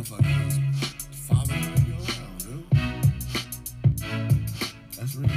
motherfucker 0.00 0.44
was 0.44 0.58
following 1.12 1.62
you 1.86 1.94
around, 1.94 2.38
dude. 2.38 2.64
That's 4.96 5.14
real. 5.16 5.28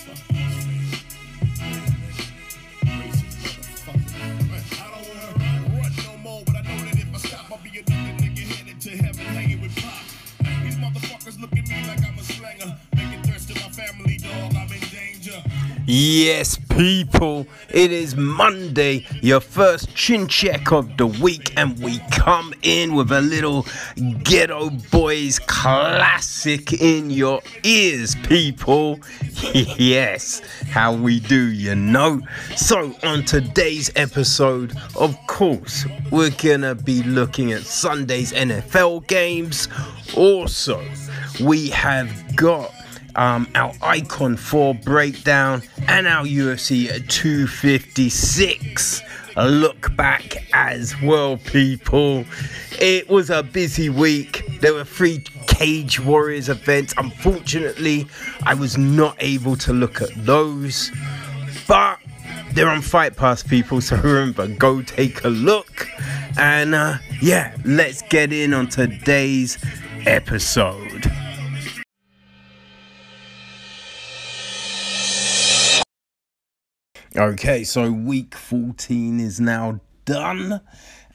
Fuck 0.00 0.20
this 0.28 0.56
man. 0.66 0.86
Racist 2.82 3.46
motherfucker. 3.84 4.20
I 4.72 4.88
don't 4.90 5.06
wanna 5.08 5.28
run 5.76 5.92
no 6.04 6.12
more, 6.22 6.42
but 6.46 6.56
I 6.56 6.58
know 6.62 6.78
that 6.84 6.96
if 6.96 7.14
I 7.14 7.18
stop, 7.18 7.50
I'll 7.52 7.58
be 7.58 7.68
another 7.70 8.12
nigga 8.22 8.44
headed 8.56 8.80
to 8.80 8.90
heaven 8.90 9.24
hanging 9.26 9.60
with 9.60 9.76
pop. 9.76 10.04
These 10.62 10.76
motherfuckers 10.76 11.40
look 11.40 11.52
at 11.52 11.68
me 11.68 11.86
like 11.86 12.02
I'm 12.06 12.16
to 13.54 13.60
my 13.62 13.70
family, 13.70 14.16
dog. 14.18 14.54
I'm 14.54 14.72
in 14.72 14.80
danger. 14.90 15.42
Yes, 15.86 16.56
people, 16.80 17.46
it 17.68 17.92
is 17.92 18.16
Monday, 18.16 19.04
your 19.20 19.40
first 19.40 19.94
chin 19.94 20.26
check 20.26 20.72
of 20.72 20.96
the 20.96 21.06
week, 21.06 21.52
and 21.58 21.78
we 21.78 21.98
come 22.10 22.54
in 22.62 22.94
with 22.94 23.12
a 23.12 23.20
little 23.20 23.64
Geto 24.24 24.90
Boys 24.90 25.38
classic 25.40 26.72
in 26.72 27.10
your 27.10 27.42
ears, 27.64 28.14
people. 28.22 28.98
yes, 29.52 30.40
how 30.70 30.94
we 30.94 31.20
do, 31.20 31.48
you 31.52 31.74
know. 31.74 32.22
So, 32.56 32.94
on 33.02 33.26
today's 33.26 33.90
episode, 33.94 34.74
of 34.98 35.14
course, 35.26 35.84
we're 36.10 36.30
gonna 36.30 36.74
be 36.74 37.02
looking 37.02 37.52
at 37.52 37.60
Sunday's 37.60 38.32
NFL 38.32 39.06
games. 39.06 39.68
Also, 40.16 40.82
we 41.42 41.68
have 41.68 42.08
got 42.36 42.72
um, 43.16 43.48
our 43.54 43.72
Icon 43.82 44.36
4 44.36 44.74
breakdown, 44.74 45.62
and 45.88 46.06
our 46.06 46.24
UFC 46.24 46.88
256 47.08 49.02
look 49.36 49.94
back 49.96 50.44
as 50.52 51.00
well, 51.02 51.36
people. 51.38 52.24
It 52.80 53.08
was 53.08 53.30
a 53.30 53.42
busy 53.42 53.88
week. 53.88 54.44
There 54.60 54.74
were 54.74 54.84
three 54.84 55.24
Cage 55.46 56.00
Warriors 56.00 56.48
events. 56.48 56.94
Unfortunately, 56.96 58.06
I 58.44 58.54
was 58.54 58.76
not 58.78 59.16
able 59.20 59.56
to 59.56 59.72
look 59.72 60.00
at 60.00 60.10
those, 60.24 60.90
but 61.68 61.98
they're 62.52 62.68
on 62.68 62.82
Fight 62.82 63.16
Pass, 63.16 63.42
people. 63.42 63.80
So 63.80 63.96
remember, 64.02 64.48
go 64.48 64.82
take 64.82 65.24
a 65.24 65.28
look. 65.28 65.88
And 66.38 66.74
uh, 66.74 66.98
yeah, 67.20 67.56
let's 67.64 68.02
get 68.02 68.32
in 68.32 68.54
on 68.54 68.68
today's 68.68 69.58
episode. 70.06 71.10
Okay, 77.20 77.64
so 77.64 77.92
week 77.92 78.34
14 78.34 79.20
is 79.20 79.38
now 79.38 79.78
done. 80.06 80.62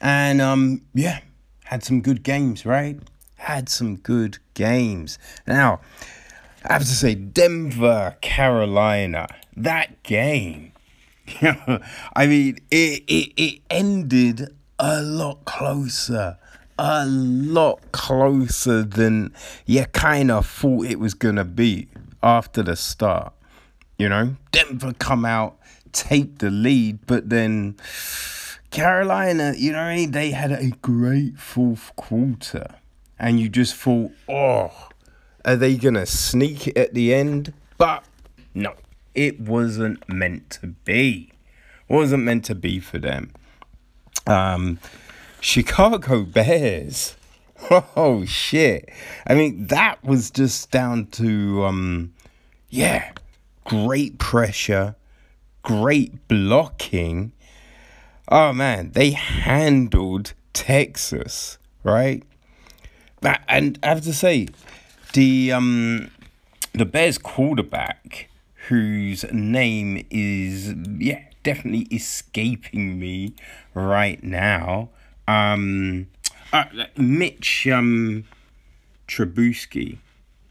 And 0.00 0.40
um 0.40 0.82
yeah, 0.94 1.18
had 1.64 1.82
some 1.82 2.00
good 2.00 2.22
games, 2.22 2.64
right? 2.64 2.96
Had 3.34 3.68
some 3.68 3.96
good 3.96 4.38
games. 4.54 5.18
Now, 5.48 5.80
I 6.64 6.74
have 6.74 6.82
to 6.82 6.86
say 6.86 7.16
Denver, 7.16 8.16
Carolina, 8.20 9.26
that 9.56 10.00
game. 10.04 10.70
I 11.42 12.26
mean, 12.28 12.58
it, 12.70 13.02
it 13.08 13.32
it 13.36 13.60
ended 13.68 14.54
a 14.78 15.02
lot 15.02 15.44
closer. 15.44 16.38
A 16.78 17.04
lot 17.04 17.80
closer 17.90 18.84
than 18.84 19.34
you 19.64 19.84
kind 19.86 20.30
of 20.30 20.46
thought 20.46 20.86
it 20.86 21.00
was 21.00 21.14
going 21.14 21.34
to 21.34 21.44
be 21.44 21.88
after 22.22 22.62
the 22.62 22.76
start. 22.76 23.32
You 23.98 24.08
know, 24.08 24.36
Denver 24.52 24.92
come 24.92 25.24
out, 25.24 25.55
take 25.96 26.38
the 26.38 26.50
lead, 26.50 27.06
but 27.06 27.30
then 27.30 27.76
Carolina, 28.70 29.54
you 29.56 29.72
know 29.72 29.78
what 29.78 29.84
I 29.84 29.96
mean? 29.96 30.10
They 30.10 30.30
had 30.30 30.52
a 30.52 30.70
great 30.82 31.38
fourth 31.38 31.94
quarter. 31.96 32.66
And 33.18 33.40
you 33.40 33.48
just 33.48 33.74
thought, 33.74 34.12
oh, 34.28 34.88
are 35.44 35.56
they 35.56 35.76
to 35.94 36.06
sneak 36.06 36.66
it 36.68 36.76
at 36.76 36.92
the 36.92 37.14
end? 37.14 37.54
But 37.78 38.04
no, 38.54 38.74
it 39.14 39.40
wasn't 39.40 40.06
meant 40.08 40.50
to 40.50 40.68
be. 40.68 41.32
Wasn't 41.88 42.22
meant 42.22 42.44
to 42.46 42.54
be 42.54 42.80
for 42.80 42.98
them. 42.98 43.32
Um, 44.26 44.78
Chicago 45.40 46.24
Bears. 46.24 47.16
Oh 47.96 48.26
shit. 48.26 48.90
I 49.26 49.34
mean, 49.34 49.68
that 49.68 50.04
was 50.04 50.30
just 50.30 50.70
down 50.70 51.06
to 51.12 51.64
um 51.64 52.12
yeah, 52.68 53.12
great 53.64 54.18
pressure, 54.18 54.94
great 55.66 56.28
blocking. 56.28 57.32
Oh 58.28 58.52
man, 58.52 58.92
they 58.92 59.10
handled 59.10 60.32
Texas, 60.52 61.58
right? 61.82 62.22
That, 63.22 63.42
and 63.48 63.76
I 63.82 63.88
have 63.88 64.02
to 64.02 64.12
say, 64.12 64.46
the 65.12 65.50
um 65.50 66.12
the 66.72 66.84
Bears 66.84 67.18
quarterback, 67.18 68.28
whose 68.68 69.24
name 69.32 70.06
is 70.08 70.72
yeah 70.98 71.24
definitely 71.42 71.88
escaping 71.90 73.00
me 73.00 73.34
right 73.74 74.22
now, 74.22 74.90
um, 75.26 76.06
uh, 76.52 76.66
Mitch 76.96 77.66
um 77.66 78.22
Trubisky, 79.08 79.98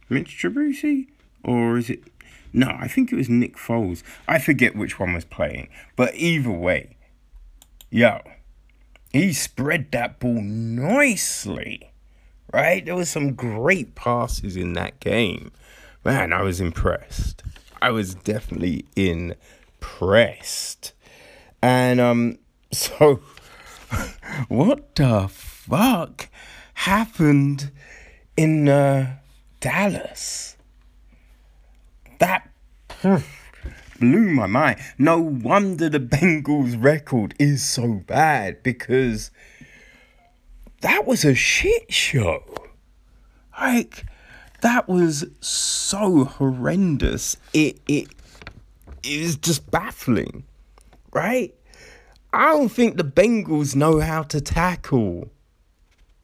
Mitch 0.10 0.38
Trubisky, 0.42 1.08
or 1.42 1.78
is 1.78 1.90
it? 1.90 2.04
No, 2.56 2.74
I 2.80 2.88
think 2.88 3.12
it 3.12 3.18
was 3.18 3.28
Nick 3.28 3.58
Foles. 3.58 4.02
I 4.30 4.40
forget 4.40 4.78
which 4.78 4.98
one 4.98 5.14
was 5.14 5.26
playing, 5.26 5.68
but 5.98 6.16
either 6.16 6.50
way, 6.50 6.96
yo, 7.90 8.22
he 9.12 9.34
spread 9.34 9.92
that 9.92 10.20
ball 10.20 10.42
nicely, 10.42 11.92
right? 12.54 12.86
There 12.86 12.96
was 12.96 13.10
some 13.10 13.34
great 13.34 13.94
passes 13.94 14.56
in 14.56 14.72
that 14.72 15.02
game. 15.02 15.52
Man, 16.06 16.32
I 16.32 16.44
was 16.44 16.62
impressed. 16.62 17.44
I 17.82 17.92
was 17.92 18.16
definitely 18.16 18.86
impressed. 18.96 20.94
And 21.62 22.00
um 22.00 22.38
so 22.72 23.20
what 24.48 24.96
the 24.96 25.28
fuck 25.28 26.30
happened 26.74 27.70
in 28.38 28.70
uh, 28.70 29.18
Dallas? 29.60 30.56
Blew 34.00 34.32
my 34.32 34.48
mind. 34.48 34.80
No 34.98 35.20
wonder 35.20 35.90
the 35.90 36.00
Bengals 36.00 36.82
record 36.82 37.36
is 37.40 37.64
so 37.64 38.02
bad 38.08 38.64
because 38.64 39.32
that 40.82 41.06
was 41.06 41.24
a 41.24 41.36
shit 41.36 41.94
show. 41.94 42.44
Like 43.60 44.06
that 44.62 44.90
was 44.90 45.26
so 45.40 46.26
horrendous. 46.26 47.38
It 47.54 47.80
it 47.88 48.08
was 49.06 49.38
just 49.38 49.70
baffling, 49.70 50.44
right? 51.14 51.54
I 52.34 52.52
don't 52.52 52.70
think 52.70 52.98
the 52.98 53.04
Bengals 53.04 53.76
know 53.76 54.00
how 54.00 54.24
to 54.24 54.42
tackle. 54.42 55.30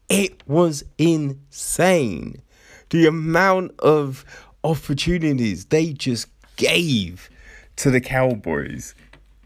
It 0.10 0.46
was 0.46 0.84
insane. 0.98 2.42
The 2.90 3.06
amount 3.06 3.80
of 3.80 4.26
opportunities 4.64 5.66
they 5.66 5.94
just 5.94 6.28
gave 6.56 7.30
to 7.78 7.92
the 7.92 8.02
Cowboys. 8.02 8.96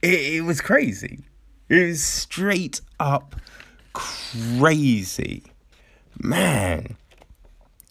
It, 0.01 0.35
it 0.35 0.41
was 0.41 0.61
crazy. 0.61 1.23
It 1.69 1.87
was 1.87 2.03
straight 2.03 2.81
up 2.99 3.35
crazy. 3.93 5.43
Man. 6.21 6.95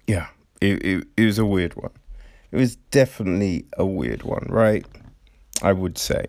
Yeah, 0.07 0.29
it, 0.61 0.85
it, 0.85 1.07
it 1.17 1.25
was 1.25 1.39
a 1.39 1.47
weird 1.47 1.75
one. 1.75 1.91
It 2.51 2.57
was 2.57 2.77
definitely 2.77 3.67
a 3.77 3.85
weird 3.85 4.23
one, 4.23 4.47
right? 4.49 4.87
I 5.63 5.73
would 5.73 5.99
say. 5.99 6.27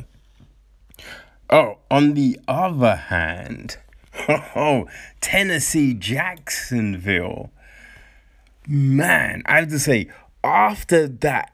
Oh, 1.50 1.77
on 1.92 2.15
the 2.15 2.39
other 2.48 2.95
hand, 2.95 3.77
oh, 4.56 4.88
Tennessee 5.21 5.94
Jacksonville. 5.94 7.51
Man, 8.68 9.44
I 9.45 9.57
have 9.57 9.69
to 9.69 9.80
say, 9.80 10.09
after 10.44 11.07
that 11.07 11.54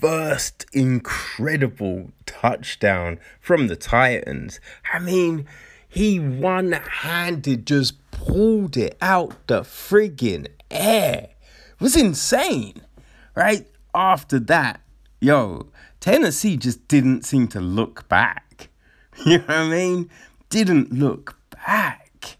first 0.00 0.66
incredible 0.72 2.10
touchdown 2.26 3.18
from 3.40 3.68
the 3.68 3.76
Titans, 3.76 4.60
I 4.92 4.98
mean, 4.98 5.46
he 5.88 6.18
one 6.18 6.72
handed 6.72 7.66
just 7.66 7.94
pulled 8.10 8.76
it 8.76 8.96
out 9.00 9.46
the 9.46 9.62
friggin' 9.62 10.48
air. 10.70 11.28
It 11.30 11.80
was 11.80 11.96
insane, 11.96 12.82
right? 13.34 13.66
After 13.94 14.38
that, 14.40 14.80
yo, 15.20 15.68
Tennessee 16.00 16.56
just 16.56 16.86
didn't 16.88 17.24
seem 17.24 17.48
to 17.48 17.60
look 17.60 18.08
back. 18.08 18.68
You 19.24 19.38
know 19.38 19.44
what 19.44 19.56
I 19.56 19.68
mean? 19.70 20.10
Didn't 20.50 20.92
look 20.92 21.38
back. 21.50 22.36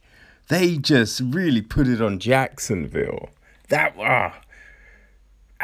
They 0.48 0.76
just 0.76 1.22
really 1.24 1.62
put 1.62 1.88
it 1.88 2.02
on 2.02 2.18
Jacksonville. 2.18 3.30
That 3.70 3.94
ah, 3.98 4.38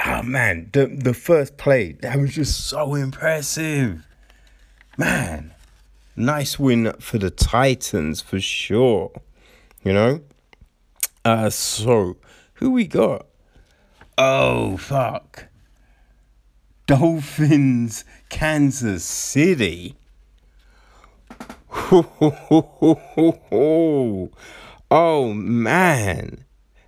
oh, 0.05 0.23
man, 0.23 0.71
the 0.73 0.87
the 0.87 1.15
first 1.15 1.57
play 1.57 1.93
that 2.03 2.19
was 2.19 2.35
just 2.35 2.67
so 2.67 2.95
impressive, 2.95 4.07
man. 4.97 5.53
Nice 6.15 6.59
win 6.59 6.93
for 7.01 7.17
the 7.17 7.31
Titans 7.31 8.21
for 8.21 8.39
sure. 8.39 9.13
You 9.83 9.95
know? 9.95 10.21
Uh 11.25 11.49
so 11.49 12.17
who 12.55 12.73
we 12.73 12.87
got? 12.87 13.27
Oh 14.19 14.77
fuck. 14.77 15.47
Dolphins, 16.87 18.05
Kansas 18.29 19.05
City. 19.05 19.97
oh 24.91 25.33
man. 25.35 26.45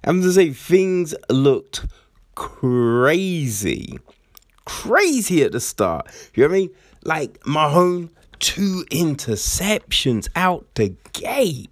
I'm 0.06 0.20
to 0.20 0.32
say 0.32 0.50
things 0.50 1.14
looked 1.30 1.86
crazy. 2.34 3.98
Crazy 4.64 5.42
at 5.42 5.52
the 5.52 5.60
start. 5.60 6.06
You 6.34 6.44
know 6.44 6.48
what 6.48 6.54
I 6.54 6.58
mean? 6.58 6.70
Like 7.04 7.40
Mahomes, 7.40 8.10
two 8.38 8.84
interceptions 8.90 10.28
out 10.34 10.66
the 10.74 10.94
gate. 11.12 11.70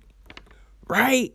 Right? 0.89 1.35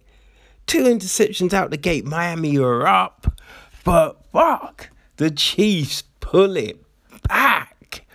Two 0.68 0.84
interceptions 0.84 1.54
out 1.54 1.72
the 1.72 1.78
gate. 1.78 2.06
Miami 2.06 2.58
are 2.58 2.86
up. 2.86 3.40
But 3.84 4.24
fuck. 4.32 4.90
The 5.18 5.32
Chiefs 5.32 6.04
pull 6.20 6.58
it 6.58 6.84
back. 7.28 8.06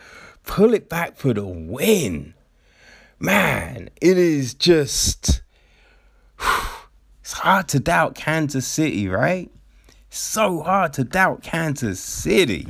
Pull 0.44 0.74
it 0.74 0.88
back 0.88 1.16
for 1.16 1.32
the 1.32 1.44
win. 1.44 2.34
Man, 3.18 3.88
it 4.00 4.18
is 4.18 4.54
just. 4.54 5.42
It's 7.20 7.34
hard 7.34 7.68
to 7.68 7.78
doubt 7.78 8.16
Kansas 8.16 8.66
City, 8.66 9.08
right? 9.08 9.48
So 10.14 10.60
hard 10.60 10.92
to 10.92 11.04
doubt 11.04 11.42
Kansas 11.42 11.98
City. 11.98 12.66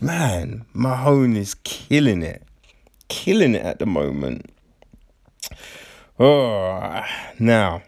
Man, 0.00 0.64
Mahomes 0.74 1.36
is 1.36 1.54
killing 1.62 2.24
it. 2.24 2.42
Killing 3.06 3.54
it 3.54 3.64
at 3.64 3.78
the 3.78 3.86
moment. 3.86 4.50
Oh, 6.18 7.04
now, 7.38 7.82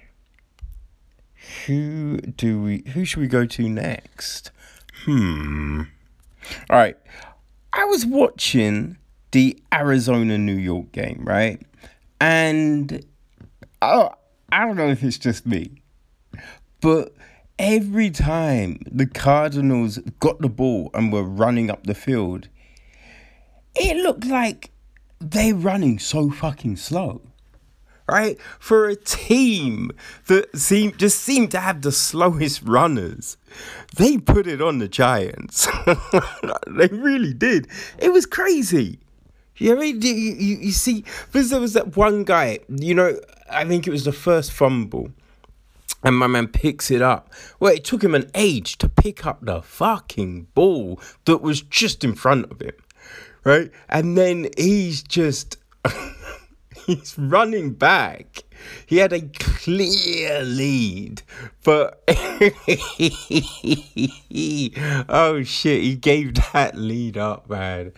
who 1.66 2.18
do 2.18 2.62
we, 2.62 2.84
who 2.94 3.04
should 3.04 3.18
we 3.18 3.26
go 3.26 3.46
to 3.46 3.68
next? 3.68 4.52
Hmm. 5.04 5.82
All 6.70 6.78
right. 6.78 6.96
I 7.72 7.84
was 7.84 8.06
watching 8.06 8.96
the 9.32 9.60
Arizona 9.74 10.38
New 10.38 10.54
York 10.54 10.92
game, 10.92 11.24
right? 11.26 11.60
And 12.20 13.04
oh, 13.82 14.10
I 14.52 14.64
don't 14.64 14.76
know 14.76 14.86
if 14.88 15.02
it's 15.02 15.18
just 15.18 15.46
me, 15.46 15.82
but 16.80 17.12
every 17.58 18.10
time 18.10 18.80
the 18.90 19.06
Cardinals 19.06 19.98
got 20.20 20.40
the 20.40 20.48
ball 20.48 20.90
and 20.94 21.12
were 21.12 21.22
running 21.22 21.70
up 21.70 21.84
the 21.84 21.94
field, 21.94 22.48
it 23.74 23.96
looked 23.96 24.26
like 24.26 24.70
they're 25.20 25.54
running 25.54 25.98
so 25.98 26.30
fucking 26.30 26.76
slow. 26.76 27.22
Right? 28.10 28.40
For 28.58 28.88
a 28.88 28.96
team 28.96 29.90
that 30.28 30.56
seem 30.56 30.92
just 30.96 31.20
seemed 31.20 31.50
to 31.50 31.60
have 31.60 31.82
the 31.82 31.92
slowest 31.92 32.62
runners, 32.62 33.36
they 33.96 34.16
put 34.16 34.46
it 34.46 34.62
on 34.62 34.78
the 34.78 34.88
Giants. 34.88 35.68
they 36.66 36.86
really 36.86 37.34
did. 37.34 37.68
It 37.98 38.14
was 38.14 38.24
crazy. 38.24 38.98
You 39.58 39.74
know, 39.74 39.82
you, 39.82 39.94
you, 39.98 40.56
you 40.56 40.72
see, 40.72 41.04
because 41.26 41.50
there 41.50 41.60
was 41.60 41.74
that 41.74 41.98
one 41.98 42.24
guy, 42.24 42.60
you 42.68 42.94
know, 42.94 43.20
I 43.50 43.66
think 43.66 43.86
it 43.86 43.90
was 43.90 44.04
the 44.04 44.12
first 44.12 44.52
fumble 44.52 45.10
and 46.02 46.16
my 46.16 46.26
man 46.26 46.48
picks 46.48 46.90
it 46.90 47.02
up. 47.02 47.32
Well, 47.58 47.72
it 47.72 47.84
took 47.84 48.02
him 48.02 48.14
an 48.14 48.30
age 48.34 48.78
to 48.78 48.88
pick 48.88 49.26
up 49.26 49.38
the 49.42 49.62
fucking 49.62 50.48
ball 50.54 51.00
that 51.24 51.38
was 51.38 51.60
just 51.60 52.04
in 52.04 52.14
front 52.14 52.50
of 52.50 52.60
him, 52.60 52.74
right? 53.44 53.70
And 53.88 54.16
then 54.16 54.48
he's 54.56 55.02
just 55.02 55.56
he's 56.86 57.18
running 57.18 57.74
back. 57.74 58.44
He 58.86 58.96
had 58.96 59.12
a 59.12 59.20
clear 59.20 60.42
lead, 60.42 61.22
but 61.62 62.02
oh 65.08 65.42
shit, 65.44 65.82
he 65.82 65.94
gave 65.94 66.34
that 66.52 66.72
lead 66.74 67.16
up, 67.16 67.48
man. 67.48 67.92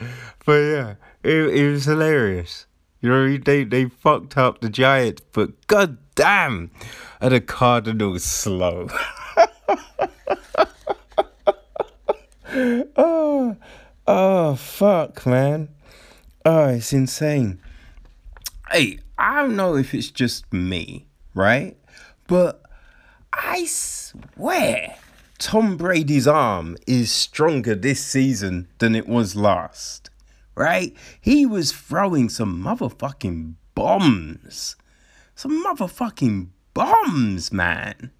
But 0.44 0.52
yeah, 0.52 0.94
it, 1.22 1.34
it 1.34 1.70
was 1.70 1.86
hilarious. 1.86 2.66
You 3.00 3.08
know, 3.08 3.38
they 3.38 3.64
they 3.64 3.86
fucked 3.86 4.36
up 4.36 4.60
the 4.60 4.68
Giants, 4.68 5.22
but 5.32 5.66
god 5.66 5.96
damn, 6.14 6.70
are 7.20 7.30
the 7.30 7.40
Cardinals 7.40 8.24
slow? 8.24 8.88
oh, 12.96 13.56
oh, 14.06 14.54
fuck, 14.56 15.24
man. 15.24 15.70
Oh, 16.44 16.68
it's 16.68 16.92
insane. 16.92 17.60
Hey, 18.70 18.98
I 19.18 19.42
don't 19.42 19.56
know 19.56 19.76
if 19.76 19.94
it's 19.94 20.10
just 20.10 20.52
me, 20.52 21.06
right? 21.34 21.76
But 22.26 22.62
I 23.32 23.64
swear 23.64 24.96
Tom 25.38 25.78
Brady's 25.78 26.26
arm 26.26 26.76
is 26.86 27.10
stronger 27.10 27.74
this 27.74 28.04
season 28.04 28.68
than 28.78 28.94
it 28.94 29.08
was 29.08 29.34
last 29.36 30.09
right? 30.60 30.94
He 31.22 31.46
was 31.46 31.72
throwing 31.72 32.28
some 32.28 32.62
motherfucking 32.62 33.54
bombs. 33.74 34.76
Some 35.34 35.64
motherfucking 35.64 36.48
bombs, 36.74 37.50
man. 37.50 38.10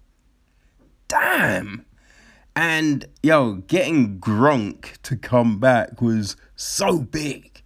Damn. 1.07 1.85
And 2.55 3.05
yo, 3.21 3.53
getting 3.67 4.19
Gronk 4.19 4.97
to 5.03 5.15
come 5.15 5.59
back 5.59 6.01
was 6.01 6.35
so 6.55 6.97
big 6.97 7.61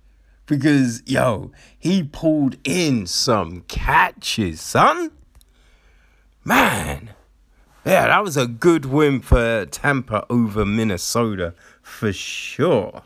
because 0.46 1.02
yo, 1.06 1.54
he 1.80 2.04
pulled 2.04 2.58
in 2.66 3.08
some 3.08 3.62
catches, 3.70 4.60
son. 4.60 5.12
Man, 6.44 7.12
yeah, 7.86 8.08
that 8.08 8.24
was 8.24 8.36
a 8.36 8.46
good 8.46 8.86
win 8.86 9.22
for 9.22 9.66
Tampa 9.68 10.26
over 10.30 10.66
Minnesota 10.66 11.54
for 11.82 12.12
sure. 12.12 13.04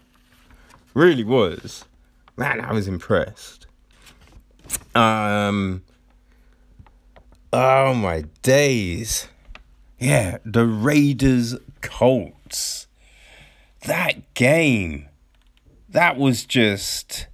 Really 0.93 1.23
was. 1.23 1.85
Man, 2.37 2.61
I 2.61 2.73
was 2.73 2.87
impressed. 2.87 3.67
Um 4.95 5.83
Oh 7.51 7.93
my 7.93 8.25
days. 8.41 9.27
Yeah, 9.97 10.37
the 10.45 10.65
Raiders 10.65 11.55
Colts. 11.81 12.87
That 13.85 14.33
game. 14.33 15.07
That 15.89 16.17
was 16.17 16.45
just 16.45 17.27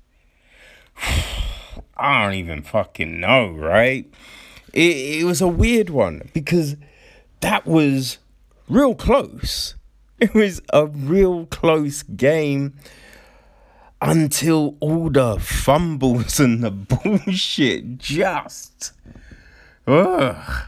I 1.98 2.24
don't 2.24 2.34
even 2.34 2.62
fucking 2.62 3.20
know, 3.20 3.52
right? 3.52 4.12
It, 4.74 5.22
it 5.22 5.24
was 5.26 5.42
a 5.42 5.48
weird 5.48 5.90
one 5.90 6.30
because 6.34 6.76
that 7.42 7.66
was 7.66 8.18
real 8.68 8.96
close. 8.96 9.76
It 10.20 10.34
was 10.34 10.62
a 10.74 10.88
real 10.88 11.46
close 11.48 12.04
game 12.04 12.74
until 14.02 14.76
all 14.80 15.10
the 15.10 15.40
fumbles 15.40 16.40
and 16.40 16.64
the 16.64 16.72
bullshit 16.72 17.98
just. 17.98 18.94
Ugh. 19.88 20.64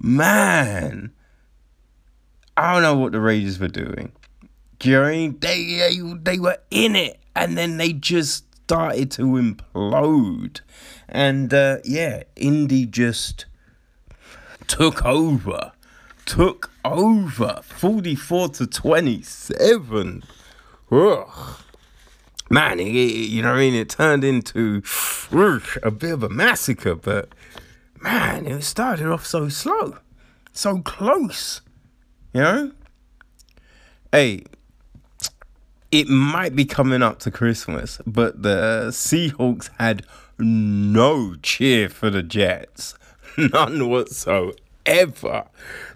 Man. 0.00 1.12
I 2.56 2.72
don't 2.72 2.82
know 2.82 2.96
what 2.96 3.12
the 3.12 3.20
Raiders 3.20 3.58
were 3.58 3.68
doing. 3.68 4.12
Mean? 4.84 5.38
They, 5.40 5.64
they, 5.64 6.00
they 6.22 6.38
were 6.38 6.58
in 6.70 6.96
it 6.96 7.18
and 7.34 7.56
then 7.56 7.76
they 7.76 7.92
just 7.92 8.44
started 8.64 9.10
to 9.12 9.22
implode. 9.22 10.60
And 11.08 11.52
uh, 11.52 11.78
yeah, 11.84 12.22
Indy 12.36 12.86
just 12.86 13.46
took 14.66 15.04
over. 15.04 15.72
Took 16.24 16.72
over 16.84 17.60
44 17.62 18.48
to 18.48 18.66
27. 18.66 20.22
Ugh 20.90 21.56
man, 22.50 22.80
it, 22.80 22.84
you 22.84 23.42
know 23.42 23.50
what 23.50 23.58
I 23.58 23.60
mean? 23.60 23.74
It 23.74 23.88
turned 23.88 24.24
into 24.24 24.82
a 25.82 25.90
bit 25.90 26.12
of 26.12 26.22
a 26.22 26.28
massacre, 26.28 26.94
but 26.94 27.30
man, 28.00 28.46
it 28.46 28.62
started 28.62 29.10
off 29.10 29.26
so 29.26 29.48
slow, 29.48 29.98
so 30.52 30.78
close, 30.78 31.60
you 32.32 32.40
know? 32.40 32.72
Hey, 34.12 34.44
it 35.90 36.08
might 36.08 36.54
be 36.54 36.64
coming 36.64 37.02
up 37.02 37.18
to 37.20 37.30
Christmas, 37.30 38.00
but 38.06 38.42
the 38.42 38.88
Seahawks 38.90 39.70
had 39.78 40.04
no 40.38 41.34
cheer 41.42 41.88
for 41.88 42.10
the 42.10 42.22
Jets. 42.22 42.94
None 43.38 43.88
whatsoever 43.88 44.52
ever. 44.86 45.44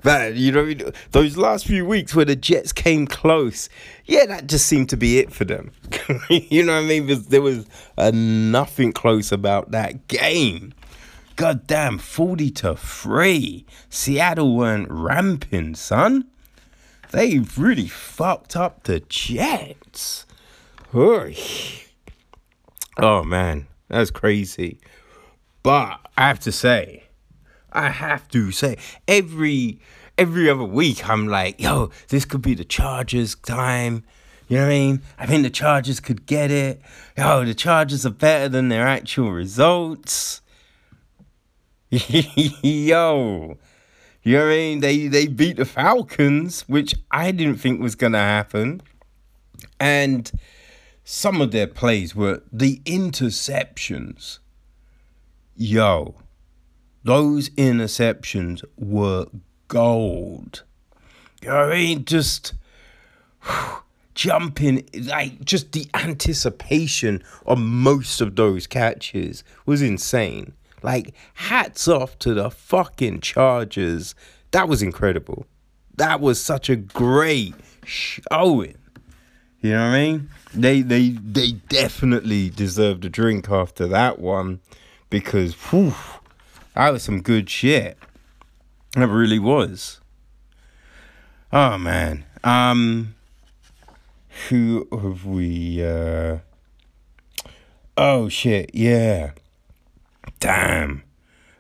That 0.03 0.35
you 0.35 0.53
know, 0.53 0.93
those 1.13 1.37
last 1.37 1.67
few 1.67 1.85
weeks 1.87 2.15
where 2.15 2.25
the 2.25 2.37
Jets 2.37 2.73
came 2.73 3.07
close, 3.07 3.69
yeah, 4.05 4.27
that 4.27 4.47
just 4.47 4.67
seemed 4.67 4.89
to 4.91 4.97
be 4.97 5.19
it 5.19 5.33
for 5.33 5.45
them. 5.45 5.73
you 6.29 6.63
know 6.63 6.75
what 6.75 6.85
I 6.85 6.87
mean? 6.87 7.07
Because 7.07 7.27
there 7.27 7.43
was 7.43 7.67
uh, 7.97 8.11
nothing 8.13 8.93
close 8.93 9.33
about 9.33 9.71
that 9.71 10.09
game. 10.09 10.75
God 11.37 11.67
damn, 11.67 11.99
40 11.99 12.51
to 12.51 12.77
3. 12.77 13.65
Seattle 13.89 14.57
weren't 14.57 14.89
ramping, 14.91 15.75
son. 15.75 16.27
They 17.13 17.39
really 17.57 17.89
fucked 17.89 18.57
up 18.57 18.83
the 18.83 19.01
Jets. 19.01 20.27
Oh 22.99 23.23
man. 23.25 23.67
That's 23.91 24.13
crazy. 24.13 24.79
But 25.65 25.99
I 26.17 26.29
have 26.29 26.41
to 26.41 26.53
say, 26.53 27.05
I 27.73 27.91
have 27.91 28.29
to 28.29 28.53
say, 28.53 28.77
every 29.07 29.81
every 30.19 30.51
other 30.51 30.65
week 30.65 31.09
I'm 31.09 31.29
like, 31.29 31.61
yo, 31.61 31.91
this 32.09 32.25
could 32.25 32.43
be 32.43 32.55
the 32.55 32.65
Chargers 32.65 33.35
time. 33.35 34.05
You 34.49 34.57
know 34.57 34.63
what 34.65 34.73
I 34.73 34.79
mean? 34.79 35.03
I 35.19 35.27
think 35.27 35.45
the 35.45 35.51
Chargers 35.51 36.01
could 36.01 36.27
get 36.27 36.51
it. 36.51 36.83
Yo, 37.17 37.45
the 37.45 37.55
Chargers 37.55 38.05
are 38.05 38.11
better 38.11 38.49
than 38.49 38.69
their 38.69 38.87
actual 38.87 39.31
results. 39.31 40.41
yo. 41.91 43.57
You 44.23 44.37
know 44.37 44.45
what 44.45 44.53
I 44.53 44.57
mean? 44.57 44.81
They 44.81 45.07
they 45.07 45.27
beat 45.27 45.57
the 45.57 45.65
Falcons, 45.65 46.63
which 46.63 46.95
I 47.11 47.31
didn't 47.31 47.57
think 47.57 47.81
was 47.81 47.95
gonna 47.95 48.19
happen. 48.19 48.83
And 49.79 50.31
some 51.05 51.41
of 51.41 51.53
their 51.53 51.67
plays 51.67 52.15
were 52.15 52.43
the 52.53 52.81
interceptions. 52.85 54.39
Yo, 55.57 56.15
those 57.05 57.51
interceptions 57.51 58.65
were 58.77 59.27
gold. 59.69 60.63
You 61.43 61.49
know 61.49 61.55
what 61.55 61.73
I 61.73 61.75
mean? 61.75 62.05
Just 62.05 62.55
whew, 63.43 63.79
jumping, 64.15 64.87
like 65.05 65.45
just 65.45 65.73
the 65.73 65.87
anticipation 65.95 67.23
of 67.47 67.59
most 67.59 68.21
of 68.21 68.37
those 68.37 68.67
catches 68.67 69.43
was 69.65 69.81
insane. 69.81 70.53
Like, 70.83 71.15
hats 71.35 71.89
off 71.89 72.19
to 72.21 72.35
the 72.35 72.51
fucking 72.51 73.21
Chargers. 73.21 74.15
That 74.51 74.69
was 74.69 74.83
incredible. 74.83 75.47
That 75.97 76.21
was 76.21 76.41
such 76.41 76.71
a 76.71 76.77
great 76.77 77.55
showing. 77.85 78.77
You 79.61 79.73
know 79.73 79.91
what 79.91 79.95
I 79.95 80.01
mean? 80.01 80.31
They 80.55 80.81
they 80.81 81.11
they 81.11 81.53
definitely 81.53 82.49
deserved 82.49 83.05
a 83.05 83.11
drink 83.11 83.51
after 83.51 83.87
that 83.89 84.19
one 84.19 84.61
because 85.11 85.53
whew, 85.71 85.95
that 86.81 86.95
was 86.95 87.03
some 87.03 87.21
good 87.21 87.51
shit. 87.51 87.99
It 88.97 89.01
really 89.01 89.39
was. 89.39 90.01
Oh 91.53 91.77
man. 91.77 92.25
Um 92.43 93.17
who 94.49 94.89
have 94.91 95.27
we 95.27 95.85
uh 95.85 96.39
Oh 97.99 98.31
shit, 98.31 98.71
yeah. 98.73 99.33
Damn. 100.39 101.03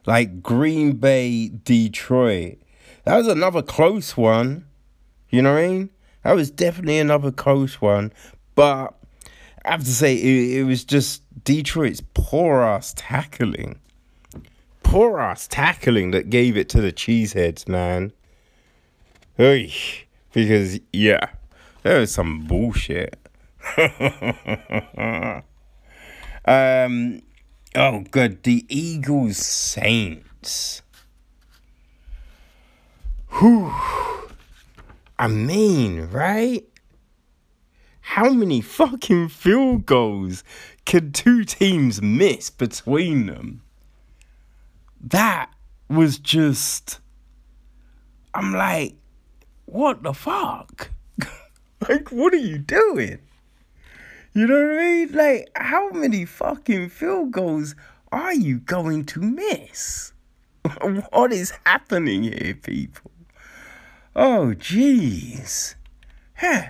Like 0.06 0.42
Green 0.42 0.92
Bay, 0.92 1.48
Detroit. 1.48 2.56
That 3.04 3.18
was 3.18 3.26
another 3.26 3.60
close 3.60 4.16
one. 4.16 4.64
You 5.28 5.42
know 5.42 5.52
what 5.52 5.64
I 5.64 5.68
mean? 5.68 5.90
That 6.24 6.32
was 6.32 6.50
definitely 6.50 6.98
another 6.98 7.30
close 7.30 7.78
one. 7.78 8.10
But 8.54 8.94
I 9.66 9.72
have 9.72 9.84
to 9.84 9.90
say, 9.90 10.14
it, 10.14 10.60
it 10.60 10.64
was 10.64 10.82
just 10.82 11.22
Detroit's 11.44 12.02
poor 12.14 12.62
ass 12.62 12.94
tackling. 12.96 13.79
Poor 14.82 15.20
ass 15.20 15.46
tackling 15.46 16.10
that 16.12 16.30
gave 16.30 16.56
it 16.56 16.68
to 16.70 16.80
the 16.80 16.92
Cheeseheads, 16.92 17.68
man. 17.68 18.12
Hey, 19.36 19.72
because, 20.32 20.80
yeah, 20.92 21.30
there 21.82 22.00
was 22.00 22.12
some 22.12 22.46
bullshit. 22.46 23.16
um, 26.44 27.22
oh, 27.74 28.04
good. 28.10 28.42
The 28.42 28.66
Eagles 28.68 29.36
Saints. 29.36 30.82
Whew. 33.38 33.72
I 35.18 35.28
mean, 35.28 36.08
right? 36.10 36.64
How 38.00 38.30
many 38.30 38.60
fucking 38.60 39.28
field 39.28 39.86
goals 39.86 40.42
can 40.84 41.12
two 41.12 41.44
teams 41.44 42.02
miss 42.02 42.50
between 42.50 43.26
them? 43.26 43.62
That 45.00 45.50
was 45.88 46.18
just. 46.18 47.00
I'm 48.32 48.52
like, 48.52 48.94
what 49.66 50.02
the 50.02 50.12
fuck? 50.12 50.90
like, 51.88 52.10
what 52.10 52.32
are 52.32 52.38
you 52.38 52.58
doing? 52.58 53.18
You 54.32 54.46
know 54.46 54.54
what 54.54 54.78
I 54.78 54.82
mean? 54.82 55.12
Like, 55.12 55.50
how 55.56 55.90
many 55.90 56.24
fucking 56.24 56.90
field 56.90 57.32
goals 57.32 57.74
are 58.12 58.34
you 58.34 58.58
going 58.60 59.04
to 59.06 59.20
miss? 59.20 60.12
what 61.10 61.32
is 61.32 61.52
happening 61.66 62.22
here, 62.24 62.54
people? 62.54 63.10
Oh, 64.14 64.54
jeez. 64.56 65.74
Huh. 66.36 66.68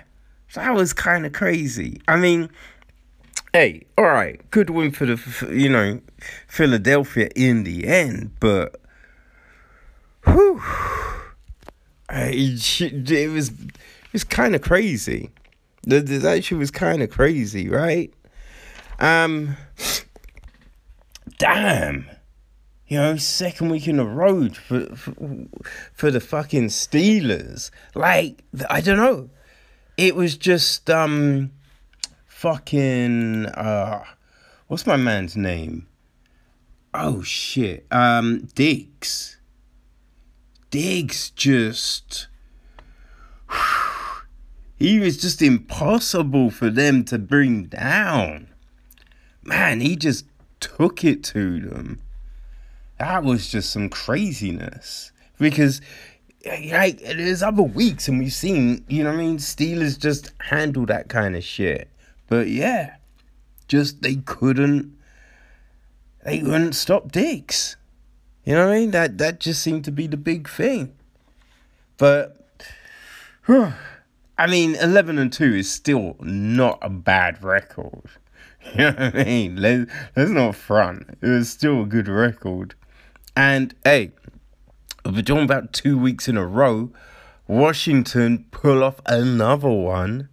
That 0.55 0.73
was 0.73 0.93
kind 0.93 1.25
of 1.25 1.33
crazy. 1.33 2.01
I 2.07 2.17
mean, 2.17 2.49
hey, 3.53 3.83
all 3.97 4.05
right, 4.05 4.39
good 4.51 4.69
win 4.69 4.91
for 4.91 5.05
the, 5.05 5.49
you 5.53 5.69
know, 5.69 6.01
Philadelphia 6.47 7.29
in 7.35 7.63
the 7.63 7.87
end, 7.87 8.31
but, 8.39 8.79
whew, 10.25 10.61
it, 12.09 13.31
was, 13.31 13.49
it 13.49 14.13
was 14.13 14.23
kind 14.23 14.55
of 14.55 14.61
crazy. 14.61 15.29
The, 15.83 15.99
the 15.99 16.19
that 16.19 16.43
shit 16.43 16.57
was 16.57 16.71
kind 16.71 17.01
of 17.01 17.09
crazy, 17.09 17.67
right? 17.67 18.13
Um, 18.99 19.57
damn. 21.39 22.07
You 22.87 22.97
know, 22.97 23.15
second 23.17 23.69
week 23.69 23.87
in 23.87 23.99
a 23.99 24.05
row 24.05 24.49
for, 24.49 24.95
for, 24.95 25.13
for 25.93 26.11
the 26.11 26.19
fucking 26.19 26.67
Steelers. 26.67 27.71
Like, 27.95 28.43
I 28.69 28.81
don't 28.81 28.97
know. 28.97 29.29
It 29.97 30.15
was 30.15 30.35
just 30.37 30.89
um 30.89 31.51
fucking 32.41 33.45
uh 33.45 34.03
what's 34.65 34.87
my 34.87 34.95
man's 34.97 35.37
name? 35.37 35.85
Oh 36.91 37.21
shit. 37.21 37.85
Um 37.91 38.47
Diggs. 38.55 39.37
Diggs 40.71 41.29
just 41.29 42.29
he 44.79 44.99
was 44.99 45.21
just 45.21 45.43
impossible 45.43 46.49
for 46.49 46.71
them 46.71 47.03
to 47.05 47.19
bring 47.19 47.65
down. 47.65 48.47
Man, 49.43 49.79
he 49.79 49.95
just 49.95 50.25
took 50.59 51.03
it 51.03 51.23
to 51.25 51.59
them 51.59 52.01
that 52.97 53.23
was 53.23 53.51
just 53.51 53.69
some 53.69 53.87
craziness 53.87 55.11
because 55.37 55.79
like 56.71 56.99
there's 57.01 57.43
other 57.43 57.61
weeks 57.61 58.07
and 58.07 58.17
we've 58.17 58.33
seen 58.33 58.83
you 58.87 59.03
know 59.03 59.11
what 59.11 59.19
I 59.19 59.23
mean 59.23 59.37
Steelers 59.37 59.99
just 59.99 60.31
handle 60.39 60.87
that 60.87 61.07
kind 61.07 61.35
of 61.35 61.43
shit 61.43 61.90
but 62.31 62.47
yeah 62.47 62.95
just 63.67 64.01
they 64.01 64.15
couldn't 64.15 64.97
they 66.23 66.39
couldn't 66.39 66.73
stop 66.73 67.11
Diggs. 67.11 67.75
you 68.45 68.53
know 68.53 68.67
what 68.67 68.73
I 68.73 68.79
mean? 68.79 68.91
That 68.91 69.17
that 69.17 69.41
just 69.41 69.61
seemed 69.61 69.83
to 69.85 69.91
be 69.91 70.07
the 70.07 70.17
big 70.17 70.47
thing. 70.47 70.93
But 71.97 72.45
whew, 73.47 73.73
I 74.37 74.47
mean 74.47 74.75
11 74.75 75.17
and 75.19 75.33
2 75.33 75.43
is 75.55 75.69
still 75.69 76.15
not 76.21 76.79
a 76.81 76.89
bad 76.89 77.43
record. 77.43 78.03
You 78.75 78.77
know 78.77 78.91
what 78.91 79.15
I 79.15 79.23
mean? 79.23 79.55
Let's, 79.55 79.91
let's 80.15 80.29
not 80.29 80.55
front. 80.55 81.17
It 81.19 81.27
was 81.27 81.49
still 81.49 81.81
a 81.81 81.85
good 81.87 82.07
record. 82.07 82.75
And 83.35 83.73
hey, 83.83 84.11
we're 85.03 85.23
talking 85.23 85.43
about 85.43 85.73
two 85.73 85.97
weeks 85.97 86.27
in 86.27 86.37
a 86.37 86.45
row. 86.45 86.91
Washington 87.47 88.45
pull 88.51 88.83
off 88.83 89.01
another 89.07 89.71
one, 89.71 90.29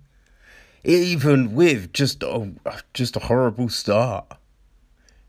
even 0.89 1.55
with 1.55 1.93
just 1.93 2.23
a 2.23 2.51
just 2.95 3.17
a 3.17 3.21
horrible 3.21 3.69
start. 3.69 4.27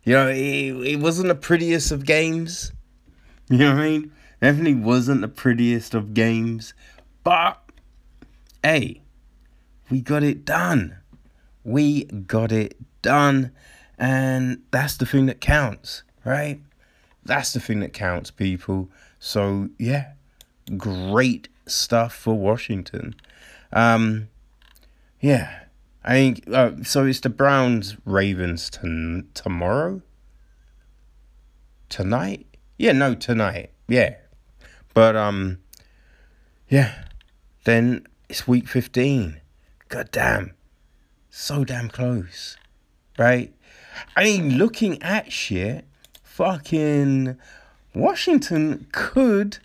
You 0.04 0.14
know, 0.14 0.30
it, 0.30 0.72
it 0.94 1.00
wasn't 1.00 1.28
the 1.28 1.36
prettiest 1.36 1.92
of 1.92 2.06
games. 2.06 2.72
You 3.50 3.58
know 3.58 3.76
what 3.76 3.82
I 3.82 3.90
mean? 3.90 4.12
Definitely 4.42 4.76
wasn't 4.76 5.22
the 5.22 5.28
prettiest 5.28 5.94
of 5.94 6.14
games, 6.14 6.74
but 7.24 7.62
hey, 8.64 9.02
we 9.90 10.02
got 10.02 10.24
it 10.24 10.46
done. 10.46 10.98
We 11.66 12.06
got 12.06 12.54
it 12.54 12.78
done, 13.02 13.52
and 13.98 14.62
that's 14.72 14.96
the 14.96 15.06
thing 15.06 15.26
that 15.26 15.42
counts, 15.42 16.04
right? 16.24 16.62
That's 17.26 17.52
the 17.52 17.60
thing 17.60 17.82
that 17.82 17.92
counts, 17.92 18.32
people. 18.32 18.90
So, 19.20 19.70
yeah, 19.78 20.14
great 20.78 21.50
stuff 21.68 22.14
for 22.14 22.34
Washington. 22.36 23.16
Um, 23.74 24.30
yeah, 25.22 25.64
I 26.04 26.14
think 26.14 26.44
uh, 26.52 26.72
so. 26.84 27.06
It's 27.06 27.20
the 27.20 27.30
Browns 27.30 27.98
Ravens 28.06 28.70
t- 28.70 29.24
tomorrow, 29.34 30.02
tonight. 31.90 32.48
Yeah, 32.78 32.94
no, 32.94 33.16
tonight. 33.16 33.72
Yeah, 33.88 34.16
but 34.94 35.16
um, 35.16 35.60
yeah. 36.70 37.04
Then 37.66 38.08
it's 38.30 38.48
week 38.48 38.68
fifteen. 38.68 39.42
God 39.90 40.10
damn, 40.12 40.54
so 41.30 41.66
damn 41.66 41.90
close, 41.90 42.58
right? 43.18 43.54
I 44.16 44.24
mean, 44.24 44.58
looking 44.58 45.02
at 45.04 45.32
shit, 45.32 45.86
fucking 46.24 47.38
Washington 47.94 48.88
could, 48.92 49.58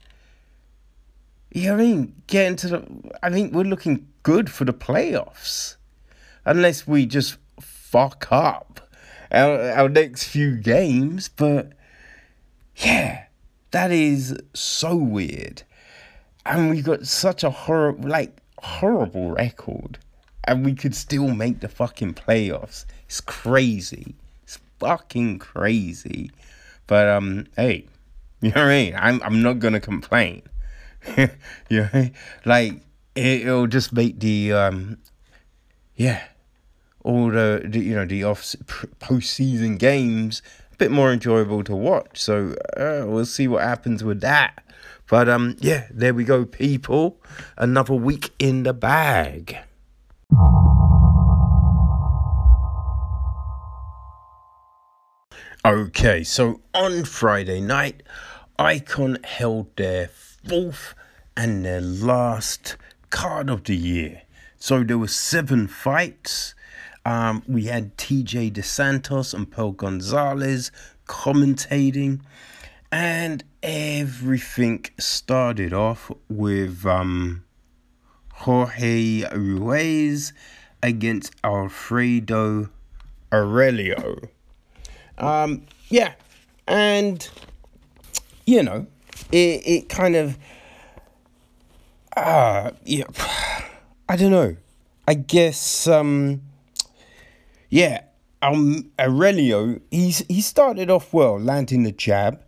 you 1.52 1.68
know 1.68 1.74
I 1.74 1.76
mean, 1.76 2.22
get 2.26 2.46
into 2.46 2.68
the. 2.68 3.12
I 3.22 3.30
think 3.30 3.52
we're 3.52 3.62
looking 3.62 4.08
good 4.24 4.50
for 4.50 4.64
the 4.64 4.72
playoffs. 4.74 5.76
Unless 6.44 6.88
we 6.88 7.06
just 7.06 7.36
fuck 7.60 8.26
up 8.32 8.80
our, 9.30 9.70
our 9.70 9.88
next 9.88 10.24
few 10.24 10.56
games, 10.56 11.28
but 11.28 11.72
yeah, 12.76 13.26
that 13.70 13.92
is 13.92 14.36
so 14.52 14.96
weird. 14.96 15.62
And 16.44 16.70
we 16.70 16.82
got 16.82 17.06
such 17.06 17.44
a 17.44 17.50
horrible, 17.50 18.08
like, 18.08 18.36
horrible 18.58 19.30
record. 19.30 19.98
And 20.42 20.64
we 20.64 20.74
could 20.74 20.94
still 20.94 21.28
make 21.28 21.60
the 21.60 21.68
fucking 21.68 22.14
playoffs. 22.14 22.84
It's 23.06 23.20
crazy. 23.20 24.14
It's 24.42 24.58
fucking 24.78 25.38
crazy. 25.38 26.30
But, 26.86 27.08
um, 27.08 27.46
hey, 27.56 27.86
you 28.40 28.50
know 28.50 28.62
what 28.62 28.70
I 28.72 28.84
mean? 28.84 28.94
I'm, 28.96 29.22
I'm 29.22 29.42
not 29.42 29.58
gonna 29.58 29.80
complain. 29.80 30.42
you 31.16 31.28
know, 31.70 32.10
like, 32.44 32.74
it, 32.74 32.82
it'll 33.14 33.66
just 33.66 33.92
make 33.92 34.20
the, 34.20 34.52
um, 34.52 34.98
yeah, 35.96 36.22
all 37.02 37.30
the, 37.30 37.62
the 37.64 37.80
you 37.80 37.94
know, 37.94 38.06
the 38.06 38.24
off 38.24 38.42
postseason 39.00 39.78
games 39.78 40.42
a 40.72 40.76
bit 40.76 40.90
more 40.90 41.12
enjoyable 41.12 41.62
to 41.64 41.74
watch. 41.76 42.20
So 42.20 42.54
uh, 42.76 43.04
we'll 43.06 43.26
see 43.26 43.46
what 43.46 43.62
happens 43.62 44.02
with 44.02 44.20
that. 44.22 44.64
But 45.08 45.28
um, 45.28 45.56
yeah, 45.60 45.86
there 45.90 46.14
we 46.14 46.24
go, 46.24 46.44
people. 46.44 47.20
Another 47.56 47.94
week 47.94 48.32
in 48.38 48.62
the 48.62 48.72
bag. 48.72 49.58
Okay, 55.66 56.22
so 56.24 56.60
on 56.74 57.04
Friday 57.04 57.60
night, 57.60 58.02
Icon 58.58 59.18
held 59.24 59.74
their 59.76 60.08
fourth 60.08 60.94
and 61.36 61.64
their 61.64 61.80
last 61.80 62.76
card 63.14 63.48
of 63.48 63.62
the 63.62 63.76
year. 63.76 64.22
So 64.58 64.82
there 64.82 64.98
were 64.98 65.06
seven 65.06 65.68
fights. 65.68 66.56
Um, 67.06 67.44
we 67.46 67.66
had 67.66 67.96
TJ 67.96 68.52
DeSantos 68.52 69.32
and 69.32 69.48
Paul 69.48 69.70
Gonzalez 69.70 70.72
commentating, 71.06 72.22
and 72.90 73.44
everything 73.62 74.84
started 74.98 75.72
off 75.72 76.10
with 76.28 76.84
um, 76.84 77.44
Jorge 78.32 79.22
Ruiz 79.32 80.32
against 80.82 81.32
Alfredo 81.44 82.68
Aurelio. 83.32 84.28
Um, 85.18 85.66
yeah, 85.88 86.14
and 86.66 87.28
you 88.44 88.64
know, 88.64 88.88
it 89.30 89.62
it 89.64 89.88
kind 89.88 90.16
of 90.16 90.36
uh, 92.16 92.70
yeah, 92.84 93.04
I 94.08 94.16
don't 94.16 94.30
know. 94.30 94.56
I 95.06 95.14
guess 95.14 95.86
um 95.86 96.42
yeah, 97.74 98.02
um, 98.40 98.90
Aurelio, 99.00 99.80
he's 99.90 100.18
he 100.28 100.40
started 100.40 100.90
off 100.90 101.12
well, 101.12 101.40
landing 101.40 101.82
the 101.82 101.92
jab, 101.92 102.40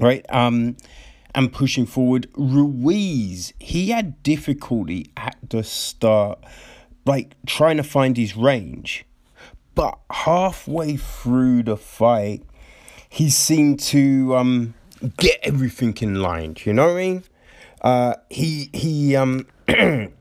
right? 0.00 0.24
Um, 0.30 0.76
and 1.34 1.52
pushing 1.52 1.86
forward. 1.86 2.28
Ruiz, 2.34 3.52
he 3.60 3.90
had 3.90 4.22
difficulty 4.22 5.12
at 5.16 5.36
the 5.48 5.62
start, 5.62 6.42
like 7.04 7.36
trying 7.46 7.76
to 7.76 7.82
find 7.82 8.16
his 8.16 8.36
range, 8.36 9.04
but 9.74 9.98
halfway 10.10 10.96
through 10.96 11.62
the 11.62 11.76
fight, 11.76 12.42
he 13.08 13.30
seemed 13.30 13.78
to 13.80 14.34
um 14.34 14.74
get 15.18 15.38
everything 15.42 15.96
in 16.00 16.22
line. 16.22 16.54
Do 16.54 16.70
You 16.70 16.74
know 16.74 16.86
what 16.86 16.96
I 16.96 17.00
mean? 17.00 17.24
Uh, 17.82 18.14
he 18.30 18.70
he 18.72 19.16
um. 19.16 19.46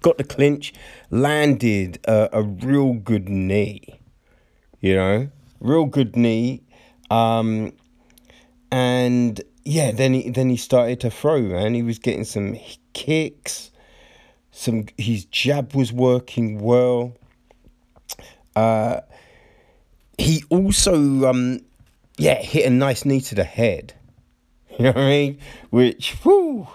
got 0.00 0.18
the 0.18 0.24
clinch, 0.24 0.72
landed 1.10 1.98
a, 2.04 2.28
a 2.32 2.42
real 2.42 2.94
good 2.94 3.28
knee, 3.28 4.00
you 4.80 4.94
know, 4.94 5.28
real 5.60 5.84
good 5.84 6.16
knee. 6.16 6.62
Um, 7.10 7.72
and 8.70 9.40
yeah, 9.64 9.90
then 9.90 10.14
he 10.14 10.30
then 10.30 10.48
he 10.48 10.56
started 10.56 11.00
to 11.00 11.10
throw, 11.10 11.40
man. 11.42 11.74
He 11.74 11.82
was 11.82 11.98
getting 11.98 12.24
some 12.24 12.56
kicks, 12.92 13.70
some 14.52 14.86
his 14.96 15.24
jab 15.24 15.74
was 15.74 15.92
working 15.92 16.60
well. 16.60 17.14
Uh, 18.54 19.00
he 20.18 20.44
also 20.50 21.28
um, 21.28 21.60
yeah 22.16 22.40
hit 22.40 22.66
a 22.66 22.70
nice 22.70 23.04
knee 23.04 23.20
to 23.22 23.34
the 23.34 23.44
head. 23.44 23.94
You 24.78 24.84
know 24.84 24.92
what 24.92 24.98
I 25.02 25.08
mean? 25.10 25.38
Which, 25.68 26.24
whoo, 26.24 26.66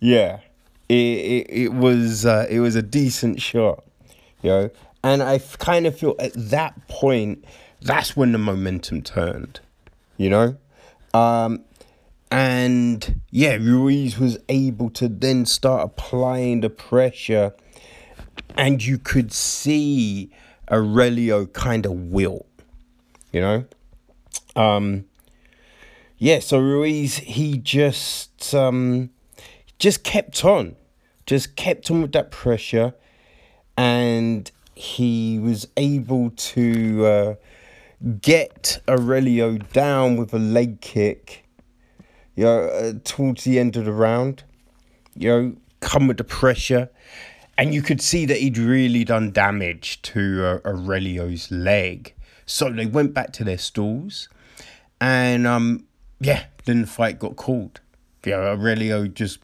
yeah 0.00 0.40
it, 0.90 0.94
it, 0.94 1.46
it 1.50 1.72
was 1.72 2.26
uh, 2.26 2.46
it 2.50 2.58
was 2.58 2.74
a 2.74 2.82
decent 2.82 3.40
shot, 3.40 3.84
you 4.42 4.50
know. 4.50 4.70
And 5.04 5.22
I 5.22 5.38
kind 5.38 5.86
of 5.86 5.96
feel 5.96 6.16
at 6.18 6.32
that 6.34 6.88
point, 6.88 7.44
that's 7.80 8.16
when 8.16 8.32
the 8.32 8.38
momentum 8.38 9.02
turned, 9.02 9.60
you 10.16 10.28
know. 10.28 10.56
Um, 11.14 11.64
and 12.30 13.20
yeah, 13.30 13.54
Ruiz 13.54 14.18
was 14.18 14.38
able 14.48 14.90
to 14.90 15.08
then 15.08 15.46
start 15.46 15.84
applying 15.84 16.60
the 16.60 16.70
pressure, 16.70 17.54
and 18.56 18.84
you 18.84 18.98
could 18.98 19.32
see 19.32 20.32
Aurelio 20.70 21.46
kind 21.46 21.86
of 21.86 21.92
wilt, 21.92 22.48
you 23.32 23.40
know. 23.40 23.64
Um, 24.56 25.04
yeah, 26.18 26.40
so 26.40 26.58
Ruiz 26.58 27.18
he 27.18 27.58
just 27.58 28.56
um, 28.56 29.10
just 29.80 30.04
kept 30.04 30.44
on 30.44 30.76
just 31.26 31.56
kept 31.56 31.90
on 31.90 32.02
with 32.02 32.12
that 32.12 32.30
pressure 32.30 32.94
and 33.76 34.50
he 34.74 35.38
was 35.38 35.68
able 35.76 36.30
to 36.30 37.06
uh, 37.06 37.34
get 38.20 38.80
Aurelio 38.88 39.58
down 39.58 40.16
with 40.16 40.32
a 40.32 40.38
leg 40.38 40.80
kick 40.80 41.46
you 42.34 42.44
know, 42.44 42.64
uh, 42.64 42.92
towards 43.04 43.44
the 43.44 43.58
end 43.58 43.76
of 43.76 43.84
the 43.84 43.92
round. 43.92 44.44
You 45.14 45.28
know, 45.28 45.56
come 45.80 46.06
with 46.06 46.16
the 46.16 46.24
pressure. 46.24 46.88
And 47.58 47.74
you 47.74 47.82
could 47.82 48.00
see 48.00 48.24
that 48.24 48.38
he'd 48.38 48.56
really 48.56 49.04
done 49.04 49.32
damage 49.32 50.00
to 50.02 50.44
uh, 50.44 50.68
Aurelio's 50.68 51.50
leg. 51.50 52.14
So 52.46 52.70
they 52.70 52.86
went 52.86 53.12
back 53.12 53.32
to 53.34 53.44
their 53.44 53.58
stalls. 53.58 54.30
And 55.00 55.46
um, 55.46 55.84
yeah, 56.20 56.44
then 56.64 56.82
the 56.82 56.86
fight 56.86 57.18
got 57.18 57.36
called. 57.36 57.80
Know, 58.24 58.40
Aurelio 58.40 59.06
just 59.06 59.40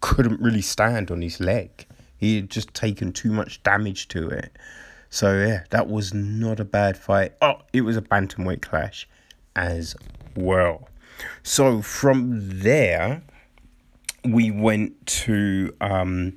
couldn't 0.00 0.40
really 0.40 0.62
stand 0.62 1.10
on 1.10 1.22
his 1.22 1.40
leg. 1.40 1.86
He 2.16 2.36
had 2.36 2.50
just 2.50 2.74
taken 2.74 3.12
too 3.12 3.32
much 3.32 3.62
damage 3.62 4.08
to 4.08 4.28
it. 4.28 4.56
So 5.10 5.38
yeah, 5.38 5.64
that 5.70 5.88
was 5.88 6.12
not 6.12 6.60
a 6.60 6.64
bad 6.64 6.98
fight. 6.98 7.32
Oh, 7.40 7.62
it 7.72 7.82
was 7.82 7.96
a 7.96 8.02
bantamweight 8.02 8.62
clash 8.62 9.08
as 9.56 9.96
well. 10.36 10.88
So 11.42 11.82
from 11.82 12.60
there, 12.60 13.22
we 14.24 14.50
went 14.50 15.06
to 15.06 15.74
um, 15.80 16.36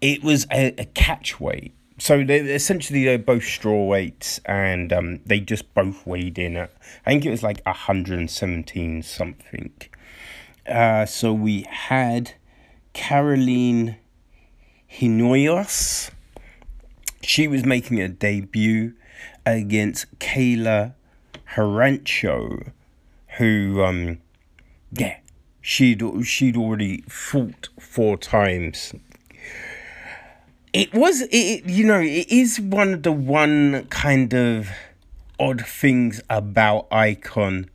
it 0.00 0.22
was 0.22 0.46
a, 0.50 0.68
a 0.78 0.84
catch 0.86 1.40
weight. 1.40 1.74
So 1.98 2.24
they 2.24 2.40
essentially 2.40 3.04
they're 3.04 3.18
both 3.18 3.44
straw 3.44 3.86
weights, 3.86 4.38
and 4.44 4.92
um, 4.92 5.20
they 5.24 5.40
just 5.40 5.72
both 5.74 6.06
weighed 6.06 6.38
in 6.38 6.56
at 6.56 6.70
I 7.06 7.10
think 7.10 7.24
it 7.24 7.30
was 7.30 7.42
like 7.42 7.64
hundred 7.66 8.18
and 8.18 8.30
seventeen 8.30 9.02
something. 9.02 9.72
Uh, 10.66 11.06
so 11.06 11.32
we 11.32 11.64
had 11.68 12.34
Caroline 12.96 13.98
Hinoyos. 14.90 16.10
She 17.22 17.46
was 17.46 17.62
making 17.62 18.00
a 18.00 18.08
debut 18.08 18.94
against 19.44 20.18
Kayla 20.18 20.94
Harrancho, 21.54 22.72
who, 23.36 23.84
um, 23.84 24.18
yeah, 24.90 25.18
she'd 25.60 26.02
she'd 26.24 26.56
already 26.56 27.02
fought 27.02 27.68
four 27.78 28.16
times. 28.16 28.94
It 30.72 30.94
was, 30.94 31.20
it 31.30 31.66
you 31.66 31.84
know, 31.84 32.00
it 32.00 32.32
is 32.32 32.58
one 32.58 32.94
of 32.94 33.02
the 33.02 33.12
one 33.12 33.86
kind 33.88 34.32
of 34.32 34.70
odd 35.38 35.66
things 35.66 36.22
about 36.30 36.86
Icon. 36.90 37.68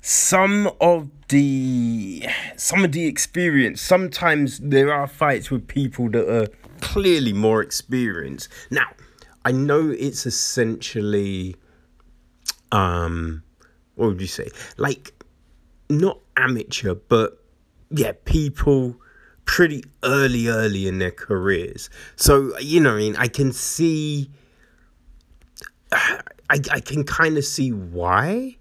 Some 0.00 0.70
of 0.80 1.10
the 1.28 2.26
some 2.56 2.84
of 2.84 2.92
the 2.92 3.06
experience. 3.06 3.80
Sometimes 3.80 4.58
there 4.58 4.92
are 4.92 5.06
fights 5.06 5.50
with 5.50 5.66
people 5.66 6.10
that 6.10 6.28
are 6.28 6.48
clearly 6.80 7.32
more 7.32 7.62
experienced. 7.62 8.48
Now, 8.70 8.86
I 9.44 9.52
know 9.52 9.90
it's 9.90 10.26
essentially 10.26 11.56
um 12.72 13.42
what 13.94 14.08
would 14.08 14.20
you 14.20 14.26
say? 14.26 14.48
Like 14.76 15.12
not 15.90 16.20
amateur, 16.36 16.94
but 16.94 17.42
yeah, 17.90 18.12
people 18.24 18.96
pretty 19.44 19.82
early 20.04 20.48
early 20.48 20.86
in 20.86 20.98
their 20.98 21.10
careers. 21.10 21.88
So, 22.16 22.56
you 22.58 22.80
know, 22.80 22.94
I 22.94 22.98
mean, 22.98 23.16
I 23.16 23.28
can 23.28 23.52
see 23.52 24.30
I 25.92 26.60
I 26.70 26.80
can 26.80 27.04
kind 27.04 27.36
of 27.36 27.44
see 27.44 27.72
why 27.72 28.57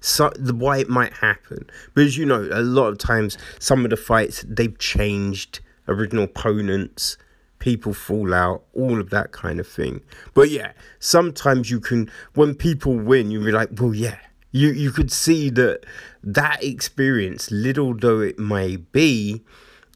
so 0.00 0.30
the 0.36 0.54
why 0.54 0.78
it 0.78 0.88
might 0.88 1.12
happen 1.14 1.68
because 1.94 2.16
you 2.16 2.24
know 2.24 2.48
a 2.52 2.62
lot 2.62 2.88
of 2.88 2.98
times 2.98 3.36
some 3.58 3.84
of 3.84 3.90
the 3.90 3.96
fights 3.96 4.44
they've 4.48 4.78
changed 4.78 5.60
original 5.88 6.24
opponents 6.24 7.16
people 7.58 7.92
fall 7.92 8.34
out, 8.34 8.62
all 8.74 9.00
of 9.00 9.10
that 9.10 9.32
kind 9.32 9.60
of 9.60 9.66
thing. 9.66 10.00
But 10.34 10.50
yeah, 10.50 10.72
sometimes 10.98 11.70
you 11.70 11.80
can 11.80 12.10
when 12.34 12.54
people 12.54 12.96
win, 12.96 13.30
you'll 13.30 13.44
be 13.44 13.52
like, 13.52 13.70
well, 13.78 13.94
yeah, 13.94 14.18
you 14.52 14.68
you 14.68 14.90
could 14.90 15.12
see 15.12 15.50
that 15.50 15.84
that 16.22 16.62
experience, 16.62 17.50
little 17.50 17.94
though 17.94 18.20
it 18.20 18.38
may 18.38 18.76
be, 18.76 19.42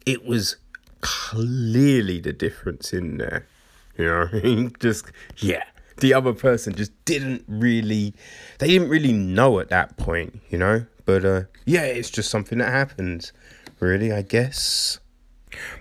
it 0.07 0.25
was 0.25 0.57
clearly 1.01 2.21
the 2.21 2.33
difference 2.33 2.93
in 2.93 3.19
there. 3.19 3.47
You 3.97 4.07
know, 4.07 4.71
just 4.81 5.07
yeah, 5.39 5.65
the 5.99 6.15
other 6.15 6.33
person 6.33 6.75
just 6.75 6.93
didn't 7.05 7.45
really, 7.47 8.15
they 8.59 8.69
didn't 8.69 8.89
really 8.89 9.13
know 9.13 9.59
at 9.61 9.69
that 9.69 9.97
point. 9.97 10.41
You 10.51 10.59
know, 10.59 10.87
but 11.05 11.25
uh, 11.25 11.43
yeah, 11.65 11.85
it's 11.85 12.11
just 12.11 12.31
something 12.31 12.59
that 12.59 12.71
happens. 12.71 13.33
Really, 13.81 14.13
I 14.13 14.23
guess. 14.23 15.01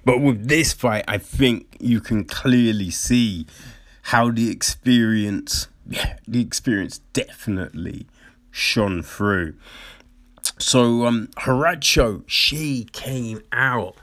But 0.04 0.20
with 0.20 0.48
this 0.48 0.74
fight, 0.74 1.06
I 1.08 1.18
think 1.18 1.78
you 1.80 2.02
can 2.02 2.26
clearly 2.26 2.90
see 2.90 3.46
how 4.04 4.32
the 4.32 4.50
experience, 4.50 5.68
yeah, 5.88 6.18
the 6.28 6.42
experience 6.42 7.00
definitely 7.14 8.08
shone 8.50 9.02
through. 9.02 9.56
So 10.58 11.06
um 11.06 11.28
Horacho, 11.38 12.24
she 12.28 12.88
came 12.92 13.42
out. 13.52 13.96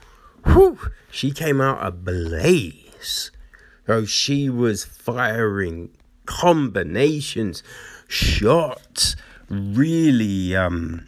Whew, 0.45 0.79
she 1.11 1.31
came 1.31 1.61
out 1.61 1.85
ablaze. 1.85 3.31
So 3.85 4.05
she 4.05 4.49
was 4.49 4.85
firing 4.85 5.91
combinations, 6.29 7.63
shots, 8.07 9.15
really 9.49 10.55
um 10.55 11.07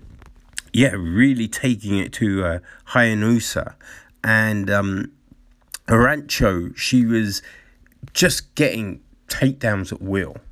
yeah, 0.73 0.95
really 0.97 1.47
taking 1.47 1.97
it 1.97 2.11
to 2.13 2.43
uh, 2.43 2.59
Hayanusa. 2.89 3.75
And 4.23 4.69
um 4.69 5.11
Horacho, 5.87 6.75
she 6.75 7.05
was 7.05 7.41
just 8.13 8.53
getting 8.55 9.01
takedowns 9.27 9.93
at 9.93 10.01
will. 10.01 10.37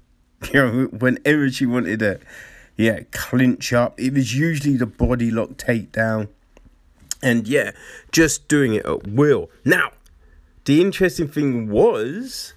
You 0.54 0.66
know, 0.66 0.84
whenever 0.86 1.50
she 1.50 1.66
wanted 1.66 2.00
to 2.00 2.22
yeah, 2.80 3.02
clinch 3.12 3.74
up. 3.74 4.00
It 4.00 4.14
was 4.14 4.38
usually 4.38 4.78
the 4.78 4.86
body 4.86 5.32
lock 5.32 5.50
takedown. 5.58 6.30
And 7.22 7.46
yeah, 7.46 7.72
just 8.14 8.48
doing 8.48 8.74
it 8.74 8.86
at 8.86 9.06
will. 9.06 9.50
Now, 9.66 9.92
the 10.64 10.80
interesting 10.80 11.28
thing 11.28 11.68
was, 11.68 12.54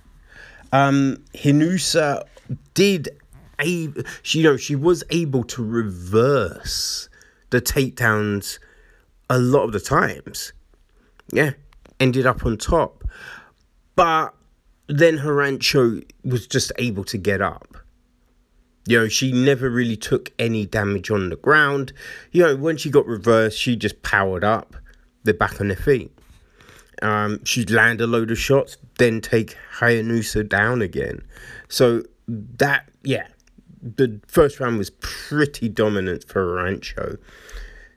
um, 0.72 1.18
Hayanusa 1.34 2.24
did 2.74 3.08
a 3.60 3.88
she 4.22 4.40
you 4.40 4.44
know 4.44 4.56
she 4.56 4.74
was 4.74 5.04
able 5.10 5.44
to 5.44 5.64
reverse 5.64 7.08
the 7.50 7.60
takedowns 7.60 8.58
a 9.30 9.38
lot 9.38 9.64
of 9.64 9.72
the 9.72 9.80
times. 9.80 10.52
Yeah, 11.32 11.52
ended 12.00 12.26
up 12.26 12.44
on 12.44 12.56
top. 12.56 13.04
But 13.94 14.34
then 14.88 15.18
Horacho 15.18 16.02
was 16.24 16.46
just 16.46 16.72
able 16.78 17.04
to 17.04 17.18
get 17.18 17.40
up. 17.40 17.76
You 18.86 18.98
know, 18.98 19.08
she 19.08 19.32
never 19.32 19.70
really 19.70 19.96
took 19.96 20.32
any 20.38 20.66
damage 20.66 21.10
on 21.10 21.28
the 21.28 21.36
ground. 21.36 21.92
You 22.32 22.42
know, 22.42 22.56
when 22.56 22.76
she 22.76 22.90
got 22.90 23.06
reversed, 23.06 23.58
she 23.58 23.76
just 23.76 24.02
powered 24.02 24.42
up. 24.42 24.74
They're 25.22 25.34
back 25.34 25.60
on 25.60 25.68
their 25.68 25.76
feet. 25.76 26.10
Um, 27.02 27.44
she'd 27.44 27.70
land 27.70 28.00
a 28.00 28.06
load 28.06 28.30
of 28.30 28.38
shots, 28.38 28.76
then 28.98 29.20
take 29.20 29.56
Hayanusa 29.78 30.48
down 30.48 30.82
again. 30.82 31.22
So 31.68 32.04
that, 32.28 32.88
yeah, 33.02 33.26
the 33.82 34.20
first 34.28 34.60
round 34.60 34.78
was 34.78 34.90
pretty 34.90 35.68
dominant 35.68 36.24
for 36.24 36.54
Rancho. 36.54 37.18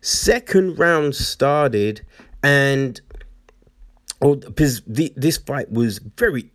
Second 0.01 0.77
round 0.77 1.15
started, 1.15 2.05
and 2.43 2.99
oh, 4.21 4.35
because 4.35 4.81
the, 4.87 5.13
this 5.15 5.37
fight 5.37 5.71
was 5.71 5.99
very 5.99 6.51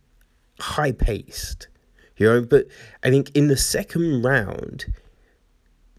high 0.59 0.91
paced 0.91 1.67
you 2.21 2.27
know. 2.27 2.41
But 2.41 2.67
I 3.03 3.09
think 3.09 3.31
in 3.35 3.47
the 3.47 3.57
second 3.57 4.21
round, 4.21 4.85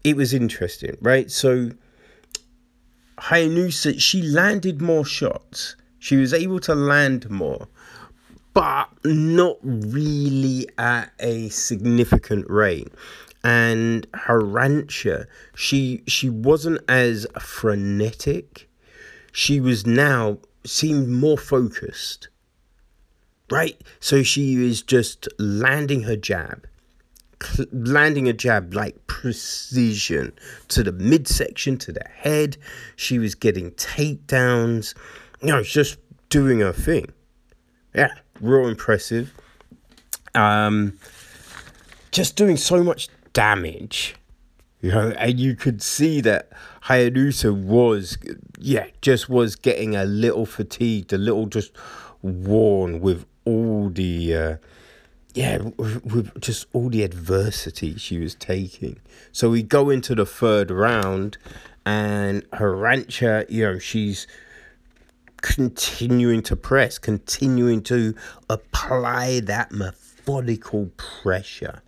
it 0.03 0.15
was 0.15 0.33
interesting, 0.33 0.97
right? 1.01 1.29
So 1.29 1.71
Hayanusa, 3.17 3.99
she 3.99 4.21
landed 4.21 4.81
more 4.81 5.05
shots. 5.05 5.75
She 6.03 6.17
was 6.17 6.33
able 6.33 6.59
to 6.59 6.75
land 6.75 7.29
more, 7.29 7.67
but 8.53 8.89
not 9.05 9.57
really 9.63 10.67
at 10.77 11.13
a 11.19 11.47
significant 11.47 12.49
rate. 12.49 12.89
And 13.43 14.09
Horacho, 14.11 15.25
she 15.55 16.03
she 16.05 16.29
wasn't 16.29 16.81
as 16.89 17.25
frenetic. 17.39 18.69
She 19.31 19.59
was 19.59 19.85
now 19.85 20.39
seemed 20.65 21.07
more 21.07 21.37
focused 21.37 22.27
right? 23.49 23.79
So 23.99 24.23
she 24.23 24.55
is 24.65 24.81
just 24.81 25.27
landing 25.37 26.01
her 26.03 26.15
jab, 26.15 26.65
landing 27.71 28.27
a 28.27 28.33
jab 28.33 28.73
like 28.73 29.05
precision 29.05 30.33
to 30.69 30.83
the 30.83 30.91
midsection, 30.91 31.77
to 31.77 31.91
the 31.91 32.05
head. 32.11 32.57
She 32.95 33.19
was 33.19 33.35
getting 33.35 33.71
takedowns. 33.71 34.95
Know, 35.43 35.61
just 35.61 35.97
doing 36.29 36.61
her 36.61 36.73
thing. 36.73 37.07
Yeah, 37.93 38.13
real 38.39 38.67
impressive. 38.67 39.33
Um, 40.33 40.97
just 42.11 42.35
doing 42.35 42.57
so 42.57 42.83
much 42.83 43.09
damage. 43.33 44.15
You 44.81 44.91
know, 44.91 45.09
and 45.17 45.39
you 45.39 45.55
could 45.55 45.81
see 45.81 46.21
that 46.21 46.49
Hayanusa 46.83 47.53
was, 47.53 48.17
yeah, 48.57 48.87
just 49.01 49.29
was 49.29 49.55
getting 49.55 49.95
a 49.95 50.05
little 50.05 50.45
fatigued, 50.45 51.13
a 51.13 51.17
little 51.17 51.45
just 51.45 51.71
worn 52.21 52.99
with 52.99 53.25
all 53.45 53.89
the 53.89 54.35
uh, 54.35 54.57
yeah 55.33 55.57
with, 55.77 56.05
with 56.05 56.41
just 56.41 56.65
all 56.73 56.89
the 56.89 57.03
adversity 57.03 57.97
she 57.97 58.17
was 58.19 58.35
taking. 58.35 58.99
So 59.31 59.49
we 59.49 59.63
go 59.63 59.89
into 59.89 60.15
the 60.15 60.25
third 60.25 60.71
round, 60.71 61.37
and 61.85 62.49
Horacho, 62.51 63.45
you 63.49 63.63
know, 63.63 63.79
she's 63.79 64.27
continuing 65.43 66.41
to 66.41 66.55
press, 66.55 66.97
continuing 66.97 67.83
to 67.83 68.15
apply 68.49 69.41
that 69.41 69.71
methodical 69.71 70.89
pressure. 70.97 71.83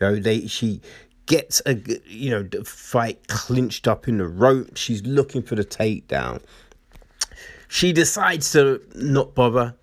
You 0.00 0.06
know, 0.06 0.16
they 0.16 0.46
she 0.46 0.80
gets 1.26 1.60
a 1.66 1.74
you 2.06 2.30
know 2.30 2.42
the 2.44 2.64
fight 2.64 3.26
clinched 3.26 3.86
up 3.88 4.08
in 4.08 4.18
the 4.18 4.26
rope. 4.26 4.76
She's 4.76 5.02
looking 5.02 5.42
for 5.42 5.56
the 5.56 5.64
takedown. 5.64 6.40
She 7.68 7.92
decides 7.92 8.52
to 8.52 8.80
not 8.94 9.34
bother 9.34 9.74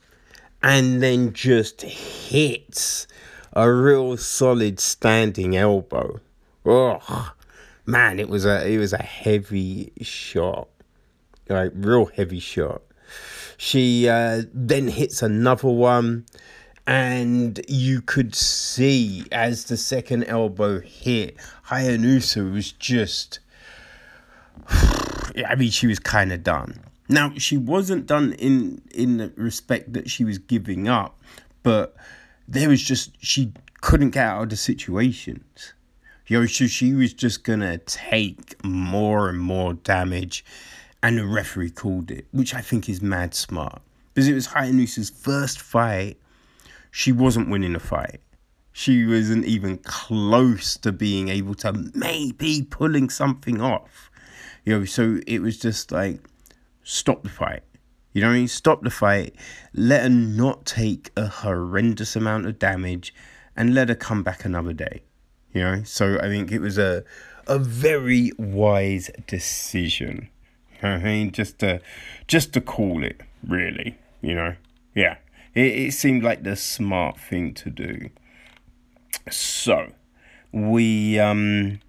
and 0.63 1.03
then 1.03 1.33
just 1.33 1.81
hits 1.81 3.05
a 3.51 3.69
real 3.69 4.15
solid 4.15 4.79
standing 4.79 5.57
elbow. 5.57 6.21
Oh 6.65 7.33
man, 7.85 8.17
it 8.17 8.29
was 8.29 8.45
a 8.45 8.65
it 8.65 8.77
was 8.77 8.93
a 8.93 9.03
heavy 9.03 9.91
shot, 10.01 10.69
like 11.49 11.73
real 11.75 12.05
heavy 12.05 12.39
shot. 12.39 12.81
She 13.63 14.09
uh, 14.09 14.41
then 14.53 14.89
hits 14.89 15.21
another 15.21 15.69
one, 15.69 16.25
and 16.85 17.61
you 17.69 18.01
could 18.01 18.35
see 18.35 19.23
as 19.31 19.63
the 19.63 19.77
second 19.77 20.25
elbow 20.25 20.81
hit, 20.81 21.37
Hayanusa 21.67 22.51
was 22.51 22.73
just. 22.73 23.39
I 24.67 25.55
mean, 25.57 25.69
she 25.71 25.87
was 25.87 25.97
kind 25.97 26.33
of 26.33 26.43
done. 26.43 26.77
Now 27.07 27.31
she 27.37 27.55
wasn't 27.55 28.05
done 28.05 28.33
in 28.33 28.81
in 28.91 29.15
the 29.15 29.31
respect 29.37 29.93
that 29.93 30.09
she 30.09 30.25
was 30.25 30.39
giving 30.39 30.89
up, 30.89 31.17
but 31.63 31.95
there 32.49 32.67
was 32.67 32.81
just 32.81 33.11
she 33.25 33.53
couldn't 33.79 34.09
get 34.09 34.27
out 34.27 34.43
of 34.43 34.49
the 34.49 34.57
situations. 34.57 35.73
You 36.27 36.41
know, 36.41 36.45
so 36.47 36.67
she 36.67 36.91
was 36.93 37.13
just 37.13 37.45
gonna 37.45 37.77
take 37.77 38.61
more 38.61 39.29
and 39.29 39.39
more 39.39 39.73
damage, 39.73 40.43
and 41.03 41.17
the 41.17 41.25
referee 41.25 41.69
called 41.69 42.09
it, 42.09 42.25
which 42.31 42.55
I 42.55 42.61
think 42.61 42.89
is 42.89 43.01
mad 43.01 43.35
smart 43.35 43.81
because 44.13 44.27
it 44.27 44.33
was 44.33 44.47
Hayanusa's 44.47 45.09
first 45.09 45.59
fight. 45.59 46.17
She 46.91 47.11
wasn't 47.11 47.49
winning 47.49 47.73
the 47.73 47.79
fight. 47.79 48.21
She 48.71 49.05
wasn't 49.05 49.45
even 49.45 49.79
close 49.79 50.77
to 50.77 50.91
being 50.91 51.27
able 51.27 51.55
to 51.55 51.73
maybe 51.93 52.65
pulling 52.67 53.09
something 53.09 53.61
off. 53.61 54.09
You 54.63 54.79
know, 54.79 54.85
so 54.85 55.19
it 55.27 55.41
was 55.41 55.59
just 55.59 55.91
like 55.91 56.19
stop 56.83 57.23
the 57.23 57.29
fight. 57.29 57.63
You 58.13 58.21
know 58.21 58.27
what 58.27 58.35
I 58.35 58.37
mean? 58.37 58.47
Stop 58.47 58.83
the 58.83 58.89
fight. 58.89 59.35
Let 59.73 60.03
her 60.03 60.09
not 60.09 60.65
take 60.65 61.11
a 61.17 61.27
horrendous 61.27 62.15
amount 62.15 62.45
of 62.45 62.59
damage 62.59 63.13
and 63.55 63.73
let 63.73 63.89
her 63.89 63.95
come 63.95 64.23
back 64.23 64.45
another 64.45 64.73
day. 64.73 65.01
You 65.53 65.61
know? 65.61 65.83
So 65.83 66.17
I 66.19 66.27
think 66.27 66.51
it 66.51 66.59
was 66.59 66.77
a 66.77 67.03
a 67.45 67.59
very 67.59 68.31
wise 68.37 69.11
decision. 69.27 70.29
You 70.83 70.89
know 70.89 70.95
I 70.95 71.03
mean? 71.03 71.31
Just 71.31 71.59
to 71.59 71.79
just 72.27 72.53
to 72.53 72.61
call 72.61 73.03
it, 73.03 73.21
really. 73.47 73.97
You 74.21 74.35
know? 74.35 74.55
Yeah. 74.93 75.17
It 75.53 75.87
it 75.87 75.93
seemed 75.93 76.23
like 76.23 76.43
the 76.43 76.55
smart 76.55 77.17
thing 77.19 77.53
to 77.55 77.69
do. 77.69 78.09
So 79.31 79.93
we 80.51 81.19
um 81.19 81.79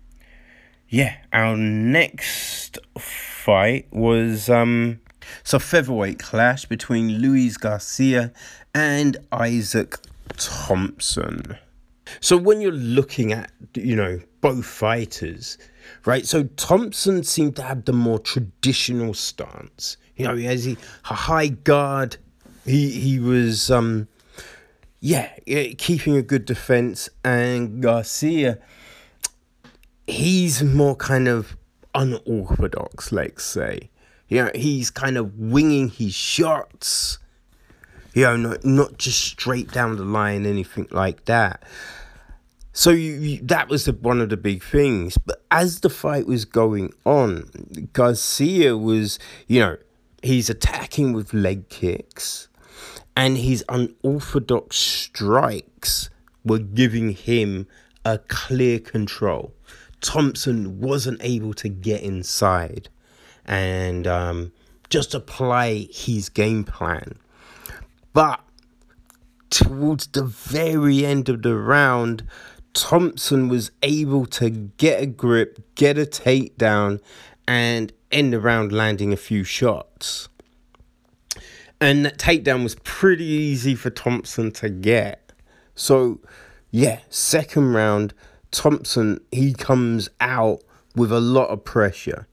yeah, 0.88 1.16
our 1.32 1.56
next 1.56 2.78
fight 2.98 3.88
was 3.90 4.48
um 4.48 5.00
So 5.42 5.58
featherweight 5.58 6.18
clash 6.18 6.66
between 6.66 7.18
Luis 7.18 7.56
Garcia 7.56 8.32
and 8.74 9.16
Isaac 9.32 9.96
Thompson. 10.36 11.58
So 12.20 12.36
when 12.36 12.60
you're 12.60 12.72
looking 12.72 13.32
at, 13.32 13.50
you 13.74 13.96
know, 13.96 14.20
both 14.44 14.66
fighters, 14.66 15.58
right? 16.04 16.26
So 16.26 16.44
Thompson 16.56 17.24
seemed 17.24 17.56
to 17.56 17.62
have 17.62 17.84
the 17.84 17.92
more 17.92 18.18
traditional 18.18 19.14
stance. 19.14 19.96
You 20.16 20.26
know, 20.26 20.36
he 20.36 20.44
has 20.44 20.66
a 20.66 20.76
high 21.02 21.48
guard. 21.48 22.18
He 22.64 22.90
he 22.90 23.18
was 23.18 23.70
um 23.70 24.08
yeah, 25.00 25.30
keeping 25.78 26.16
a 26.16 26.22
good 26.22 26.44
defense 26.44 27.08
and 27.24 27.82
Garcia 27.82 28.58
he's 30.06 30.62
more 30.62 30.96
kind 30.96 31.28
of 31.28 31.56
unorthodox, 31.94 33.12
let's 33.12 33.44
say. 33.44 33.90
You 34.28 34.44
know, 34.44 34.50
he's 34.54 34.90
kind 34.90 35.16
of 35.16 35.38
winging 35.38 35.88
his 35.88 36.14
shots. 36.14 37.18
You 38.12 38.24
know, 38.24 38.36
not, 38.36 38.64
not 38.64 38.98
just 38.98 39.20
straight 39.20 39.72
down 39.72 39.96
the 39.96 40.04
line, 40.04 40.46
anything 40.46 40.88
like 40.90 41.24
that. 41.24 41.62
So 42.76 42.90
you, 42.90 43.12
you, 43.12 43.40
that 43.42 43.68
was 43.68 43.84
the, 43.84 43.92
one 43.92 44.20
of 44.20 44.30
the 44.30 44.36
big 44.36 44.62
things. 44.62 45.16
But 45.16 45.42
as 45.52 45.80
the 45.80 45.88
fight 45.88 46.26
was 46.26 46.44
going 46.44 46.92
on, 47.06 47.88
Garcia 47.92 48.76
was, 48.76 49.20
you 49.46 49.60
know, 49.60 49.76
he's 50.24 50.50
attacking 50.50 51.12
with 51.12 51.32
leg 51.32 51.68
kicks, 51.68 52.48
and 53.16 53.38
his 53.38 53.64
unorthodox 53.68 54.76
strikes 54.76 56.10
were 56.44 56.58
giving 56.58 57.10
him 57.10 57.68
a 58.04 58.18
clear 58.18 58.80
control. 58.80 59.54
Thompson 60.00 60.80
wasn't 60.80 61.20
able 61.22 61.54
to 61.54 61.68
get 61.68 62.02
inside 62.02 62.88
and 63.46 64.08
um, 64.08 64.52
just 64.90 65.14
apply 65.14 65.86
his 65.92 66.28
game 66.28 66.64
plan. 66.64 67.18
But 68.12 68.40
towards 69.50 70.08
the 70.08 70.24
very 70.24 71.06
end 71.06 71.28
of 71.28 71.42
the 71.42 71.54
round, 71.56 72.24
Thompson 72.74 73.48
was 73.48 73.70
able 73.82 74.26
to 74.26 74.50
get 74.50 75.02
a 75.02 75.06
grip, 75.06 75.74
get 75.76 75.96
a 75.96 76.02
takedown, 76.02 77.00
and 77.46 77.92
end 78.10 78.32
the 78.32 78.40
round 78.40 78.72
landing 78.72 79.12
a 79.12 79.16
few 79.16 79.44
shots. 79.44 80.28
And 81.80 82.04
that 82.04 82.18
takedown 82.18 82.62
was 82.62 82.74
pretty 82.82 83.24
easy 83.24 83.74
for 83.74 83.90
Thompson 83.90 84.50
to 84.52 84.68
get. 84.68 85.32
So, 85.74 86.20
yeah, 86.70 87.00
second 87.08 87.72
round, 87.72 88.12
Thompson, 88.50 89.20
he 89.30 89.52
comes 89.52 90.08
out 90.20 90.62
with 90.96 91.12
a 91.12 91.20
lot 91.20 91.48
of 91.48 91.64
pressure. 91.64 92.26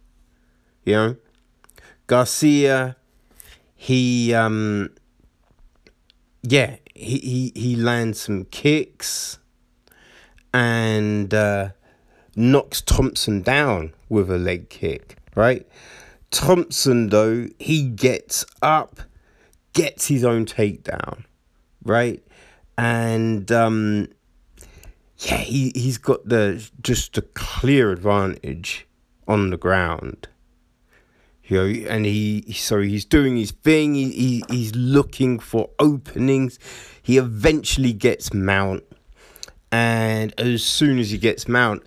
You 0.84 0.94
know? 0.94 1.16
Garcia, 2.08 2.98
he 3.76 4.34
um 4.34 4.90
yeah, 6.44 6.78
he 6.94 7.20
he, 7.20 7.52
he 7.56 7.76
lands 7.76 8.22
some 8.22 8.46
kicks 8.46 9.40
and 10.54 11.34
uh, 11.34 11.70
knocks 12.36 12.82
Thompson 12.82 13.42
down 13.42 13.94
with 14.10 14.30
a 14.30 14.38
leg 14.38 14.70
kick, 14.70 15.18
right? 15.36 15.68
Thompson 16.32 17.10
though, 17.10 17.48
he 17.60 17.84
gets 17.84 18.46
up, 18.62 19.02
gets 19.74 20.08
his 20.08 20.24
own 20.24 20.46
takedown, 20.46 21.26
right? 21.84 22.24
And 22.78 23.52
um 23.52 24.08
yeah, 25.18 25.38
he, 25.38 25.72
he's 25.76 25.98
got 25.98 26.28
the 26.28 26.68
just 26.82 27.18
a 27.18 27.22
clear 27.22 27.92
advantage 27.92 28.88
on 29.28 29.52
the 29.52 29.58
ground. 29.58 30.28
You 31.44 31.58
know, 31.58 31.90
and 31.90 32.06
he 32.06 32.54
so 32.54 32.80
he's 32.80 33.06
doing 33.06 33.36
his 33.36 33.52
thing. 33.52 33.94
He, 33.94 34.12
he 34.12 34.44
he's 34.50 34.74
looking 34.74 35.38
for 35.38 35.70
openings. 35.80 36.58
He 37.04 37.18
eventually 37.18 37.94
gets 37.94 38.34
mount, 38.34 38.84
and 39.72 40.34
as 40.40 40.64
soon 40.64 41.00
as 41.00 41.12
he 41.12 41.18
gets 41.18 41.48
mount, 41.48 41.84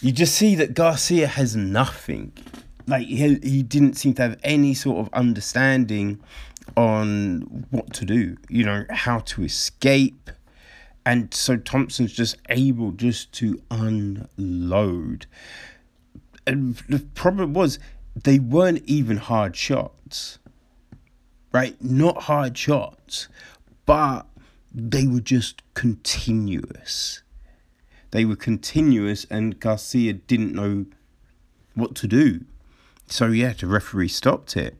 you 0.00 0.12
just 0.12 0.34
see 0.34 0.54
that 0.56 0.74
Garcia 0.74 1.26
has 1.26 1.54
nothing. 1.54 2.32
Like 2.86 3.06
he 3.06 3.38
he 3.42 3.62
didn't 3.62 3.94
seem 3.94 4.14
to 4.14 4.22
have 4.22 4.40
any 4.42 4.74
sort 4.74 4.98
of 4.98 5.12
understanding 5.12 6.20
on 6.76 7.66
what 7.70 7.92
to 7.94 8.04
do. 8.04 8.36
You 8.48 8.64
know 8.64 8.84
how 8.90 9.18
to 9.20 9.44
escape 9.44 10.30
and 11.04 11.32
so 11.34 11.56
Thompson's 11.56 12.12
just 12.12 12.36
able 12.48 12.92
just 12.92 13.32
to 13.34 13.60
unload. 13.70 15.26
And 16.46 16.76
the 16.88 17.00
problem 17.00 17.54
was 17.54 17.78
they 18.14 18.38
weren't 18.38 18.82
even 18.86 19.16
hard 19.16 19.56
shots. 19.56 20.38
Right? 21.52 21.80
Not 21.82 22.22
hard 22.22 22.56
shots, 22.56 23.28
but 23.84 24.26
they 24.74 25.06
were 25.06 25.20
just 25.20 25.62
continuous. 25.74 27.22
They 28.10 28.24
were 28.24 28.36
continuous 28.36 29.26
and 29.30 29.58
Garcia 29.58 30.12
didn't 30.14 30.54
know 30.54 30.86
what 31.74 31.94
to 31.96 32.06
do. 32.06 32.44
So 33.06 33.26
yeah, 33.26 33.52
the 33.52 33.66
referee 33.66 34.08
stopped 34.08 34.56
it. 34.56 34.76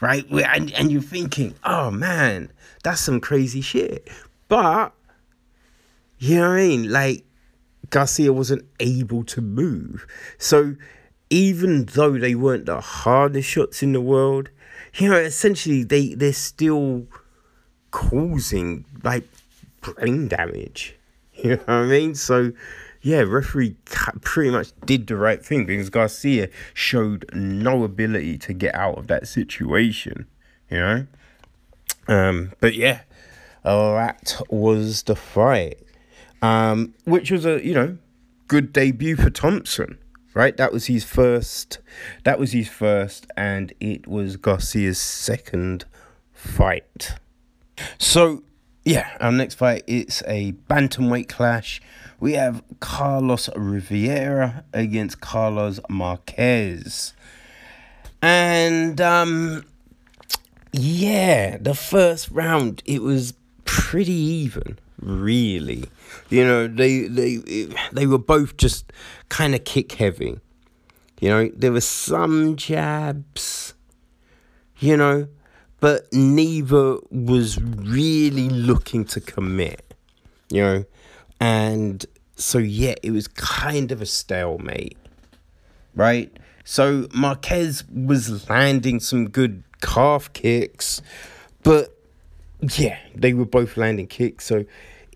Right? 0.00 0.28
And, 0.30 0.72
and 0.72 0.92
you're 0.92 1.00
thinking, 1.00 1.54
oh 1.64 1.90
man, 1.90 2.52
that's 2.82 3.00
some 3.00 3.20
crazy 3.20 3.62
shit. 3.62 4.08
But 4.48 4.92
you 6.18 6.36
know 6.36 6.50
what 6.50 6.56
I 6.56 6.66
mean? 6.66 6.90
Like 6.90 7.24
Garcia 7.90 8.32
wasn't 8.32 8.64
able 8.80 9.24
to 9.24 9.40
move. 9.40 10.06
So 10.38 10.76
even 11.30 11.86
though 11.86 12.18
they 12.18 12.34
weren't 12.34 12.66
the 12.66 12.80
hardest 12.80 13.48
shots 13.48 13.82
in 13.82 13.92
the 13.92 14.00
world, 14.00 14.50
you 14.94 15.08
know, 15.08 15.16
essentially 15.16 15.82
they 15.82 16.14
they're 16.14 16.32
still 16.32 17.06
causing 17.96 18.84
like 19.02 19.24
brain 19.80 20.28
damage. 20.28 20.94
You 21.44 21.50
know 21.50 21.56
what 21.56 21.68
I 21.68 21.84
mean? 21.84 22.14
So 22.14 22.52
yeah, 23.02 23.20
referee 23.20 23.76
pretty 24.22 24.48
much 24.48 24.68
did 24.86 25.06
the 25.06 25.16
right 25.16 25.44
thing 25.44 25.66
because 25.66 25.90
Garcia 25.90 26.48
showed 26.72 27.26
no 27.34 27.84
ability 27.84 28.38
to 28.38 28.54
get 28.54 28.74
out 28.74 28.96
of 28.96 29.08
that 29.08 29.28
situation. 29.28 30.26
You 30.70 30.78
know, 30.78 31.06
um, 32.08 32.52
but 32.58 32.74
yeah, 32.74 33.00
that 33.62 34.40
was 34.48 35.02
the 35.02 35.14
fight 35.14 35.86
um, 36.42 36.94
which 37.04 37.30
was 37.30 37.44
a 37.44 37.64
you 37.64 37.74
know 37.74 37.98
good 38.48 38.72
debut 38.72 39.16
for 39.16 39.30
Thompson. 39.30 39.98
Right, 40.34 40.56
that 40.58 40.70
was 40.70 40.86
his 40.86 41.02
first. 41.02 41.78
That 42.24 42.38
was 42.38 42.52
his 42.52 42.68
first, 42.68 43.26
and 43.36 43.72
it 43.80 44.06
was 44.06 44.36
Garcia's 44.36 45.00
second 45.00 45.86
fight. 46.34 47.14
So, 47.98 48.42
yeah, 48.84 49.16
our 49.20 49.32
next 49.32 49.54
fight 49.54 49.82
it's 49.86 50.22
a 50.26 50.52
bantamweight 50.68 51.28
clash. 51.28 51.80
We 52.18 52.32
have 52.32 52.62
Carlos 52.80 53.50
Rivera 53.54 54.64
against 54.72 55.20
Carlos 55.20 55.80
Marquez, 55.88 57.12
and 58.22 59.00
um, 59.00 59.64
yeah, 60.72 61.58
the 61.58 61.74
first 61.74 62.30
round 62.30 62.82
it 62.86 63.02
was 63.02 63.34
pretty 63.64 64.12
even, 64.12 64.78
really. 65.00 65.84
You 66.30 66.44
know, 66.44 66.68
they 66.68 67.02
they 67.02 67.68
they 67.92 68.06
were 68.06 68.18
both 68.18 68.56
just 68.56 68.92
kind 69.28 69.54
of 69.54 69.64
kick 69.64 69.92
heavy. 69.92 70.38
You 71.20 71.28
know, 71.28 71.50
there 71.54 71.72
were 71.72 71.80
some 71.80 72.56
jabs, 72.56 73.74
you 74.78 74.96
know, 74.96 75.28
but 75.80 76.12
neither 76.12 76.98
was 77.10 77.60
really 77.60 78.48
looking 78.48 79.04
to 79.06 79.20
commit, 79.20 79.94
you 80.50 80.62
know. 80.62 80.84
And 81.40 82.04
so, 82.36 82.58
yeah, 82.58 82.94
it 83.02 83.10
was 83.10 83.28
kind 83.28 83.92
of 83.92 84.00
a 84.00 84.06
stalemate, 84.06 84.96
right? 85.94 86.34
So 86.64 87.06
Marquez 87.14 87.84
was 87.88 88.48
landing 88.48 89.00
some 89.00 89.28
good 89.28 89.62
calf 89.80 90.32
kicks, 90.32 91.02
but 91.62 91.96
yeah, 92.60 92.98
they 93.14 93.34
were 93.34 93.44
both 93.44 93.76
landing 93.76 94.06
kicks. 94.06 94.44
So 94.44 94.64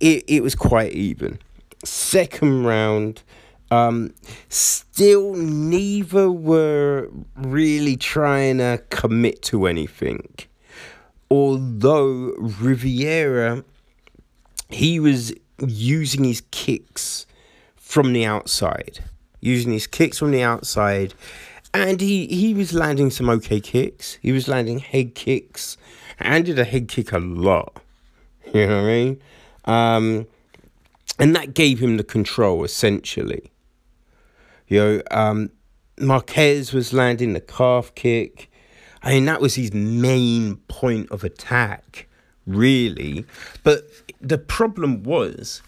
it, 0.01 0.25
it 0.29 0.43
was 0.43 0.55
quite 0.55 0.93
even. 0.93 1.39
Second 1.85 2.65
round, 2.65 3.23
um, 3.71 4.15
still 4.49 5.35
neither 5.35 6.31
were 6.31 7.09
really 7.37 7.97
trying 7.97 8.59
to 8.59 8.83
commit 8.91 9.43
to 9.43 9.67
anything. 9.67 10.29
Although 11.31 12.35
Rivera, 12.39 13.65
he 14.69 14.99
was 14.99 15.33
using 15.67 16.25
his 16.25 16.43
kicks 16.51 17.27
from 17.77 18.13
the 18.13 18.25
outside, 18.25 19.05
using 19.41 19.73
his 19.73 19.87
kicks 19.87 20.19
from 20.19 20.33
the 20.33 20.43
outside, 20.43 21.15
and 21.73 22.01
he, 22.01 22.27
he 22.27 22.55
was 22.55 22.73
landing 22.73 23.11
some 23.11 23.31
okay 23.31 23.61
kicks. 23.61 24.19
He 24.23 24.33
was 24.33 24.49
landing 24.49 24.81
head 24.81 25.15
kicks, 25.15 25.77
and 26.19 26.45
did 26.45 26.59
a 26.59 26.65
head 26.65 26.89
kick 26.89 27.13
a 27.13 27.19
lot. 27.19 27.81
You 28.53 28.67
know 28.67 28.83
what 28.83 28.91
I 28.91 28.93
mean? 28.93 29.23
Um, 29.67 30.27
and 31.21 31.37
that 31.37 31.55
gave 31.55 31.79
him 31.79 31.99
the 31.99 32.03
control 32.03 32.65
essentially. 32.65 33.53
You 34.67 34.81
know, 34.81 35.03
um, 35.13 35.51
Marquez 36.01 36.73
was 36.73 36.93
landing 36.93 37.33
the 37.35 37.41
calf 37.41 37.95
kick. 37.95 38.50
I 39.03 39.15
mean, 39.15 39.25
that 39.27 39.41
was 39.41 39.55
his 39.55 39.73
main 39.73 40.57
point 40.69 41.11
of 41.11 41.25
attack, 41.25 42.07
really. 42.47 43.25
But 43.63 43.85
the 44.21 44.39
problem 44.39 45.03
was 45.03 45.63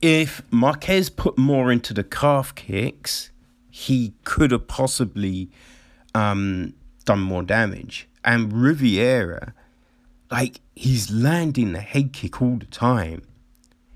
if 0.00 0.42
Marquez 0.50 1.10
put 1.10 1.36
more 1.36 1.72
into 1.72 1.92
the 1.94 2.04
calf 2.04 2.54
kicks, 2.54 3.30
he 3.70 4.14
could 4.24 4.50
have 4.50 4.68
possibly 4.68 5.50
um, 6.14 6.74
done 7.04 7.20
more 7.20 7.42
damage. 7.42 8.08
And 8.24 8.52
Rivera, 8.52 9.54
like, 10.30 10.60
he's 10.76 11.10
landing 11.10 11.72
the 11.72 11.80
head 11.80 12.12
kick 12.12 12.40
all 12.40 12.56
the 12.56 12.66
time. 12.66 13.22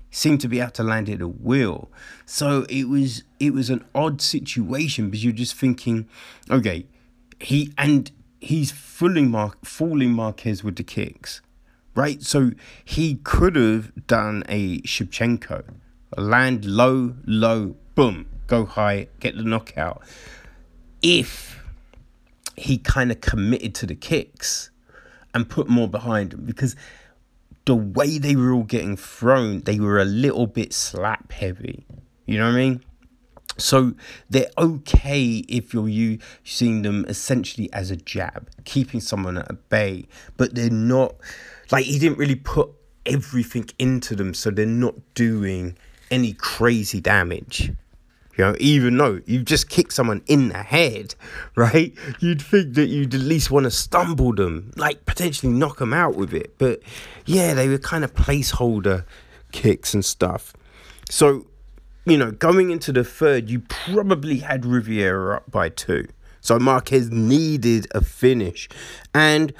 Seemed 0.09 0.41
to 0.41 0.47
be 0.47 0.59
able 0.59 0.71
to 0.71 0.83
land 0.83 1.09
it 1.09 1.21
at 1.21 1.41
will. 1.41 1.89
So 2.25 2.65
it 2.69 2.89
was 2.89 3.23
it 3.39 3.53
was 3.53 3.69
an 3.69 3.85
odd 3.93 4.19
situation 4.19 5.09
because 5.09 5.23
you're 5.23 5.33
just 5.33 5.53
thinking, 5.53 6.07
okay, 6.49 6.87
he 7.39 7.71
and 7.77 8.09
he's 8.39 8.71
fooling 8.71 9.31
Mar- 9.31 9.53
fooling 9.63 10.11
Marquez 10.11 10.63
with 10.63 10.75
the 10.75 10.83
kicks, 10.83 11.41
right? 11.95 12.21
So 12.21 12.51
he 12.83 13.15
could 13.15 13.55
have 13.55 14.07
done 14.07 14.43
a 14.47 14.81
Shevchenko 14.81 15.63
land 16.15 16.65
low, 16.65 17.15
low, 17.25 17.75
boom, 17.95 18.27
go 18.47 18.65
high, 18.65 19.07
get 19.19 19.35
the 19.35 19.43
knockout. 19.43 20.01
If 21.01 21.59
he 22.55 22.77
kind 22.77 23.11
of 23.11 23.21
committed 23.21 23.75
to 23.75 23.85
the 23.85 23.95
kicks 23.95 24.71
and 25.33 25.49
put 25.49 25.67
more 25.67 25.87
behind 25.87 26.33
him, 26.33 26.45
because 26.45 26.75
the 27.65 27.75
way 27.75 28.17
they 28.17 28.35
were 28.35 28.53
all 28.53 28.63
getting 28.63 28.95
thrown, 28.95 29.61
they 29.61 29.79
were 29.79 29.99
a 29.99 30.05
little 30.05 30.47
bit 30.47 30.73
slap 30.73 31.31
heavy. 31.31 31.85
You 32.25 32.39
know 32.39 32.45
what 32.45 32.55
I 32.55 32.57
mean? 32.57 32.83
So 33.57 33.93
they're 34.29 34.51
okay 34.57 35.43
if 35.47 35.73
you're 35.73 35.87
using 35.87 36.83
them 36.83 37.05
essentially 37.07 37.71
as 37.73 37.91
a 37.91 37.95
jab, 37.95 38.49
keeping 38.65 38.99
someone 38.99 39.37
at 39.37 39.69
bay, 39.69 40.07
but 40.37 40.55
they're 40.55 40.69
not 40.69 41.15
like 41.71 41.85
he 41.85 41.99
didn't 41.99 42.17
really 42.17 42.35
put 42.35 42.69
everything 43.05 43.69
into 43.79 44.15
them, 44.15 44.33
so 44.33 44.51
they're 44.51 44.65
not 44.65 44.95
doing 45.15 45.77
any 46.11 46.33
crazy 46.33 47.01
damage. 47.01 47.71
You 48.37 48.45
know, 48.45 48.55
even 48.59 48.97
though 48.97 49.19
you've 49.25 49.45
just 49.45 49.67
kicked 49.67 49.93
someone 49.93 50.21
in 50.27 50.49
the 50.49 50.61
head, 50.61 51.15
right? 51.55 51.93
You'd 52.19 52.41
think 52.41 52.75
that 52.75 52.87
you'd 52.87 53.15
at 53.15 53.21
least 53.21 53.49
want 53.49 53.63
to 53.63 53.71
stumble 53.71 54.33
them, 54.33 54.71
like 54.75 55.05
potentially 55.05 55.51
knock 55.51 55.77
them 55.77 55.93
out 55.93 56.15
with 56.15 56.33
it. 56.33 56.57
But 56.57 56.81
yeah, 57.25 57.53
they 57.55 57.67
were 57.67 57.79
kind 57.79 58.03
of 58.03 58.13
placeholder 58.13 59.05
kicks 59.51 59.93
and 59.93 60.05
stuff. 60.05 60.53
So, 61.09 61.47
you 62.09 62.17
know, 62.17 62.31
going 62.31 62.71
into 62.71 62.91
the 62.91 63.03
third, 63.03 63.49
you 63.49 63.59
probably 63.59 64.37
had 64.39 64.65
Rivera 64.65 65.37
up 65.37 65.51
by 65.51 65.69
two. 65.69 66.07
So 66.41 66.57
Marquez 66.59 67.11
needed 67.11 67.87
a 67.93 68.01
finish. 68.01 68.69
And 69.13 69.53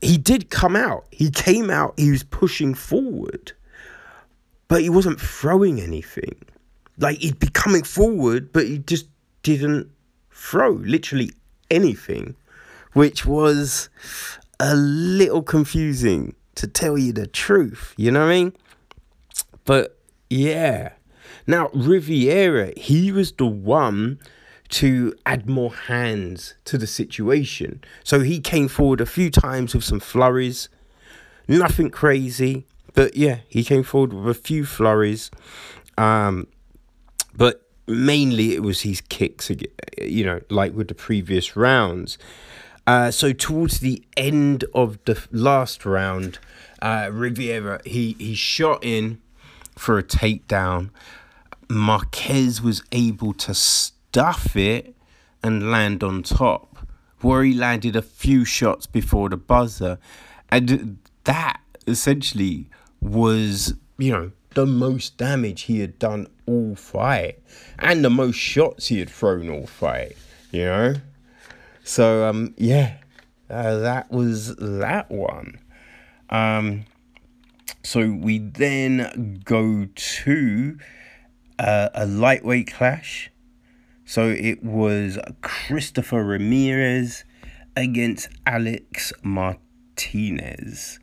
he 0.00 0.16
did 0.16 0.50
come 0.50 0.74
out. 0.74 1.06
He 1.10 1.30
came 1.30 1.70
out, 1.70 1.94
he 1.98 2.10
was 2.10 2.22
pushing 2.22 2.74
forward 2.74 3.52
but 4.72 4.80
he 4.80 4.88
wasn't 4.88 5.20
throwing 5.20 5.82
anything. 5.82 6.34
Like 6.96 7.18
he'd 7.18 7.38
be 7.38 7.48
coming 7.48 7.82
forward, 7.82 8.54
but 8.54 8.66
he 8.66 8.78
just 8.78 9.06
didn't 9.42 9.90
throw 10.30 10.70
literally 10.70 11.32
anything, 11.70 12.36
which 12.94 13.26
was 13.26 13.90
a 14.58 14.74
little 14.74 15.42
confusing 15.42 16.34
to 16.54 16.66
tell 16.66 16.96
you 16.96 17.12
the 17.12 17.26
truth. 17.26 17.92
You 17.98 18.12
know 18.12 18.20
what 18.20 18.32
I 18.32 18.34
mean? 18.34 18.52
But 19.66 19.98
yeah. 20.30 20.92
Now, 21.46 21.70
Rivera, 21.72 22.72
he 22.76 23.12
was 23.12 23.32
the 23.32 23.46
one 23.46 24.18
to 24.70 25.14
add 25.26 25.48
more 25.48 25.74
hands 25.74 26.54
to 26.64 26.78
the 26.78 26.86
situation. 26.86 27.82
So 28.04 28.20
he 28.20 28.40
came 28.40 28.68
forward 28.68 29.00
a 29.00 29.06
few 29.06 29.30
times 29.30 29.74
with 29.74 29.84
some 29.84 30.00
flurries, 30.00 30.68
nothing 31.46 31.90
crazy. 31.90 32.66
But 32.94 33.16
yeah, 33.16 33.40
he 33.48 33.64
came 33.64 33.82
forward 33.82 34.12
with 34.12 34.28
a 34.28 34.40
few 34.40 34.64
flurries. 34.64 35.30
Um, 35.98 36.46
but 37.34 37.68
mainly 37.86 38.54
it 38.54 38.62
was 38.62 38.82
his 38.82 39.00
kicks, 39.00 39.50
you 40.00 40.24
know, 40.24 40.40
like 40.48 40.74
with 40.74 40.88
the 40.88 40.94
previous 40.94 41.56
rounds. 41.56 42.18
Uh, 42.86 43.10
so 43.10 43.32
towards 43.32 43.80
the 43.80 44.02
end 44.16 44.64
of 44.74 44.98
the 45.04 45.22
last 45.30 45.84
round, 45.84 46.38
uh, 46.80 47.10
Rivera 47.12 47.80
he 47.84 48.16
he 48.18 48.34
shot 48.34 48.82
in 48.82 49.20
for 49.76 49.98
a 49.98 50.02
takedown. 50.02 50.90
Marquez 51.74 52.60
was 52.62 52.82
able 52.92 53.32
to 53.34 53.54
stuff 53.54 54.56
it 54.56 54.94
and 55.42 55.70
land 55.70 56.02
on 56.02 56.22
top, 56.22 56.86
where 57.20 57.42
he 57.42 57.52
landed 57.52 57.96
a 57.96 58.02
few 58.02 58.44
shots 58.44 58.86
before 58.86 59.28
the 59.28 59.36
buzzer, 59.36 59.98
and 60.50 60.98
that 61.24 61.60
essentially 61.86 62.68
was, 63.00 63.74
you 63.98 64.12
know, 64.12 64.32
the 64.54 64.66
most 64.66 65.16
damage 65.16 65.62
he 65.62 65.80
had 65.80 65.98
done 65.98 66.26
all 66.46 66.74
fight 66.74 67.42
and 67.78 68.04
the 68.04 68.10
most 68.10 68.36
shots 68.36 68.88
he 68.88 68.98
had 68.98 69.08
thrown 69.08 69.48
all 69.48 69.66
fight, 69.66 70.16
you 70.50 70.64
know? 70.64 70.94
So, 71.84 72.28
um, 72.28 72.54
yeah, 72.56 72.98
uh, 73.50 73.78
that 73.78 74.10
was 74.10 74.54
that 74.56 75.10
one. 75.10 75.58
Um, 76.30 76.84
so 77.82 78.12
we 78.12 78.38
then 78.38 79.40
go 79.44 79.88
to 79.94 80.78
uh, 81.62 81.88
a 81.94 82.06
lightweight 82.06 82.72
clash. 82.72 83.30
So 84.04 84.28
it 84.28 84.62
was 84.62 85.18
Christopher 85.40 86.24
Ramirez 86.24 87.24
against 87.76 88.28
Alex 88.44 89.12
Martinez. 89.22 90.98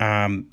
Um, 0.00 0.50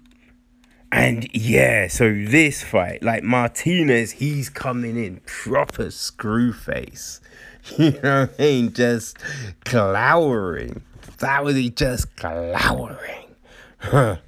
and 0.91 1.28
yeah, 1.34 1.88
so 1.88 2.13
this 2.13 2.63
fight, 2.63 3.02
like 3.02 3.24
Martinez, 3.24 4.12
he's 4.12 4.50
coming 4.50 5.04
in 5.04 5.19
proper 5.26 5.91
screw 5.91 6.54
face. 6.54 7.19
You 7.78 7.91
know 8.04 8.22
what 8.24 8.36
I 8.38 8.41
mean? 8.41 8.74
Just 8.74 9.17
glowering. 9.63 10.82
That 11.19 11.46
was 11.46 11.56
he 11.56 11.69
just 11.69 12.13
glowering. 12.17 13.36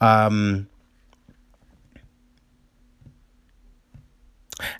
um 0.00 0.68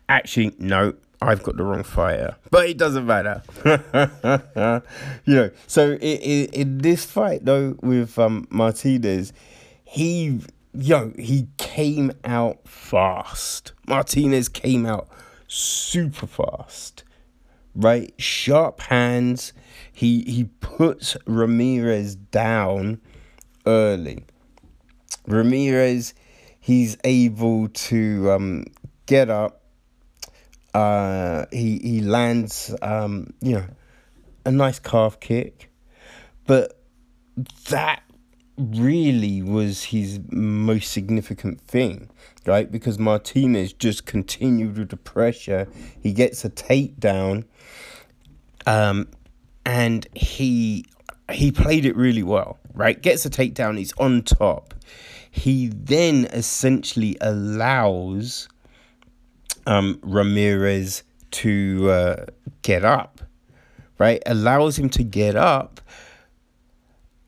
Actually, 0.08 0.54
no, 0.58 0.94
I've 1.20 1.42
got 1.42 1.56
the 1.56 1.64
wrong 1.64 1.82
fighter, 1.82 2.36
but 2.50 2.68
it 2.68 2.78
doesn't 2.78 3.06
matter. 3.06 3.42
you 5.24 5.34
know, 5.34 5.50
so 5.66 5.92
in, 5.92 5.98
in, 6.00 6.46
in 6.52 6.78
this 6.78 7.04
fight 7.04 7.44
though 7.44 7.76
with 7.82 8.18
um, 8.18 8.46
Martinez, 8.50 9.32
he 9.84 10.40
yo, 10.72 11.12
he 11.18 11.48
came 11.56 12.12
out 12.24 12.66
fast. 12.68 13.72
Martinez 13.86 14.48
came 14.48 14.86
out 14.86 15.08
super 15.48 16.26
fast. 16.26 17.04
Right? 17.74 18.12
Sharp 18.18 18.80
hands. 18.80 19.52
He 19.92 20.22
he 20.22 20.44
puts 20.60 21.16
Ramirez 21.26 22.16
down 22.16 23.00
early. 23.66 24.24
Ramirez, 25.26 26.14
he's 26.58 26.96
able 27.04 27.68
to 27.68 28.30
um, 28.30 28.64
get 29.06 29.28
up. 29.30 29.57
Uh, 30.74 31.46
he 31.50 31.78
he 31.78 32.00
lands 32.00 32.74
um, 32.82 33.32
you 33.40 33.52
know 33.52 33.66
a 34.44 34.50
nice 34.50 34.78
calf 34.78 35.18
kick, 35.20 35.70
but 36.46 36.80
that 37.68 38.02
really 38.58 39.40
was 39.40 39.84
his 39.84 40.20
most 40.30 40.90
significant 40.90 41.60
thing, 41.60 42.10
right? 42.46 42.70
Because 42.70 42.98
Martinez 42.98 43.72
just 43.72 44.04
continued 44.04 44.76
with 44.76 44.88
the 44.90 44.96
pressure. 44.96 45.68
He 46.00 46.12
gets 46.12 46.44
a 46.44 46.50
takedown, 46.50 47.44
um, 48.66 49.08
and 49.64 50.06
he 50.14 50.84
he 51.30 51.52
played 51.52 51.84
it 51.84 51.94
really 51.96 52.22
well, 52.22 52.58
right? 52.74 53.00
Gets 53.00 53.24
a 53.26 53.30
takedown. 53.30 53.78
He's 53.78 53.92
on 53.98 54.22
top. 54.22 54.74
He 55.30 55.68
then 55.68 56.24
essentially 56.26 57.16
allows 57.20 58.48
um, 59.68 60.00
Ramirez 60.02 61.04
to 61.30 61.90
uh, 61.90 62.26
get 62.62 62.84
up, 62.84 63.20
right? 63.98 64.22
Allows 64.26 64.78
him 64.78 64.88
to 64.90 65.04
get 65.04 65.36
up 65.36 65.80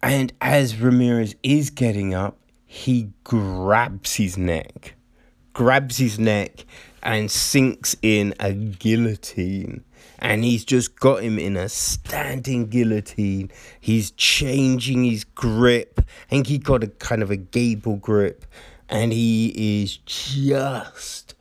and 0.02 0.32
as 0.40 0.80
Ramirez 0.80 1.34
is 1.42 1.70
getting 1.70 2.14
up, 2.14 2.38
he 2.64 3.10
grabs 3.24 4.14
his 4.14 4.38
neck, 4.38 4.94
grabs 5.52 5.98
his 5.98 6.18
neck, 6.18 6.64
and 7.02 7.30
sinks 7.30 7.96
in 8.00 8.34
a 8.40 8.52
guillotine. 8.52 9.84
And 10.18 10.44
he's 10.44 10.64
just 10.64 10.98
got 10.98 11.22
him 11.22 11.38
in 11.38 11.56
a 11.56 11.68
standing 11.68 12.68
guillotine. 12.68 13.50
He's 13.80 14.10
changing 14.12 15.04
his 15.04 15.24
grip. 15.24 15.98
I 15.98 16.28
think 16.28 16.46
he 16.46 16.58
got 16.58 16.84
a 16.84 16.88
kind 16.88 17.22
of 17.22 17.30
a 17.30 17.36
gable 17.36 17.96
grip. 17.96 18.44
And 18.88 19.12
he 19.12 19.82
is 19.82 19.98
just 19.98 21.34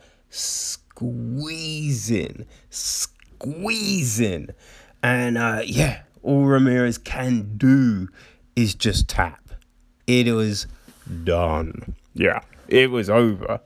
squeezing, 1.00 2.46
squeezing. 2.70 4.50
And 5.02 5.38
uh, 5.38 5.62
yeah, 5.66 6.02
all 6.22 6.44
Ramirez 6.44 6.98
can 6.98 7.58
do 7.58 8.10
is 8.56 8.76
just 8.76 9.08
tap. 9.08 9.54
It 10.08 10.30
was 10.34 10.68
done. 11.24 11.96
Yeah, 12.14 12.42
it 12.68 12.92
was 12.92 13.10
over. 13.10 13.62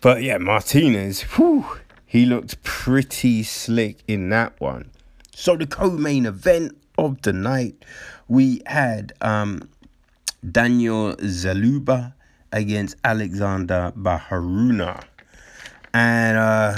But 0.00 0.22
yeah, 0.22 0.38
Martinez, 0.38 1.20
whew, 1.22 1.66
he 2.06 2.24
looked 2.24 2.62
pretty 2.62 3.42
slick 3.42 3.98
in 4.08 4.30
that 4.30 4.58
one. 4.58 4.90
So 5.34 5.56
the 5.56 5.66
co-main 5.66 6.24
event 6.24 6.78
of 6.96 7.20
the 7.22 7.34
night, 7.34 7.84
we 8.26 8.62
had 8.64 9.12
um, 9.20 9.68
Daniel 10.50 11.14
Zaluba 11.16 12.14
against 12.52 12.96
Alexander 13.04 13.92
Baharuna. 13.96 15.04
And 15.94 16.38
uh, 16.38 16.76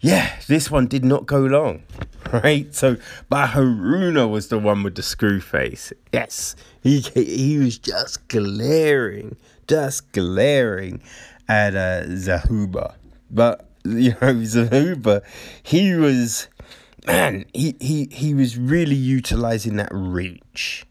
yeah, 0.00 0.36
this 0.46 0.70
one 0.70 0.86
did 0.86 1.04
not 1.04 1.26
go 1.26 1.40
long, 1.40 1.82
right? 2.32 2.72
So 2.74 2.96
Baharuna 3.30 4.28
was 4.30 4.48
the 4.48 4.58
one 4.58 4.82
with 4.82 4.94
the 4.94 5.02
screw 5.02 5.40
face. 5.40 5.92
Yes, 6.12 6.54
he 6.82 7.00
he 7.00 7.58
was 7.58 7.78
just 7.78 8.28
glaring, 8.28 9.36
just 9.66 10.12
glaring 10.12 11.02
at 11.48 11.74
uh, 11.74 12.04
Zahuba. 12.06 12.94
But 13.30 13.68
you 13.84 14.10
know, 14.10 14.34
Zahuba, 14.34 15.22
he 15.62 15.94
was 15.94 16.48
man, 17.06 17.44
he 17.54 17.74
he 17.80 18.08
he 18.12 18.34
was 18.34 18.56
really 18.56 18.94
utilizing 18.94 19.76
that 19.76 19.90
reach, 19.92 20.86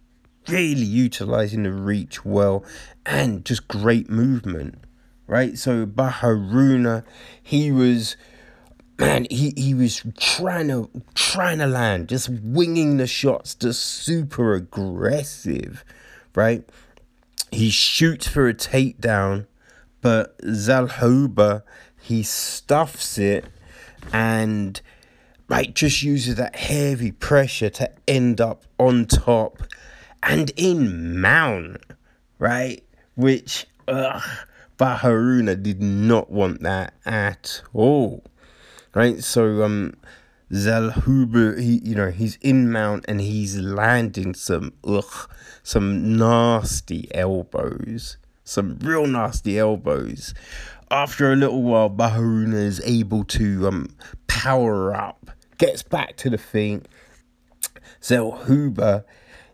really 0.48 0.86
utilizing 0.86 1.64
the 1.64 1.72
reach 1.72 2.26
well, 2.26 2.66
and 3.06 3.46
just 3.46 3.68
great 3.68 4.10
movement, 4.10 4.80
right? 5.28 5.58
So 5.58 5.86
Baharuna, 5.86 7.04
he 7.42 7.72
was 7.72 8.16
man, 9.00 9.28
he, 9.30 9.54
he 9.56 9.74
was 9.74 10.04
trying 10.18 10.70
to 10.70 10.90
trying 11.14 11.60
to 11.60 11.68
land, 11.68 12.10
just 12.10 12.30
winging 12.30 12.98
the 12.98 13.08
shots, 13.08 13.54
just 13.56 13.84
super 13.84 14.54
aggressive, 14.54 15.84
right? 16.36 16.68
He 17.52 17.70
shoots 17.70 18.28
for 18.28 18.48
a 18.48 18.54
takedown, 18.54 19.48
but 20.02 20.38
Zaloba 20.40 21.64
he 22.08 22.24
stuffs 22.24 23.18
it 23.18 23.44
and 24.14 24.80
right 25.50 25.76
just 25.76 26.04
uses 26.04 26.36
that 26.36 26.56
heavy 26.56 27.12
pressure 27.12 27.70
to 27.70 27.92
end 28.08 28.40
up 28.40 28.64
on 28.80 29.06
top 29.06 29.62
and 30.24 30.52
in 30.56 31.20
mount, 31.20 31.82
right? 32.40 32.82
Which 33.16 33.68
ugh, 33.90 34.24
Baharuna 34.78 35.62
did 35.62 35.82
not 35.82 36.30
want 36.30 36.62
that 36.62 36.94
at 37.06 37.62
all 37.74 38.24
right? 38.98 39.24
So 39.24 39.64
um, 39.64 39.94
Zaloba, 40.52 41.60
he 41.60 41.80
you 41.84 41.96
know 41.96 42.10
he's 42.10 42.38
in 42.42 42.72
mount 42.72 43.06
and 43.08 43.22
he's 43.22 43.58
landing 43.58 44.34
some 44.34 44.74
ugh, 44.84 45.30
some 45.62 46.18
nasty 46.18 47.08
elbows, 47.14 48.18
some 48.44 48.80
real 48.82 49.06
nasty 49.06 49.60
elbows. 49.60 50.34
After 50.90 51.32
a 51.32 51.36
little 51.36 51.62
while, 51.62 51.90
Baharuna 51.90 52.56
is 52.56 52.82
able 52.84 53.24
to 53.26 53.68
um 53.68 53.90
power 54.26 54.96
up, 54.96 55.30
gets 55.60 55.84
back 55.84 56.18
to 56.18 56.30
the 56.32 56.38
thing. 56.38 56.86
Zaloba, 58.02 59.04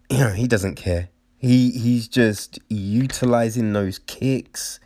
you 0.10 0.20
know, 0.20 0.30
he 0.30 0.48
doesn't 0.48 0.76
care. 0.76 1.10
He 1.38 1.72
he's 1.72 2.08
just 2.08 2.60
utilizing 2.70 3.74
those 3.74 4.00
kicks 4.00 4.80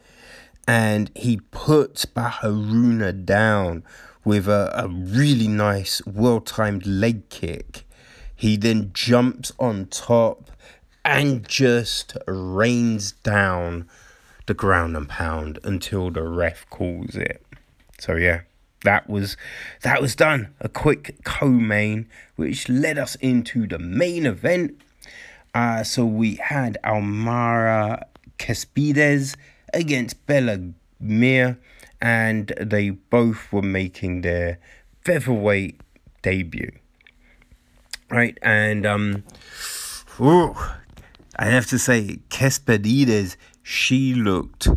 and 0.68 1.10
he 1.16 1.38
puts 1.52 2.06
Baharuna 2.06 3.26
down 3.26 3.84
with 4.26 4.48
a, 4.50 4.72
a 4.78 4.90
really 4.90 5.48
nice, 5.48 6.02
well 6.06 6.42
timed 6.42 6.86
leg 6.86 7.30
kick. 7.30 7.88
He 8.36 8.58
then 8.58 8.92
jumps 8.94 9.54
on 9.58 9.86
top 9.86 10.52
and 11.06 11.48
just 11.48 12.18
rains 12.28 13.14
down 13.14 13.88
the 14.46 14.54
ground 14.54 14.98
and 14.98 15.08
pound 15.08 15.60
until 15.64 16.12
the 16.12 16.24
ref 16.24 16.70
calls 16.70 17.16
it. 17.16 17.42
So 18.00 18.16
yeah, 18.16 18.42
that 18.84 19.10
was 19.10 19.38
that 19.84 20.02
was 20.02 20.16
done. 20.16 20.54
A 20.60 20.68
quick 20.68 21.24
co-main, 21.24 22.08
which 22.36 22.68
led 22.68 22.98
us 22.98 23.16
into 23.16 23.66
the 23.68 23.80
main 23.80 24.26
event. 24.26 24.82
Uh, 25.56 25.84
so 25.84 26.06
we 26.06 26.36
had 26.36 26.78
Almara 26.84 28.04
Cespedes 28.40 29.36
against 29.74 30.26
Bella 30.26 30.60
Mir 31.00 31.60
and 32.02 32.54
they 32.60 32.90
both 32.92 33.52
were 33.52 33.62
making 33.62 34.22
their 34.22 34.60
featherweight 35.04 35.82
debut. 36.22 36.72
Right, 38.10 38.38
and 38.42 38.86
um, 38.86 39.24
I 40.20 41.46
have 41.46 41.66
to 41.68 41.80
say, 41.80 42.20
Cespedes, 42.30 43.36
she 43.64 44.14
looked 44.14 44.70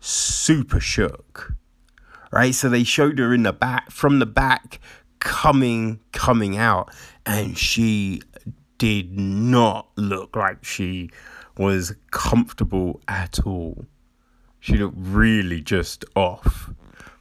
super 0.00 0.80
shook. 0.80 1.54
Right, 2.30 2.54
so 2.54 2.68
they 2.68 2.84
showed 2.84 3.18
her 3.18 3.32
in 3.32 3.44
the 3.44 3.52
back, 3.52 3.90
from 3.90 4.18
the 4.18 4.26
back, 4.26 4.80
coming, 5.20 6.00
coming 6.12 6.58
out, 6.58 6.92
and 7.24 7.56
she 7.56 8.20
did 8.78 9.18
not 9.18 9.88
look 9.96 10.36
like 10.36 10.62
she 10.62 11.10
was 11.56 11.94
comfortable 12.10 13.00
at 13.08 13.40
all 13.46 13.86
she 14.66 14.76
looked 14.76 14.96
really 14.98 15.60
just 15.60 16.04
off, 16.16 16.70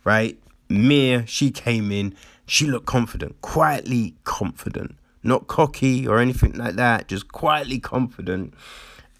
right? 0.03 0.39
Mir, 0.67 1.27
she 1.27 1.51
came 1.51 1.91
in, 1.91 2.15
she 2.47 2.65
looked 2.65 2.87
confident, 2.87 3.39
quietly 3.41 4.15
confident, 4.23 4.95
not 5.21 5.45
cocky 5.45 6.07
or 6.07 6.17
anything 6.17 6.53
like 6.53 6.73
that, 6.75 7.07
just 7.07 7.31
quietly 7.31 7.77
confident. 7.77 8.55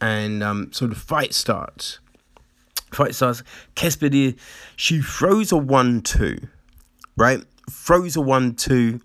And 0.01 0.41
um, 0.41 0.71
so 0.71 0.87
the 0.87 0.95
fight 0.95 1.35
starts. 1.35 1.99
Fight 2.91 3.13
starts. 3.13 3.43
Cespedes, 3.77 4.41
she 4.75 5.03
throws 5.03 5.51
a 5.51 5.57
one-two, 5.57 6.39
right? 7.15 7.43
Throws 7.69 8.15
a 8.15 8.21
one-two. 8.21 9.01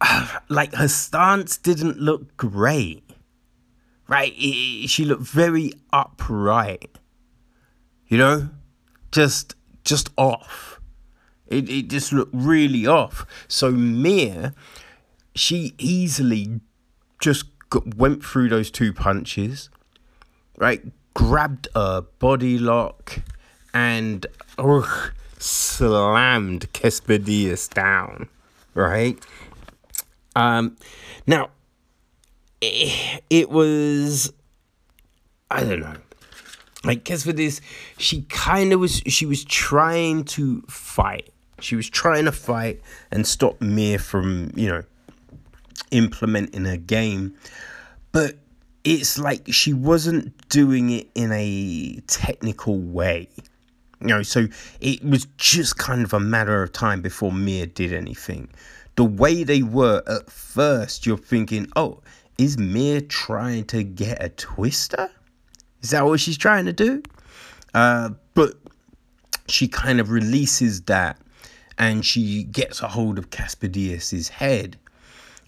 Like 0.50 0.74
her 0.74 0.88
stance 0.88 1.56
didn't 1.56 1.98
look 1.98 2.36
great, 2.36 3.02
right? 4.12 4.32
She 4.88 5.04
looked 5.04 5.22
very 5.22 5.72
upright 5.92 6.98
you 8.12 8.18
know, 8.18 8.50
just 9.10 9.54
just 9.86 10.10
off. 10.18 10.78
It 11.46 11.70
it 11.70 11.88
just 11.88 12.12
looked 12.12 12.34
really 12.34 12.86
off. 12.86 13.24
So 13.48 13.70
Mir, 13.70 14.52
she 15.34 15.72
easily 15.78 16.60
just 17.22 17.46
got, 17.70 17.94
went 17.94 18.22
through 18.22 18.50
those 18.50 18.70
two 18.70 18.92
punches, 18.92 19.70
right? 20.58 20.82
Grabbed 21.14 21.68
a 21.74 22.02
body 22.02 22.58
lock 22.58 23.20
and 23.72 24.26
ugh, 24.58 25.12
slammed 25.38 26.68
Cespedes 26.74 27.66
down, 27.68 28.28
right? 28.74 29.18
Um, 30.36 30.76
now 31.26 31.48
it, 32.62 33.22
it 33.28 33.50
was 33.50 34.32
I 35.50 35.64
don't 35.64 35.80
know. 35.80 35.96
Like 36.84 37.04
guess 37.04 37.24
for 37.24 37.32
this 37.32 37.60
she 37.98 38.22
kind 38.22 38.72
of 38.72 38.80
was 38.80 39.02
she 39.06 39.26
was 39.26 39.44
trying 39.44 40.24
to 40.24 40.62
fight. 40.62 41.28
She 41.60 41.76
was 41.76 41.88
trying 41.88 42.24
to 42.24 42.32
fight 42.32 42.80
and 43.10 43.26
stop 43.26 43.60
Mir 43.60 43.98
from 43.98 44.52
you 44.54 44.68
know 44.68 44.82
implementing 45.90 46.66
a 46.66 46.78
game. 46.78 47.34
But 48.12 48.36
it's 48.84 49.18
like 49.18 49.52
she 49.52 49.72
wasn't 49.72 50.48
doing 50.48 50.90
it 50.90 51.08
in 51.14 51.30
a 51.32 52.00
technical 52.06 52.78
way. 52.78 53.28
You 54.00 54.06
know 54.06 54.22
so 54.22 54.46
it 54.80 55.04
was 55.04 55.26
just 55.36 55.78
kind 55.78 56.04
of 56.04 56.12
a 56.12 56.20
matter 56.20 56.62
of 56.62 56.72
time 56.72 57.02
before 57.02 57.32
Mir 57.32 57.66
did 57.66 57.92
anything. 57.92 58.48
The 58.94 59.04
way 59.04 59.42
they 59.42 59.62
were 59.62 60.02
at 60.06 60.30
first 60.30 61.06
you're 61.06 61.16
thinking 61.16 61.66
oh 61.76 62.00
is 62.38 62.58
Mir 62.58 63.00
trying 63.00 63.64
to 63.66 63.82
get 63.82 64.22
a 64.22 64.28
twister 64.30 65.10
is 65.82 65.90
that 65.90 66.04
what 66.04 66.20
she's 66.20 66.38
trying 66.38 66.66
to 66.66 66.72
do? 66.72 67.02
Uh, 67.74 68.10
but 68.34 68.54
she 69.48 69.68
kind 69.68 70.00
of 70.00 70.10
releases 70.10 70.82
that 70.82 71.18
and 71.76 72.06
she 72.06 72.44
gets 72.44 72.80
a 72.80 72.88
hold 72.88 73.18
of 73.18 73.30
Cespedes's 73.30 74.28
head. 74.28 74.78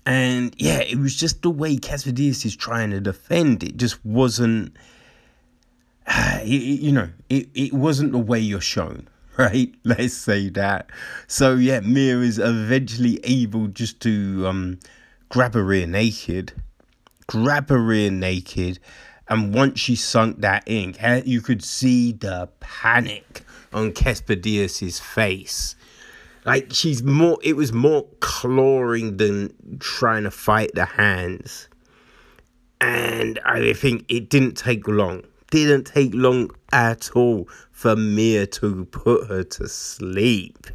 And 0.05 0.55
yeah, 0.59 0.81
it 0.81 0.99
was 0.99 1.17
just 1.17 1.43
the 1.43 1.51
way 1.51 1.77
Caspedius 1.77 2.45
is 2.45 2.57
trying 2.57 2.91
to 2.91 3.01
defend. 3.01 3.63
It 3.63 3.77
just 3.77 4.05
wasn't, 4.05 4.77
you 6.45 6.93
know, 6.93 7.09
it, 7.31 7.49
it 7.55 7.73
wasn't 7.73 8.13
the 8.13 8.19
way 8.19 8.41
you're 8.41 8.61
shown, 8.61 9.09
right? 9.39 9.73
Let's 9.85 10.15
say 10.15 10.49
that. 10.51 10.91
So 11.27 11.55
yeah, 11.55 11.81
Mir 11.81 12.23
is 12.23 12.39
eventually 12.39 13.21
able 13.23 13.69
just 13.69 14.01
to 14.01 14.47
um, 14.47 14.81
grab 15.29 15.55
her 15.55 15.65
rear 15.65 15.87
naked, 15.87 16.53
grab 17.27 17.69
her 17.69 17.83
rear 17.83 18.11
naked, 18.11 18.79
and 19.29 19.55
once 19.55 19.81
she 19.81 19.97
sunk 19.97 20.41
that 20.41 20.65
ink, 20.67 20.99
you 21.25 21.41
could 21.41 21.65
see 21.65 22.13
the 22.13 22.49
panic 22.61 23.43
on 23.73 23.95
Cespedes' 23.95 25.01
face. 25.01 25.77
Like 26.45 26.73
she's 26.73 27.03
more. 27.03 27.39
It 27.43 27.57
was 27.57 27.73
more 27.73 28.07
clawing 28.21 29.17
than 29.17 29.55
trying 29.79 30.25
to 30.25 30.31
fight 30.31 30.73
the 30.75 30.85
hands. 30.85 31.69
And 32.81 33.41
I 33.47 33.73
think 33.73 34.05
it 34.09 34.29
didn't 34.29 34.57
take 34.57 34.87
long. 34.87 35.23
Didn't 35.51 35.85
take 35.85 36.13
long 36.13 36.51
at 36.73 37.11
all 37.15 37.49
for 37.71 37.97
Mir 37.97 38.47
to 38.47 38.85
put 38.87 39.29
her 39.29 39.43
to 39.43 39.69
sleep. 39.69 40.67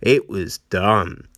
It 0.00 0.30
was 0.30 0.58
done. 0.58 1.28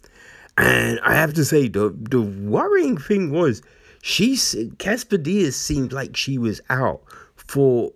And 0.57 1.01
I 1.01 1.15
have 1.15 1.35
to 1.35 1.45
say, 1.45 1.67
the 1.67 1.93
the 2.11 2.21
worrying 2.21 2.97
thing 2.97 3.33
was, 3.33 3.61
she 4.07 4.37
Cespedes 4.37 5.57
seemed 5.57 5.91
like 5.91 6.15
she 6.15 6.37
was 6.37 6.61
out 6.69 7.01
for 7.37 7.91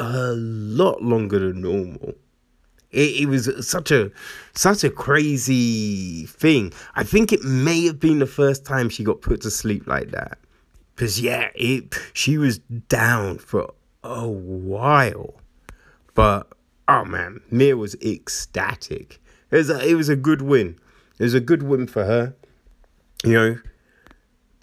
a 0.00 0.32
lot 0.32 1.00
longer 1.02 1.38
than 1.38 1.60
normal. 1.60 2.14
It, 2.90 3.22
it, 3.22 3.26
was 3.26 3.48
such 3.64 3.92
a 3.92 4.10
such 4.56 4.82
a 4.82 4.90
crazy 4.90 6.26
thing. 6.26 6.72
I 6.96 7.04
think 7.04 7.32
it 7.32 7.44
may 7.44 7.86
have 7.86 8.00
been 8.00 8.18
the 8.18 8.26
first 8.26 8.66
time 8.66 8.88
she 8.88 9.04
got 9.04 9.22
put 9.22 9.40
to 9.42 9.52
sleep 9.52 9.86
like 9.86 10.10
that. 10.10 10.36
Cause 10.96 11.20
yeah, 11.20 11.50
it 11.54 11.94
she 12.12 12.38
was 12.38 12.58
down 12.58 13.38
for 13.38 13.72
a 14.02 14.26
while, 14.26 15.34
but 16.14 16.48
oh 16.88 17.04
man, 17.04 17.40
Mir 17.52 17.76
was 17.76 17.94
ecstatic. 18.02 19.22
It 19.52 19.58
was 19.58 19.70
a, 19.70 19.88
it 19.88 19.94
was 19.94 20.08
a 20.08 20.16
good 20.16 20.42
win. 20.42 20.76
It 21.20 21.22
was 21.22 21.34
a 21.34 21.40
good 21.40 21.62
win 21.62 21.86
for 21.86 22.04
her, 22.04 22.34
you 23.22 23.32
know, 23.32 23.58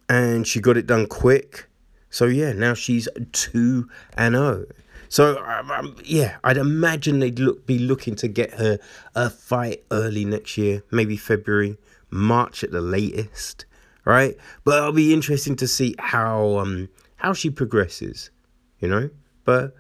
and 0.10 0.48
she 0.48 0.60
got 0.60 0.76
it 0.76 0.88
done 0.88 1.06
quick. 1.06 1.68
So 2.10 2.26
yeah, 2.26 2.52
now 2.52 2.74
she's 2.74 3.08
two 3.32 3.88
and 4.18 4.36
zero. 4.36 4.66
Oh. 4.68 4.74
So 5.08 5.44
um, 5.44 5.72
um, 5.72 5.96
yeah, 6.04 6.38
I'd 6.44 6.58
imagine 6.58 7.20
they'd 7.20 7.40
look 7.40 7.66
be 7.66 7.80
looking 7.80 8.16
to 8.16 8.28
get 8.28 8.54
her 8.56 8.80
a 9.16 9.30
fight 9.30 9.84
early 9.92 10.26
next 10.26 10.58
year, 10.58 10.84
maybe 10.92 11.18
February, 11.18 11.78
March 12.10 12.64
at 12.64 12.72
the 12.72 12.82
latest, 12.82 13.66
right? 14.06 14.36
But 14.64 14.78
it'll 14.78 14.92
be 14.92 15.14
interesting 15.14 15.56
to 15.58 15.68
see 15.68 15.96
how 15.98 16.58
um 16.58 16.90
how 17.18 17.34
she 17.34 17.50
progresses, 17.50 18.32
you 18.80 18.88
know. 18.88 19.10
But 19.46 19.76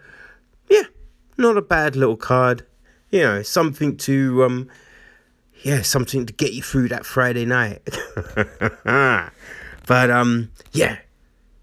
yeah, 0.69 0.83
not 1.37 1.57
a 1.57 1.61
bad 1.61 1.95
little 1.95 2.17
card, 2.17 2.65
you 3.11 3.21
know, 3.21 3.41
something 3.41 3.97
to 3.97 4.43
um 4.43 4.69
yeah, 5.63 5.81
something 5.81 6.25
to 6.25 6.33
get 6.33 6.53
you 6.53 6.63
through 6.63 6.87
that 6.89 7.05
Friday 7.05 7.45
night. 7.45 7.87
but 9.89 10.11
um 10.11 10.51
yeah, 10.71 10.99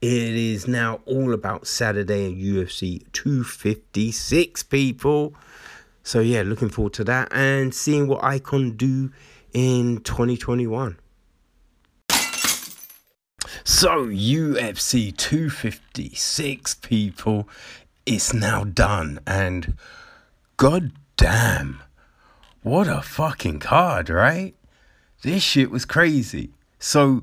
it 0.01 0.11
is 0.11 0.67
now 0.67 0.99
all 1.07 1.33
about 1.33 1.69
Saturday 1.69 2.27
and 2.27 2.37
UFC 2.37 3.05
256 3.13 4.65
people. 4.65 5.33
So 6.03 6.19
yeah, 6.19 6.43
looking 6.43 6.69
forward 6.69 6.93
to 6.95 7.05
that 7.05 7.29
and 7.31 7.73
seeing 7.73 8.09
what 8.09 8.25
Icon 8.25 8.73
do 8.73 9.13
in 9.53 10.01
2021. 10.01 10.99
So 13.63 14.07
UFC 14.07 15.17
256 15.17 16.75
people, 16.75 17.49
it's 18.07 18.35
now 18.35 18.65
done 18.65 19.21
and 19.25 19.75
god 20.57 20.91
damn 21.17 21.81
what 22.63 22.89
a 22.89 23.03
fucking 23.03 23.61
card, 23.61 24.11
right? 24.11 24.57
This 25.23 25.45
shit 25.45 25.71
was 25.71 25.85
crazy. 25.85 26.51
So, 26.81 27.23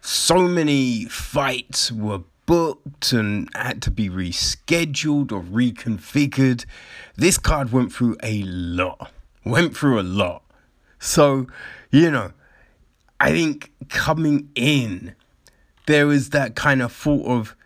so 0.00 0.48
many 0.48 1.04
fights 1.06 1.92
were 1.92 2.20
booked 2.46 3.12
and 3.12 3.48
had 3.54 3.82
to 3.82 3.90
be 3.90 4.08
rescheduled 4.08 5.32
or 5.32 5.42
reconfigured. 5.42 6.64
This 7.16 7.36
card 7.36 7.72
went 7.72 7.92
through 7.92 8.16
a 8.22 8.42
lot. 8.42 9.10
Went 9.44 9.76
through 9.76 10.00
a 10.00 10.02
lot. 10.02 10.42
So, 10.98 11.46
you 11.90 12.10
know, 12.10 12.32
I 13.20 13.30
think 13.32 13.70
coming 13.88 14.48
in, 14.54 15.14
there 15.86 16.06
was 16.06 16.30
that 16.30 16.54
kind 16.54 16.82
of 16.82 16.92
thought 16.92 17.26
of, 17.26 17.56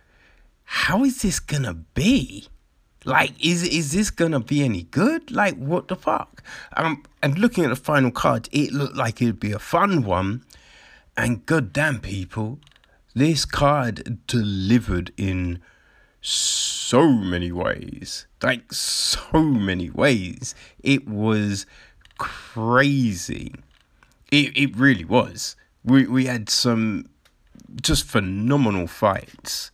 how 0.64 1.04
is 1.04 1.22
this 1.22 1.38
gonna 1.38 1.74
be? 1.74 2.48
Like, 3.04 3.32
is 3.44 3.62
is 3.62 3.92
this 3.92 4.10
gonna 4.10 4.40
be 4.40 4.64
any 4.64 4.84
good? 4.84 5.30
Like, 5.30 5.56
what 5.56 5.88
the 5.88 5.96
fuck? 5.96 6.42
Um, 6.76 7.04
and 7.22 7.38
looking 7.38 7.64
at 7.64 7.70
the 7.70 7.76
final 7.76 8.10
card, 8.10 8.48
it 8.52 8.72
looked 8.72 8.96
like 8.96 9.20
it'd 9.20 9.40
be 9.40 9.52
a 9.52 9.58
fun 9.58 10.02
one. 10.02 10.44
And 11.16 11.44
goddamn, 11.46 12.00
people, 12.00 12.58
this 13.14 13.44
card 13.44 14.20
delivered 14.26 15.12
in 15.16 15.60
so 16.20 17.08
many 17.12 17.52
ways. 17.52 18.26
Like, 18.42 18.72
so 18.72 19.40
many 19.42 19.90
ways. 19.90 20.54
It 20.82 21.06
was 21.08 21.66
crazy. 22.18 23.54
It 24.30 24.56
it 24.56 24.76
really 24.76 25.04
was. 25.04 25.56
We 25.84 26.06
we 26.06 26.26
had 26.26 26.48
some 26.48 27.06
just 27.80 28.04
phenomenal 28.04 28.86
fights, 28.86 29.70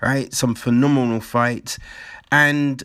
right? 0.00 0.32
Some 0.32 0.54
phenomenal 0.54 1.20
fights 1.20 1.78
and 2.30 2.84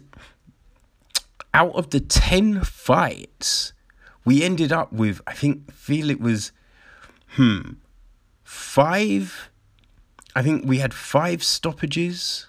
out 1.53 1.75
of 1.75 1.91
the 1.91 1.99
10 1.99 2.63
fights, 2.63 3.73
we 4.25 4.43
ended 4.43 4.71
up 4.71 4.91
with, 4.91 5.21
I 5.27 5.33
think, 5.33 5.71
feel 5.71 6.09
it 6.09 6.19
was, 6.19 6.51
hmm, 7.35 7.73
five. 8.53 9.49
I 10.35 10.41
think 10.41 10.65
we 10.65 10.79
had 10.79 10.93
five 10.93 11.43
stoppages. 11.43 12.47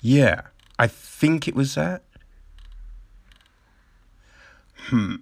Yeah, 0.00 0.42
I 0.78 0.86
think 0.86 1.46
it 1.46 1.54
was 1.54 1.74
that. 1.74 2.02
Hmm. 4.74 5.16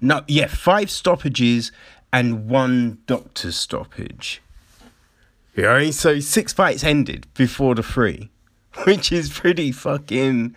No, 0.00 0.22
yeah, 0.28 0.46
five 0.46 0.90
stoppages 0.90 1.72
and 2.12 2.48
one 2.48 2.98
doctor 3.06 3.50
stoppage. 3.50 4.42
Yeah, 5.56 5.90
so 5.90 6.20
six 6.20 6.52
fights 6.52 6.84
ended 6.84 7.26
before 7.34 7.74
the 7.74 7.82
three. 7.82 8.30
which 8.84 9.12
is 9.12 9.30
pretty 9.30 9.72
fucking, 9.72 10.54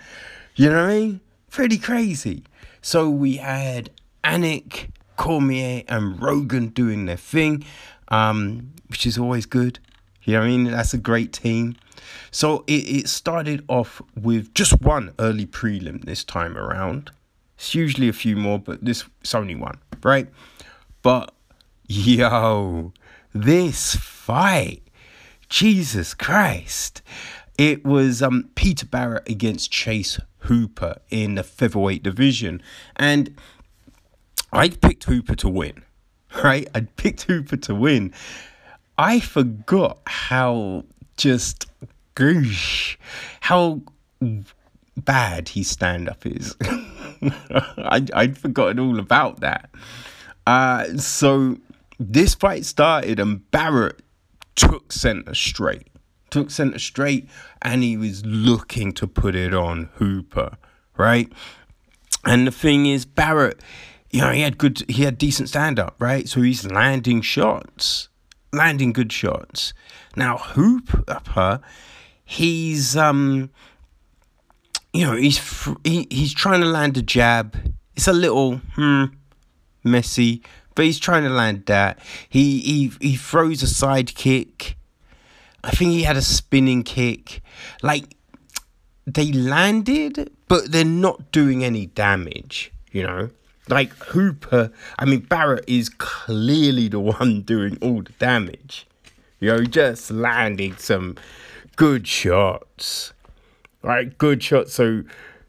you 0.55 0.69
know 0.69 0.81
what 0.81 0.89
I 0.89 0.99
mean? 0.99 1.19
Pretty 1.49 1.77
crazy. 1.77 2.43
So 2.81 3.09
we 3.09 3.37
had 3.37 3.89
Anik, 4.23 4.89
Cormier, 5.15 5.83
and 5.87 6.21
Rogan 6.21 6.67
doing 6.67 7.05
their 7.05 7.17
thing, 7.17 7.65
um, 8.09 8.71
which 8.87 9.05
is 9.05 9.17
always 9.17 9.45
good. 9.45 9.79
You 10.23 10.33
know 10.33 10.39
what 10.39 10.45
I 10.45 10.49
mean? 10.49 10.63
That's 10.65 10.93
a 10.93 10.97
great 10.97 11.33
team. 11.33 11.75
So 12.31 12.63
it, 12.67 12.87
it 12.87 13.07
started 13.09 13.63
off 13.67 14.01
with 14.19 14.53
just 14.53 14.81
one 14.81 15.13
early 15.19 15.45
prelim 15.45 16.05
this 16.05 16.23
time 16.23 16.57
around. 16.57 17.11
It's 17.55 17.73
usually 17.73 18.07
a 18.07 18.13
few 18.13 18.35
more, 18.35 18.59
but 18.59 18.83
this 18.83 19.05
it's 19.21 19.35
only 19.35 19.55
one, 19.55 19.79
right? 20.03 20.29
But 21.01 21.33
yo, 21.87 22.93
this 23.33 23.95
fight, 23.95 24.83
Jesus 25.49 26.13
Christ. 26.13 27.01
It 27.57 27.83
was 27.83 28.21
um, 28.21 28.49
Peter 28.55 28.85
Barrett 28.85 29.27
against 29.27 29.71
Chase 29.71 30.17
Hooper 30.43 30.99
in 31.09 31.35
the 31.35 31.43
featherweight 31.43 32.03
division. 32.03 32.61
And 32.95 33.35
I 34.53 34.69
picked 34.69 35.03
Hooper 35.03 35.35
to 35.35 35.49
win, 35.49 35.83
right? 36.43 36.67
I'd 36.73 36.95
picked 36.95 37.23
Hooper 37.23 37.57
to 37.57 37.75
win. 37.75 38.13
I 38.97 39.19
forgot 39.19 39.99
how 40.05 40.83
just 41.17 41.67
goosh, 42.15 42.97
how 43.41 43.81
bad 44.97 45.49
his 45.49 45.69
stand 45.69 46.09
up 46.09 46.25
is. 46.25 46.55
I, 46.61 48.05
I'd 48.13 48.37
forgotten 48.37 48.79
all 48.79 48.99
about 48.99 49.39
that. 49.39 49.69
Uh, 50.45 50.97
so 50.97 51.57
this 51.99 52.35
fight 52.35 52.65
started 52.65 53.19
and 53.19 53.49
Barrett 53.51 54.01
took 54.55 54.91
center 54.91 55.33
straight 55.33 55.87
took 56.29 56.51
center 56.51 56.79
straight 56.79 57.27
and 57.61 57.83
he 57.83 57.97
was 57.97 58.25
looking 58.25 58.91
to 58.93 59.07
put 59.07 59.35
it 59.35 59.53
on 59.53 59.89
Hooper, 59.95 60.57
right? 60.97 61.31
And 62.25 62.47
the 62.47 62.51
thing 62.51 62.85
is, 62.85 63.05
Barrett, 63.05 63.59
you 64.11 64.21
know, 64.21 64.31
he 64.31 64.41
had 64.41 64.57
good, 64.57 64.83
he 64.89 65.03
had 65.03 65.17
decent 65.17 65.49
stand 65.49 65.79
up, 65.79 65.95
right? 65.99 66.27
So 66.27 66.41
he's 66.41 66.65
landing 66.65 67.21
shots, 67.21 68.09
landing 68.51 68.93
good 68.93 69.11
shots. 69.11 69.73
Now 70.15 70.37
Hooper, 70.37 71.61
he's 72.25 72.97
um, 72.97 73.49
you 74.93 75.05
know, 75.05 75.15
he's 75.15 75.37
he, 75.83 76.07
he's 76.09 76.33
trying 76.33 76.61
to 76.61 76.67
land 76.67 76.97
a 76.97 77.01
jab. 77.01 77.55
It's 77.95 78.07
a 78.07 78.13
little 78.13 78.57
hmm 78.75 79.05
messy, 79.83 80.41
but 80.75 80.85
he's 80.85 80.99
trying 80.99 81.23
to 81.23 81.29
land 81.29 81.65
that. 81.67 81.99
He 82.27 82.59
he 82.61 82.91
he 82.99 83.15
throws 83.15 83.61
a 83.63 83.67
side 83.67 84.15
kick 84.15 84.77
I 85.63 85.71
think 85.71 85.91
he 85.91 86.03
had 86.03 86.17
a 86.17 86.21
spinning 86.21 86.83
kick. 86.83 87.41
Like 87.81 88.15
they 89.05 89.31
landed, 89.31 90.31
but 90.47 90.71
they're 90.71 90.85
not 90.85 91.31
doing 91.31 91.63
any 91.63 91.87
damage, 91.87 92.71
you 92.91 93.03
know? 93.03 93.29
Like 93.69 93.93
Hooper, 93.97 94.71
I 94.97 95.05
mean, 95.05 95.21
Barrett 95.21 95.65
is 95.67 95.89
clearly 95.89 96.87
the 96.87 96.99
one 96.99 97.41
doing 97.41 97.77
all 97.81 98.01
the 98.01 98.11
damage. 98.13 98.87
You 99.39 99.49
know, 99.49 99.63
just 99.63 100.11
landing 100.11 100.75
some 100.77 101.15
good 101.75 102.07
shots. 102.07 103.13
Right, 103.81 104.17
good 104.17 104.43
shots. 104.43 104.73
So, 104.73 105.03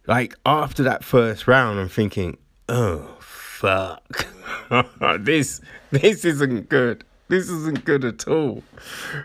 like, 0.07 0.37
after 0.47 0.83
that 0.85 1.03
first 1.03 1.49
round, 1.49 1.81
I'm 1.81 1.89
thinking, 1.89 2.39
oh, 2.69 3.17
fuck, 3.19 4.27
this 5.21 5.61
this 5.91 6.25
isn't 6.25 6.69
good. 6.69 7.05
This 7.29 7.49
isn't 7.49 7.85
good 7.85 8.05
at 8.05 8.27
all. 8.27 8.63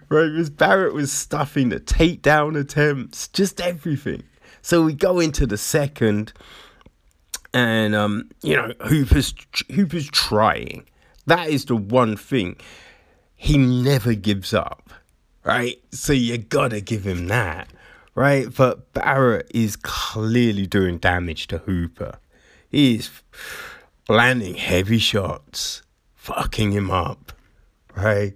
Right, 0.09 0.31
Miss 0.31 0.49
Barrett 0.49 0.93
was 0.93 1.11
stuffing 1.11 1.69
the 1.69 1.79
takedown 1.79 2.59
attempts, 2.59 3.27
just 3.29 3.59
everything. 3.59 4.23
So 4.61 4.83
we 4.83 4.93
go 4.93 5.19
into 5.19 5.45
the 5.47 5.57
second, 5.57 6.33
and 7.55 7.95
um, 7.95 8.29
you 8.43 8.55
know, 8.55 8.71
Hooper's 8.81 9.33
Hooper's 9.71 10.07
trying. 10.09 10.85
That 11.25 11.49
is 11.49 11.65
the 11.65 11.75
one 11.75 12.15
thing. 12.17 12.57
He 13.35 13.57
never 13.57 14.13
gives 14.13 14.53
up. 14.53 14.91
Right? 15.43 15.81
So 15.91 16.13
you 16.13 16.37
gotta 16.37 16.81
give 16.81 17.05
him 17.05 17.27
that. 17.27 17.69
Right? 18.13 18.47
But 18.55 18.93
Barrett 18.93 19.49
is 19.53 19.75
clearly 19.75 20.67
doing 20.67 20.99
damage 20.99 21.47
to 21.47 21.59
Hooper. 21.59 22.19
He's 22.69 23.09
landing 24.07 24.55
heavy 24.55 24.99
shots, 24.99 25.81
fucking 26.15 26.71
him 26.71 26.91
up 26.91 27.31
right? 27.95 28.33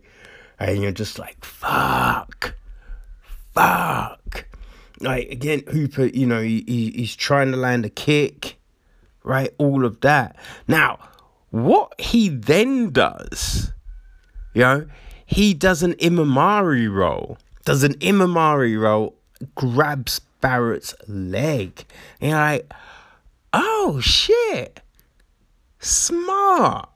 And 0.58 0.82
you're 0.82 0.92
just 0.92 1.20
like, 1.20 1.44
fuck, 1.44 2.56
fuck. 3.54 4.46
Like, 5.00 5.30
again, 5.30 5.64
Hooper, 5.72 6.06
you 6.06 6.26
know, 6.26 6.42
he, 6.42 6.64
he, 6.68 6.92
he's 6.92 7.16
trying 7.16 7.52
to 7.52 7.58
land 7.58 7.86
a 7.86 7.90
kick, 7.90 8.58
right? 9.24 9.54
All 9.58 9.86
of 9.86 10.02
that. 10.02 10.36
Now, 10.68 11.00
what 11.52 12.00
he 12.00 12.30
then 12.30 12.92
does, 12.92 13.72
you 14.54 14.62
know, 14.62 14.88
he 15.26 15.54
does 15.54 15.84
an 15.84 15.94
Imanari 15.96 16.92
roll, 16.92 17.38
does 17.66 17.84
an 17.84 17.94
Imanari 17.96 18.80
roll, 18.80 19.16
grabs 19.56 20.20
Barrett's 20.42 20.96
leg. 21.08 21.86
And 22.20 22.32
you're 22.32 22.40
like, 22.40 22.74
oh 23.54 24.00
shit, 24.02 24.82
smart. 25.80 26.90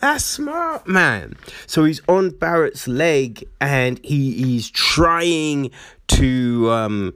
That's 0.00 0.24
smart, 0.24 0.86
man. 0.86 1.36
So 1.66 1.84
he's 1.84 2.02
on 2.08 2.30
Barrett's 2.30 2.88
leg 2.88 3.44
and 3.60 4.00
he, 4.04 4.32
he's 4.32 4.68
trying 4.70 5.70
to 6.08 6.70
um, 6.70 7.14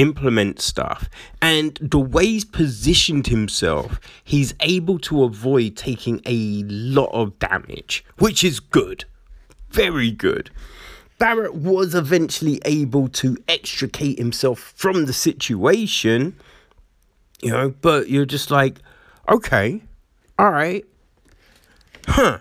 implement 0.00 0.60
stuff. 0.60 1.10
And 1.42 1.78
the 1.80 1.98
way 1.98 2.24
he's 2.24 2.44
positioned 2.44 3.26
himself, 3.26 4.00
he's 4.24 4.54
able 4.60 4.98
to 5.00 5.24
avoid 5.24 5.76
taking 5.76 6.22
a 6.24 6.62
lot 6.64 7.10
of 7.12 7.38
damage, 7.38 8.04
which 8.18 8.42
is 8.42 8.60
good. 8.60 9.04
Very 9.68 10.10
good. 10.10 10.50
Barrett 11.18 11.54
was 11.54 11.94
eventually 11.94 12.62
able 12.64 13.08
to 13.08 13.36
extricate 13.46 14.18
himself 14.18 14.58
from 14.58 15.04
the 15.04 15.12
situation, 15.12 16.34
you 17.42 17.50
know, 17.50 17.74
but 17.82 18.08
you're 18.08 18.24
just 18.24 18.50
like, 18.50 18.78
okay, 19.28 19.82
all 20.38 20.50
right, 20.50 20.82
huh, 22.06 22.38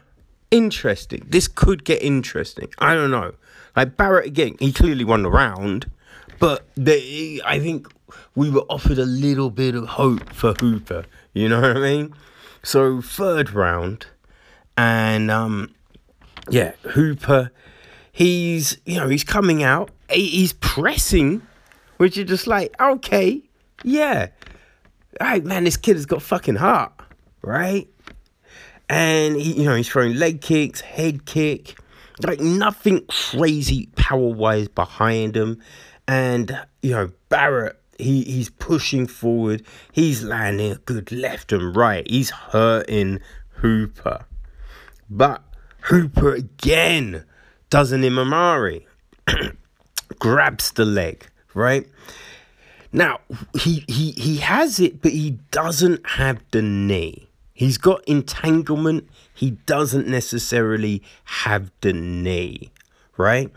interesting. 0.50 1.26
This 1.28 1.50
could 1.50 1.84
get 1.84 2.02
interesting. 2.02 2.70
I 2.80 2.94
don't 2.94 3.12
know. 3.12 3.34
Like 3.76 3.98
Barrett 3.98 4.28
again, 4.28 4.56
he 4.60 4.72
clearly 4.72 5.04
won 5.04 5.24
the 5.24 5.30
round, 5.30 5.92
but 6.40 6.68
they, 6.76 7.40
I 7.46 7.60
think 7.60 7.88
we 8.36 8.50
were 8.50 8.64
offered 8.70 8.98
a 8.98 9.06
little 9.06 9.50
bit 9.50 9.76
of 9.76 9.88
hope 9.88 10.34
for 10.34 10.54
Hooper. 10.54 11.06
You 11.34 11.50
know 11.50 11.62
what 11.62 11.78
I 11.78 11.80
mean? 11.80 12.16
So 12.64 13.02
third 13.02 13.52
round, 13.52 14.08
and 14.78 15.30
um, 15.30 15.74
yeah, 16.50 16.74
Hooper, 16.84 17.52
he's 18.12 18.78
you 18.86 18.96
know 18.96 19.08
he's 19.08 19.24
coming 19.24 19.64
out, 19.64 19.92
he's 20.10 20.54
pressing, 20.54 21.42
which 21.98 22.18
is 22.18 22.26
just 22.26 22.48
like 22.48 22.76
okay, 22.82 23.42
yeah, 23.84 24.28
right, 25.22 25.44
man, 25.44 25.64
this 25.64 25.78
kid 25.78 25.96
has 25.96 26.06
got 26.06 26.22
fucking 26.22 26.56
heart, 26.56 26.94
right? 27.42 27.88
and 28.90 29.36
he, 29.36 29.54
you 29.54 29.66
know 29.66 29.76
he's 29.76 29.88
throwing 29.88 30.16
leg 30.16 30.42
kicks, 30.42 30.82
head 30.82 31.26
kick, 31.26 31.80
like 32.26 32.40
nothing 32.40 33.06
crazy 33.08 33.88
power 33.96 34.30
wise 34.34 34.68
behind 34.68 35.38
him, 35.38 35.62
and 36.10 36.60
you 36.82 36.92
know 36.92 37.12
Barrett. 37.30 37.76
He, 38.00 38.24
he's 38.24 38.50
pushing 38.50 39.08
forward. 39.08 39.62
He's 39.92 40.24
landing 40.24 40.72
a 40.72 40.76
good 40.76 41.12
left 41.12 41.52
and 41.52 41.76
right. 41.76 42.10
He's 42.10 42.30
hurting 42.30 43.20
Hooper. 43.56 44.26
But 45.10 45.44
Hooper 45.82 46.34
again 46.34 47.26
does 47.70 47.92
an 47.92 48.04
Imanari. 48.04 48.86
grabs 50.20 50.72
the 50.72 50.86
leg, 50.86 51.28
right? 51.54 51.86
Now 52.94 53.20
he 53.54 53.84
he 53.88 54.12
he 54.12 54.38
has 54.38 54.80
it, 54.80 55.02
but 55.02 55.12
he 55.12 55.32
doesn't 55.52 56.08
have 56.08 56.42
the 56.52 56.62
knee. 56.62 57.28
He's 57.54 57.78
got 57.78 58.04
entanglement. 58.06 59.10
He 59.36 59.52
doesn't 59.52 60.08
necessarily 60.08 61.04
have 61.26 61.70
the 61.82 61.92
knee, 61.94 62.72
right? 63.18 63.52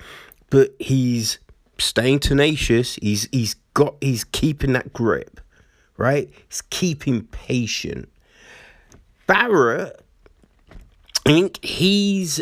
But 0.51 0.75
he's 0.81 1.39
staying 1.83 2.21
tenacious. 2.21 2.97
He's 2.97 3.29
he's 3.33 3.55
got 3.75 3.97
he's 4.01 4.25
keeping 4.25 4.73
that 4.73 4.93
grip, 4.93 5.41
right? 5.97 6.31
He's 6.49 6.63
keeping 6.63 7.25
patient. 7.25 8.09
Barrett, 9.27 10.01
I 10.71 10.77
think 11.25 11.65
he's 11.65 12.41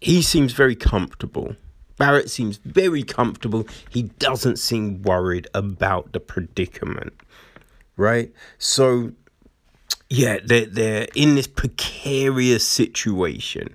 he 0.00 0.22
seems 0.22 0.52
very 0.52 0.76
comfortable. 0.76 1.56
Barrett 1.96 2.28
seems 2.28 2.56
very 2.58 3.04
comfortable. 3.04 3.66
He 3.88 4.04
doesn't 4.18 4.58
seem 4.58 5.02
worried 5.02 5.46
about 5.54 6.12
the 6.12 6.20
predicament, 6.20 7.12
right? 7.96 8.32
So 8.58 9.12
yeah, 10.10 10.38
they're, 10.44 10.66
they're 10.66 11.08
in 11.14 11.34
this 11.34 11.46
precarious 11.46 12.66
situation. 12.66 13.74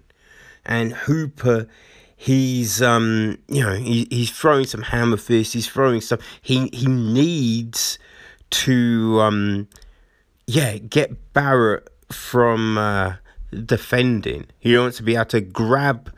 And 0.66 0.94
Hooper, 0.94 1.68
he's, 2.22 2.82
um, 2.82 3.38
you 3.48 3.64
know, 3.64 3.76
he, 3.76 4.06
he's 4.12 4.30
throwing 4.30 4.66
some 4.66 4.82
hammer 4.82 5.16
fists, 5.16 5.54
he's 5.54 5.70
throwing 5.70 6.02
stuff. 6.02 6.20
He, 6.42 6.68
he 6.74 6.86
needs 6.86 7.98
to, 8.50 9.22
um, 9.22 9.70
yeah, 10.46 10.78
get 10.78 11.34
Barrett 11.34 11.88
from 12.12 12.78
uh, 12.78 13.14
defending. 13.66 14.48
He 14.60 14.78
wants 14.78 14.98
to 14.98 15.04
be 15.04 15.16
able 15.16 15.26
to 15.26 15.40
grab, 15.40 16.14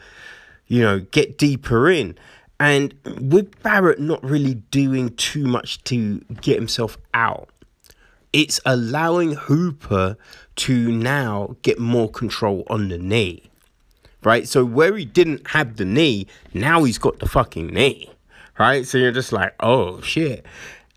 you 0.66 0.82
know, 0.82 1.02
get 1.02 1.38
deeper 1.38 1.88
in. 1.90 2.18
And 2.60 2.96
with 3.20 3.62
Barrett 3.62 4.00
not 4.00 4.24
really 4.24 4.56
doing 4.56 5.16
too 5.18 5.46
much 5.46 5.84
to 5.84 6.20
get 6.42 6.56
himself 6.56 6.98
out, 7.14 7.50
it's 8.34 8.60
allowing 8.66 9.34
Hooper 9.34 10.18
to 10.56 10.92
now 10.92 11.58
get 11.62 11.78
more 11.78 12.10
control 12.10 12.64
on 12.68 12.90
the 12.90 12.98
knee. 12.98 13.51
Right? 14.24 14.48
So 14.48 14.64
where 14.64 14.96
he 14.96 15.06
didn't 15.06 15.48
have 15.50 15.78
the 15.78 15.86
knee, 15.86 16.28
now 16.54 16.84
he's 16.84 16.98
got 16.98 17.20
the 17.20 17.28
fucking 17.28 17.68
knee. 17.68 18.10
Right? 18.60 18.86
So 18.86 18.98
you're 18.98 19.12
just 19.12 19.32
like, 19.32 19.56
oh 19.60 20.02
shit. 20.02 20.46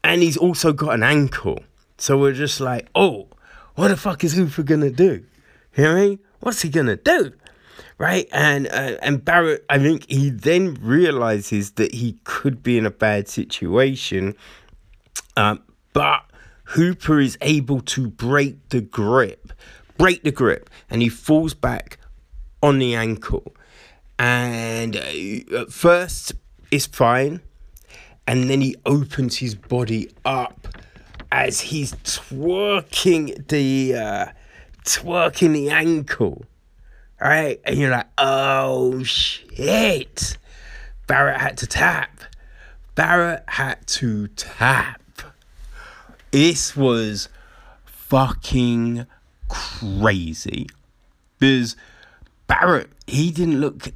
And 0.02 0.22
he's 0.22 0.36
also 0.36 0.72
got 0.72 0.94
an 0.94 1.02
ankle. 1.02 1.60
So 1.96 2.18
we're 2.18 2.32
just 2.32 2.60
like, 2.60 2.88
oh, 2.94 3.28
what 3.74 3.88
the 3.88 3.96
fuck 3.96 4.24
is 4.24 4.34
Hooper 4.34 4.62
gonna 4.62 4.90
do? 4.90 5.24
You 5.76 5.84
know 5.84 5.94
what 5.94 5.98
I 5.98 6.06
mean? 6.06 6.18
What's 6.40 6.62
he 6.62 6.68
gonna 6.68 6.96
do? 6.96 7.32
Right? 7.96 8.28
And 8.32 8.66
uh, 8.66 8.98
and 9.02 9.24
Barrett, 9.24 9.64
I 9.68 9.78
think 9.78 10.08
he 10.10 10.30
then 10.30 10.74
realizes 10.80 11.72
that 11.72 11.94
he 11.94 12.18
could 12.24 12.62
be 12.62 12.76
in 12.76 12.86
a 12.86 12.90
bad 12.90 13.28
situation. 13.28 14.34
Um, 15.36 15.62
but 15.92 16.24
Hooper 16.64 17.20
is 17.20 17.38
able 17.40 17.80
to 17.80 18.08
break 18.08 18.68
the 18.68 18.80
grip, 18.80 19.52
break 19.96 20.22
the 20.22 20.32
grip, 20.32 20.70
and 20.90 21.02
he 21.02 21.08
falls 21.08 21.54
back 21.54 21.98
on 22.64 22.78
the 22.78 22.94
ankle. 22.94 23.54
And 24.18 24.96
uh, 24.96 25.60
at 25.60 25.70
first, 25.70 26.32
it's 26.70 26.86
fine. 26.86 27.40
And 28.26 28.48
then 28.48 28.62
he 28.62 28.74
opens 28.86 29.36
his 29.36 29.54
body 29.54 30.10
up 30.24 30.66
as 31.30 31.60
he's 31.60 31.92
torquing 31.92 33.46
the 33.48 33.94
uh, 33.94 34.26
torquing 34.84 35.52
the 35.52 35.68
ankle. 35.68 36.46
All 37.20 37.28
right, 37.28 37.60
and 37.64 37.76
you're 37.76 37.90
like, 37.90 38.08
oh 38.16 39.02
shit. 39.02 40.38
Barrett 41.06 41.40
had 41.40 41.58
to 41.58 41.66
tap. 41.66 42.20
Barrett 42.94 43.44
had 43.46 43.86
to 43.88 44.28
tap. 44.28 45.02
This 46.30 46.74
was 46.74 47.28
fucking 47.84 49.06
crazy. 49.48 50.66
Because 51.38 51.76
Barrett, 52.46 52.90
he 53.06 53.30
didn't 53.30 53.60
look, 53.60 53.88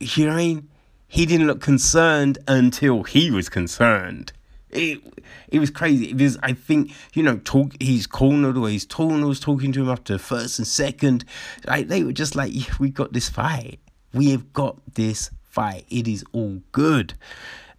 you 0.00 0.26
know 0.26 0.32
what 0.32 0.40
I 0.40 0.44
mean? 0.44 0.68
He 1.06 1.26
didn't 1.26 1.46
look 1.46 1.60
concerned 1.60 2.38
until 2.48 3.02
he 3.04 3.30
was 3.30 3.48
concerned. 3.48 4.32
It, 4.70 5.00
it 5.48 5.60
was 5.60 5.70
crazy 5.70 6.12
because 6.12 6.36
I 6.42 6.52
think 6.52 6.90
you 7.12 7.22
know 7.22 7.36
talk 7.44 7.80
he's 7.80 8.08
cornered 8.08 8.56
or 8.56 8.68
his 8.68 8.84
corner 8.84 9.28
was 9.28 9.38
talking 9.38 9.70
to 9.70 9.82
him 9.82 9.88
after 9.88 10.18
first 10.18 10.58
and 10.58 10.66
second 10.66 11.24
like 11.64 11.86
they 11.86 12.02
were 12.02 12.12
just 12.12 12.34
like 12.34 12.52
yeah, 12.52 12.74
we 12.80 12.90
got 12.90 13.12
this 13.12 13.28
fight 13.28 13.78
we 14.12 14.30
have 14.30 14.52
got 14.52 14.78
this 14.94 15.30
fight 15.44 15.86
it 15.90 16.08
is 16.08 16.24
all 16.32 16.60
good 16.72 17.14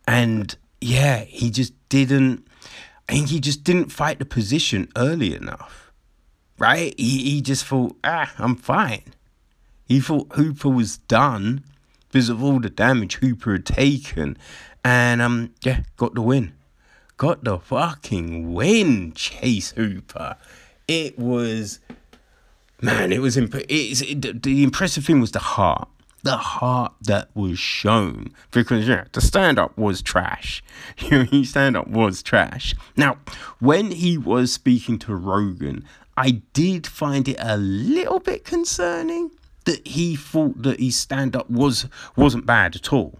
and 0.07 0.55
yeah 0.79 1.25
he 1.25 1.51
just 1.51 1.73
didn't 1.89 2.47
I 3.07 3.13
think 3.13 3.29
he 3.29 3.39
just 3.39 3.63
didn't 3.63 3.91
fight 3.91 4.19
the 4.19 4.25
position 4.25 4.89
early 4.95 5.35
enough. 5.35 5.91
right? 6.57 6.93
He, 6.97 7.31
he 7.31 7.41
just 7.41 7.65
thought, 7.65 7.95
ah, 8.03 8.33
I'm 8.37 8.55
fine. 8.55 9.03
He 9.85 9.99
thought 9.99 10.33
Hooper 10.33 10.69
was 10.69 10.97
done 10.97 11.63
because 12.11 12.29
of 12.29 12.43
all 12.43 12.59
the 12.59 12.69
damage 12.69 13.15
Hooper 13.15 13.53
had 13.53 13.65
taken. 13.65 14.37
And 14.83 15.21
um, 15.21 15.53
yeah, 15.63 15.81
got 15.97 16.15
the 16.15 16.21
win. 16.21 16.53
Got 17.17 17.43
the 17.43 17.59
fucking 17.59 18.53
win, 18.53 19.13
Chase 19.13 19.71
Hooper. 19.71 20.35
It 20.87 21.17
was, 21.17 21.79
man, 22.81 23.11
it 23.11 23.21
was, 23.21 23.37
imp- 23.37 23.55
it's, 23.69 24.01
it, 24.01 24.43
the 24.43 24.63
impressive 24.63 25.05
thing 25.05 25.21
was 25.21 25.31
the 25.31 25.39
heart 25.39 25.89
the 26.25 26.37
heart 26.37 26.91
that 27.01 27.29
was 27.35 27.59
shown 27.59 28.33
because 28.49 28.87
yeah, 28.87 29.05
the 29.11 29.21
stand 29.21 29.59
up 29.59 29.77
was 29.77 30.01
trash. 30.01 30.63
You 30.97 31.25
know, 31.25 31.43
stand 31.43 31.77
up 31.77 31.87
was 31.87 32.23
trash. 32.23 32.73
Now, 32.97 33.17
when 33.59 33.91
he 33.91 34.17
was 34.17 34.51
speaking 34.51 34.97
to 34.99 35.15
Rogan, 35.15 35.85
I 36.17 36.41
did 36.53 36.87
find 36.87 37.27
it 37.27 37.37
a 37.39 37.57
little 37.57 38.19
bit 38.19 38.43
concerning 38.43 39.31
that 39.65 39.87
he 39.87 40.15
thought 40.15 40.61
that 40.63 40.79
his 40.79 40.95
stand 40.95 41.35
up 41.35 41.49
was 41.49 41.87
wasn't 42.15 42.45
bad 42.45 42.75
at 42.75 42.93
all. 42.93 43.19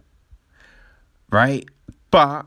Right? 1.30 1.68
But 2.12 2.46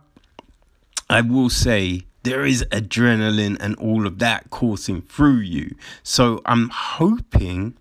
I 1.10 1.20
will 1.20 1.50
say 1.50 2.02
there 2.22 2.44
is 2.44 2.64
adrenaline 2.70 3.56
and 3.60 3.74
all 3.76 4.06
of 4.06 4.18
that 4.18 4.50
coursing 4.50 5.02
through 5.02 5.38
you. 5.38 5.74
So 6.02 6.40
I'm 6.44 6.70
hoping 6.70 7.76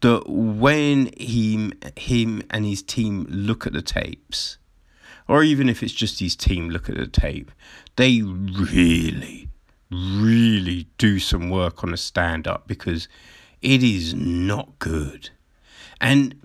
that 0.00 0.28
when 0.28 1.10
him 1.18 1.72
him 1.96 2.42
and 2.50 2.64
his 2.64 2.82
team 2.82 3.26
look 3.28 3.66
at 3.66 3.72
the 3.72 3.82
tapes, 3.82 4.58
or 5.28 5.42
even 5.42 5.68
if 5.68 5.82
it's 5.82 5.92
just 5.92 6.20
his 6.20 6.36
team 6.36 6.68
look 6.68 6.88
at 6.88 6.96
the 6.96 7.06
tape, 7.06 7.50
they 7.96 8.22
really, 8.22 9.48
really 9.90 10.86
do 10.98 11.18
some 11.18 11.50
work 11.50 11.82
on 11.82 11.92
a 11.92 11.96
stand 11.96 12.46
up 12.46 12.66
because 12.66 13.08
it 13.62 13.82
is 13.82 14.14
not 14.14 14.78
good. 14.78 15.30
And 16.00 16.40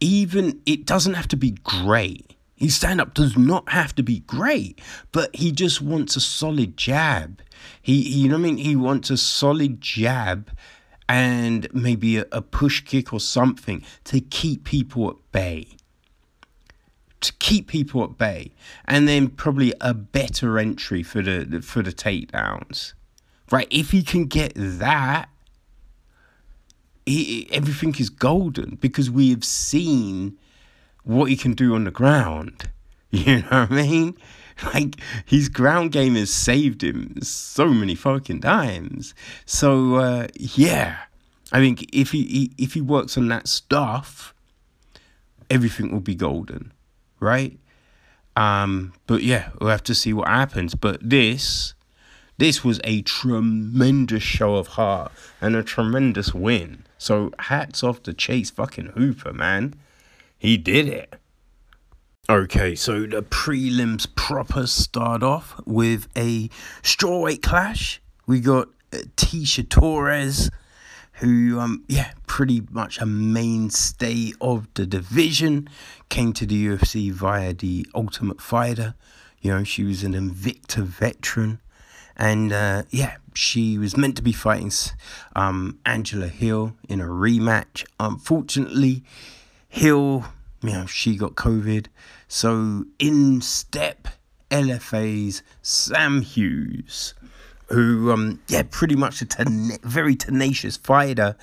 even 0.00 0.60
it 0.66 0.86
doesn't 0.86 1.14
have 1.14 1.28
to 1.28 1.36
be 1.36 1.52
great. 1.62 2.36
His 2.56 2.76
stand 2.76 3.00
up 3.00 3.14
does 3.14 3.36
not 3.36 3.68
have 3.70 3.94
to 3.96 4.02
be 4.02 4.20
great, 4.20 4.80
but 5.12 5.34
he 5.34 5.50
just 5.50 5.82
wants 5.82 6.16
a 6.16 6.20
solid 6.20 6.76
jab. 6.76 7.42
He, 7.82 8.02
he 8.02 8.20
you 8.20 8.28
know 8.28 8.36
what 8.36 8.40
I 8.40 8.52
mean? 8.52 8.56
He 8.58 8.76
wants 8.76 9.10
a 9.10 9.16
solid 9.16 9.80
jab 9.80 10.50
and 11.08 11.66
maybe 11.74 12.18
a, 12.18 12.26
a 12.32 12.40
push 12.40 12.80
kick 12.82 13.12
or 13.12 13.20
something 13.20 13.82
to 14.04 14.20
keep 14.20 14.64
people 14.64 15.10
at 15.10 15.16
bay. 15.32 15.68
To 17.20 17.32
keep 17.38 17.68
people 17.68 18.04
at 18.04 18.18
bay, 18.18 18.52
and 18.84 19.08
then 19.08 19.28
probably 19.28 19.72
a 19.80 19.94
better 19.94 20.58
entry 20.58 21.02
for 21.02 21.22
the 21.22 21.62
for 21.62 21.82
the 21.82 21.90
takedowns, 21.90 22.92
right? 23.50 23.66
If 23.70 23.92
he 23.92 24.02
can 24.02 24.26
get 24.26 24.52
that, 24.54 25.30
he, 27.06 27.48
everything 27.52 27.94
is 27.98 28.10
golden 28.10 28.76
because 28.76 29.10
we 29.10 29.30
have 29.30 29.44
seen 29.44 30.38
what 31.02 31.30
he 31.30 31.36
can 31.36 31.52
do 31.52 31.74
on 31.74 31.84
the 31.84 31.90
ground. 31.90 32.70
You 33.10 33.42
know 33.42 33.60
what 33.60 33.70
I 33.70 33.82
mean? 33.82 34.16
Like 34.72 34.96
his 35.24 35.48
ground 35.48 35.90
game 35.92 36.14
has 36.14 36.30
saved 36.30 36.82
him 36.82 37.20
so 37.22 37.68
many 37.68 37.94
fucking 37.96 38.40
times. 38.40 39.14
So 39.46 39.96
uh, 39.96 40.28
yeah, 40.36 40.96
I 41.52 41.58
think 41.58 41.86
if 41.92 42.12
he 42.12 42.52
if 42.56 42.74
he 42.74 42.80
works 42.80 43.18
on 43.18 43.28
that 43.28 43.48
stuff, 43.48 44.32
everything 45.50 45.92
will 45.92 46.00
be 46.00 46.14
golden, 46.14 46.72
right? 47.20 47.58
Um, 48.36 48.92
but 49.06 49.22
yeah, 49.22 49.50
we'll 49.60 49.70
have 49.70 49.84
to 49.84 49.94
see 49.94 50.12
what 50.12 50.28
happens. 50.28 50.74
But 50.74 50.98
this, 51.08 51.74
this 52.38 52.64
was 52.64 52.80
a 52.84 53.02
tremendous 53.02 54.22
show 54.22 54.56
of 54.56 54.68
heart 54.68 55.12
and 55.40 55.54
a 55.54 55.62
tremendous 55.62 56.34
win. 56.34 56.84
So 57.04 57.32
hats 57.38 57.84
off 57.84 58.02
to 58.04 58.14
Chase 58.14 58.48
fucking 58.48 58.92
Hooper, 58.94 59.34
man. 59.34 59.74
He 60.38 60.56
did 60.56 60.88
it. 60.88 61.16
Okay, 62.30 62.74
so 62.74 63.00
the 63.00 63.22
prelims 63.22 64.06
proper 64.16 64.66
start 64.66 65.22
off 65.22 65.60
with 65.66 66.08
a 66.16 66.48
strawweight 66.80 67.42
clash. 67.42 68.00
We 68.26 68.40
got 68.40 68.68
Tecia 68.90 69.68
Torres, 69.68 70.48
who, 71.20 71.60
um, 71.60 71.84
yeah, 71.88 72.12
pretty 72.26 72.62
much 72.70 72.98
a 72.98 73.04
mainstay 73.04 74.32
of 74.40 74.66
the 74.72 74.86
division, 74.86 75.68
came 76.08 76.32
to 76.32 76.46
the 76.46 76.68
UFC 76.68 77.12
via 77.12 77.52
the 77.52 77.86
Ultimate 77.94 78.40
Fighter. 78.40 78.94
You 79.42 79.50
know, 79.50 79.62
she 79.62 79.84
was 79.84 80.04
an 80.04 80.14
Invicta 80.14 80.82
veteran. 80.82 81.60
And 82.16 82.52
uh, 82.52 82.84
yeah, 82.90 83.16
she 83.34 83.78
was 83.78 83.96
meant 83.96 84.16
to 84.16 84.22
be 84.22 84.32
fighting 84.32 84.70
um, 85.34 85.78
Angela 85.84 86.28
Hill 86.28 86.74
in 86.88 87.00
a 87.00 87.06
rematch. 87.06 87.84
Unfortunately, 87.98 89.02
Hill, 89.68 90.24
you 90.62 90.70
know, 90.70 90.86
she 90.86 91.16
got 91.16 91.34
COVID 91.34 91.86
so 92.34 92.84
in 92.98 93.40
step 93.42 94.08
LFA's 94.50 95.44
Sam 95.62 96.20
Hughes, 96.22 97.14
who, 97.68 98.10
um, 98.10 98.40
yeah, 98.48 98.64
pretty 98.68 98.96
much 98.96 99.22
a 99.22 99.24
ten- 99.24 99.78
very 99.84 100.16
tenacious 100.16 100.76
fighter. 100.76 101.36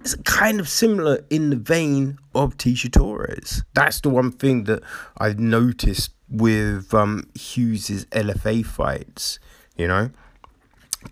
It's 0.00 0.14
kind 0.24 0.58
of 0.58 0.70
similar 0.70 1.24
in 1.28 1.50
the 1.50 1.56
vein 1.56 2.18
of 2.34 2.56
Tecia 2.56 2.90
Torres. 2.90 3.62
That's 3.74 4.00
the 4.00 4.08
one 4.08 4.32
thing 4.32 4.64
that 4.64 4.82
I've 5.18 5.38
noticed 5.38 6.12
with 6.30 6.94
um, 6.94 7.28
Hughes's 7.34 8.06
LFA 8.06 8.64
fights, 8.64 9.38
you 9.76 9.86
know. 9.86 10.10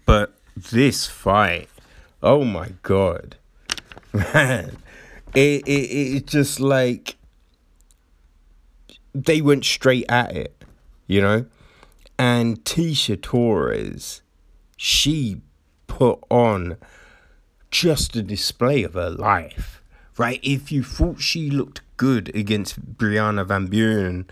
But 0.07 0.35
this 0.57 1.07
fight, 1.07 1.69
oh 2.23 2.45
my 2.45 2.71
god, 2.83 3.37
man, 4.13 4.77
it, 5.35 5.67
it 5.67 5.71
it's 5.71 6.33
just 6.33 6.61
like 6.61 7.17
they 9.15 9.41
went 9.41 9.65
straight 9.65 10.07
at 10.09 10.37
it, 10.37 10.65
you 11.07 11.21
know? 11.21 11.47
And 12.19 12.65
Tecia 12.65 13.21
Torres, 13.21 14.23
she 14.77 15.41
put 15.87 16.19
on 16.31 16.77
just 17.71 18.17
a 18.17 18.23
display 18.23 18.83
of 18.83 18.95
her 18.95 19.11
life, 19.11 19.83
right? 20.17 20.41
If 20.43 20.71
you 20.71 20.83
thought 20.83 21.21
she 21.21 21.51
looked 21.51 21.81
good 21.97 22.35
against 22.35 22.97
Brianna 22.97 23.47
Van 23.47 23.67
Buren, 23.67 24.27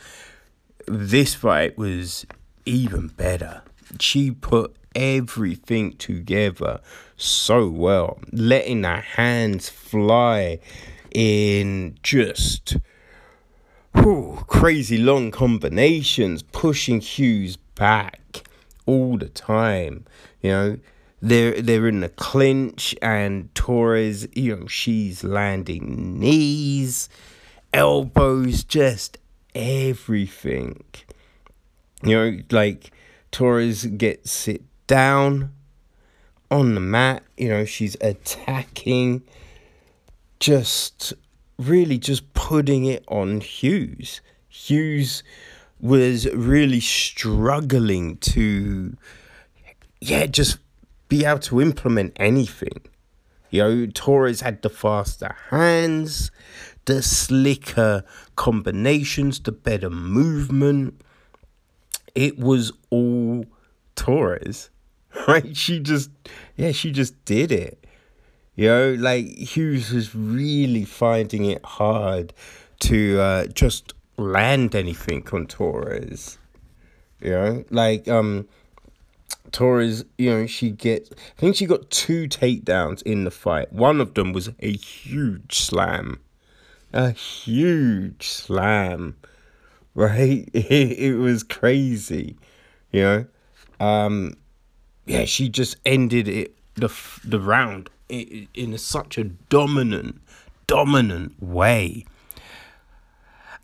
this 0.86 1.34
fight 1.34 1.76
was 1.76 2.26
even 2.64 3.08
better. 3.08 3.62
She 4.00 4.30
put 4.30 4.76
everything 4.94 5.94
together 5.94 6.80
so 7.16 7.68
well, 7.68 8.18
letting 8.32 8.84
her 8.84 9.00
hands 9.00 9.68
fly 9.68 10.58
in 11.14 11.96
just 12.02 12.76
whew, 13.94 14.44
crazy 14.46 14.98
long 14.98 15.30
combinations, 15.30 16.42
pushing 16.42 17.00
Hughes 17.00 17.56
back 17.56 18.44
all 18.86 19.16
the 19.18 19.28
time. 19.28 20.04
You 20.40 20.50
know, 20.50 20.78
they're 21.20 21.60
they're 21.60 21.88
in 21.88 22.00
the 22.00 22.08
clinch, 22.08 22.94
and 23.00 23.54
Torres, 23.54 24.26
you 24.34 24.56
know, 24.56 24.66
she's 24.66 25.22
landing 25.22 26.18
knees, 26.18 27.08
elbows, 27.72 28.64
just 28.64 29.18
everything. 29.54 30.84
You 32.02 32.16
know, 32.16 32.38
like 32.50 32.91
Torres 33.32 33.86
gets 33.86 34.46
it 34.46 34.62
down 34.86 35.52
on 36.50 36.74
the 36.74 36.80
mat. 36.80 37.24
You 37.36 37.48
know, 37.48 37.64
she's 37.64 37.96
attacking. 38.00 39.22
Just 40.38 41.14
really 41.58 41.98
just 41.98 42.32
putting 42.34 42.84
it 42.84 43.04
on 43.08 43.40
Hughes. 43.40 44.20
Hughes 44.48 45.22
was 45.80 46.28
really 46.32 46.80
struggling 46.80 48.16
to, 48.18 48.96
yeah, 50.00 50.26
just 50.26 50.58
be 51.08 51.24
able 51.24 51.40
to 51.40 51.60
implement 51.60 52.12
anything. 52.16 52.80
You 53.50 53.62
know, 53.62 53.86
Torres 53.86 54.40
had 54.40 54.62
the 54.62 54.70
faster 54.70 55.36
hands, 55.50 56.30
the 56.84 57.02
slicker 57.02 58.04
combinations, 58.36 59.40
the 59.40 59.52
better 59.52 59.90
movement. 59.90 61.01
It 62.14 62.38
was 62.38 62.72
all 62.90 63.44
Torres, 63.96 64.70
right? 65.28 65.56
She 65.56 65.80
just, 65.80 66.10
yeah, 66.56 66.72
she 66.72 66.90
just 66.90 67.24
did 67.24 67.52
it. 67.52 67.86
You 68.54 68.68
know, 68.68 68.92
like 68.98 69.26
Hughes 69.26 69.92
was 69.92 70.14
really 70.14 70.84
finding 70.84 71.46
it 71.46 71.64
hard 71.64 72.34
to 72.80 73.18
uh, 73.18 73.46
just 73.46 73.94
land 74.18 74.74
anything 74.74 75.26
on 75.32 75.46
Torres. 75.46 76.38
You 77.20 77.30
know, 77.30 77.64
like 77.70 78.08
um, 78.08 78.46
Torres, 79.52 80.04
you 80.18 80.30
know, 80.30 80.46
she 80.46 80.70
gets. 80.70 81.10
I 81.10 81.40
think 81.40 81.56
she 81.56 81.66
got 81.66 81.90
two 81.90 82.28
takedowns 82.28 83.02
in 83.02 83.24
the 83.24 83.30
fight. 83.30 83.72
One 83.72 84.00
of 84.00 84.14
them 84.14 84.32
was 84.32 84.50
a 84.60 84.72
huge 84.72 85.58
slam, 85.58 86.20
a 86.92 87.10
huge 87.10 88.28
slam, 88.28 89.16
right? 89.94 90.48
It, 90.52 90.70
it 90.98 91.14
was 91.16 91.42
crazy, 91.42 92.36
you 92.90 93.02
know. 93.02 93.26
Um, 93.80 94.36
yeah, 95.06 95.24
she 95.24 95.48
just 95.48 95.76
ended 95.84 96.28
it 96.28 96.56
the 96.74 96.92
the 97.24 97.40
round 97.40 97.90
in, 98.08 98.48
in 98.54 98.78
such 98.78 99.18
a 99.18 99.24
dominant, 99.24 100.20
dominant 100.66 101.42
way. 101.42 102.04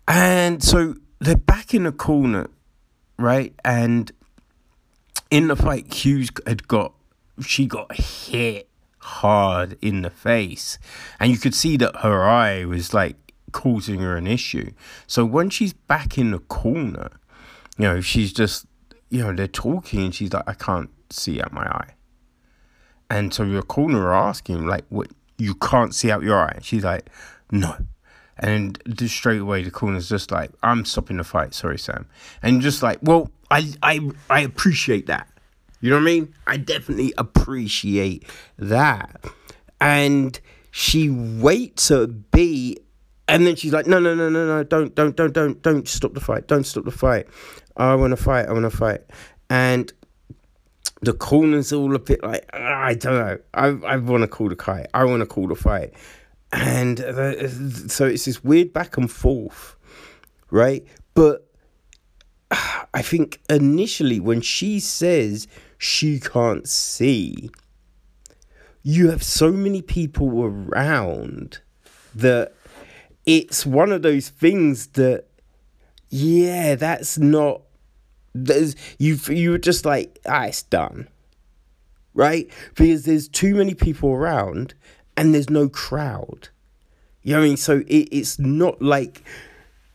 And 0.07 0.63
so 0.63 0.95
they're 1.19 1.35
back 1.35 1.73
in 1.73 1.83
the 1.83 1.91
corner, 1.91 2.49
right? 3.17 3.53
And 3.63 4.11
in 5.29 5.47
the 5.47 5.55
fight, 5.55 5.93
Hughes 5.93 6.29
had 6.45 6.67
got 6.67 6.93
she 7.45 7.65
got 7.67 7.95
hit 7.95 8.67
hard 8.97 9.77
in 9.81 10.01
the 10.01 10.09
face, 10.09 10.77
and 11.19 11.31
you 11.31 11.37
could 11.37 11.55
see 11.55 11.77
that 11.77 11.97
her 11.97 12.27
eye 12.27 12.65
was 12.65 12.93
like 12.93 13.28
causing 13.51 13.99
her 13.99 14.15
an 14.15 14.27
issue. 14.27 14.71
So 15.07 15.25
when 15.25 15.49
she's 15.49 15.73
back 15.73 16.17
in 16.17 16.31
the 16.31 16.39
corner, 16.39 17.11
you 17.77 17.85
know, 17.85 18.01
she's 18.01 18.33
just 18.33 18.65
you 19.09 19.23
know 19.23 19.33
they're 19.33 19.47
talking, 19.47 20.05
and 20.05 20.15
she's 20.15 20.33
like, 20.33 20.47
I 20.47 20.53
can't 20.53 20.89
see 21.09 21.41
out 21.41 21.51
my 21.53 21.65
eye. 21.65 21.93
And 23.09 23.33
so 23.33 23.45
the 23.45 23.63
corner 23.63 24.07
are 24.07 24.13
asking 24.13 24.67
like, 24.67 24.85
what 24.89 25.07
you 25.37 25.55
can't 25.55 25.95
see 25.95 26.11
out 26.11 26.21
your 26.21 26.39
eye? 26.39 26.59
She's 26.61 26.83
like, 26.83 27.09
no. 27.51 27.75
And 28.37 28.81
just 28.89 29.15
straight 29.15 29.41
away, 29.41 29.63
the 29.63 29.71
corner's 29.71 30.07
just 30.07 30.31
like, 30.31 30.51
I'm 30.63 30.85
stopping 30.85 31.17
the 31.17 31.23
fight. 31.23 31.53
Sorry, 31.53 31.79
Sam. 31.79 32.07
And 32.41 32.61
just 32.61 32.83
like, 32.83 32.99
well, 33.01 33.31
I, 33.51 33.73
I, 33.81 34.11
I 34.29 34.41
appreciate 34.41 35.07
that. 35.07 35.27
You 35.81 35.89
know 35.89 35.95
what 35.95 36.03
I 36.03 36.05
mean? 36.05 36.33
I 36.45 36.57
definitely 36.57 37.13
appreciate 37.17 38.25
that. 38.57 39.25
And 39.81 40.39
she 40.71 41.09
waits 41.09 41.89
a 41.89 42.07
beat, 42.07 42.85
and 43.29 43.47
then 43.47 43.55
she's 43.55 43.71
like, 43.71 43.87
no, 43.87 43.99
no, 43.99 44.13
no, 44.13 44.29
no, 44.29 44.45
no, 44.45 44.63
don't, 44.63 44.93
don't, 44.95 45.15
don't, 45.15 45.33
don't, 45.33 45.61
don't 45.61 45.87
stop 45.87 46.13
the 46.13 46.19
fight. 46.19 46.47
Don't 46.47 46.65
stop 46.65 46.85
the 46.85 46.91
fight. 46.91 47.27
I 47.77 47.95
want 47.95 48.11
to 48.11 48.17
fight. 48.17 48.47
I 48.47 48.51
want 48.51 48.69
to 48.69 48.75
fight. 48.75 49.01
And 49.49 49.91
the 51.01 51.13
corner's 51.13 51.71
all 51.71 51.95
a 51.95 51.99
bit 51.99 52.21
like, 52.23 52.49
I 52.53 52.93
don't 52.95 53.13
know. 53.13 53.37
I, 53.53 53.67
I 53.67 53.97
want 53.97 54.23
to 54.23 54.27
call 54.27 54.49
the 54.49 54.55
fight. 54.55 54.87
I 54.93 55.05
want 55.05 55.21
to 55.21 55.25
call 55.25 55.47
the 55.47 55.55
fight 55.55 55.93
and 56.51 56.99
uh, 56.99 57.47
so 57.87 58.05
it's 58.05 58.25
this 58.25 58.43
weird 58.43 58.73
back 58.73 58.97
and 58.97 59.11
forth, 59.11 59.75
right? 60.49 60.85
But 61.13 61.47
I 62.51 63.01
think 63.01 63.39
initially 63.49 64.19
when 64.19 64.41
she 64.41 64.79
says 64.79 65.47
she 65.77 66.19
can't 66.19 66.67
see, 66.67 67.51
you 68.81 69.09
have 69.09 69.21
so 69.21 69.51
many 69.51 69.81
people 69.81 70.43
around 70.43 71.59
that 72.15 72.53
it's 73.29 73.63
one 73.63 73.91
of 73.91 74.01
those 74.01 74.29
things 74.29 74.87
that, 74.87 75.25
yeah, 76.09 76.73
that's 76.73 77.19
not. 77.19 77.61
There's 78.33 78.75
you. 78.97 79.17
You 79.27 79.51
were 79.51 79.59
just 79.59 79.85
like, 79.85 80.17
ah, 80.25 80.45
it's 80.45 80.63
done, 80.63 81.07
right? 82.15 82.49
Because 82.73 83.05
there's 83.05 83.27
too 83.27 83.53
many 83.53 83.75
people 83.75 84.09
around, 84.09 84.73
and 85.15 85.33
there's 85.33 85.49
no 85.49 85.69
crowd. 85.69 86.49
You 87.21 87.33
know 87.33 87.39
what 87.39 87.45
I 87.45 87.47
mean? 87.49 87.57
So 87.57 87.77
it, 87.85 88.09
it's 88.11 88.39
not 88.39 88.81
like 88.81 89.23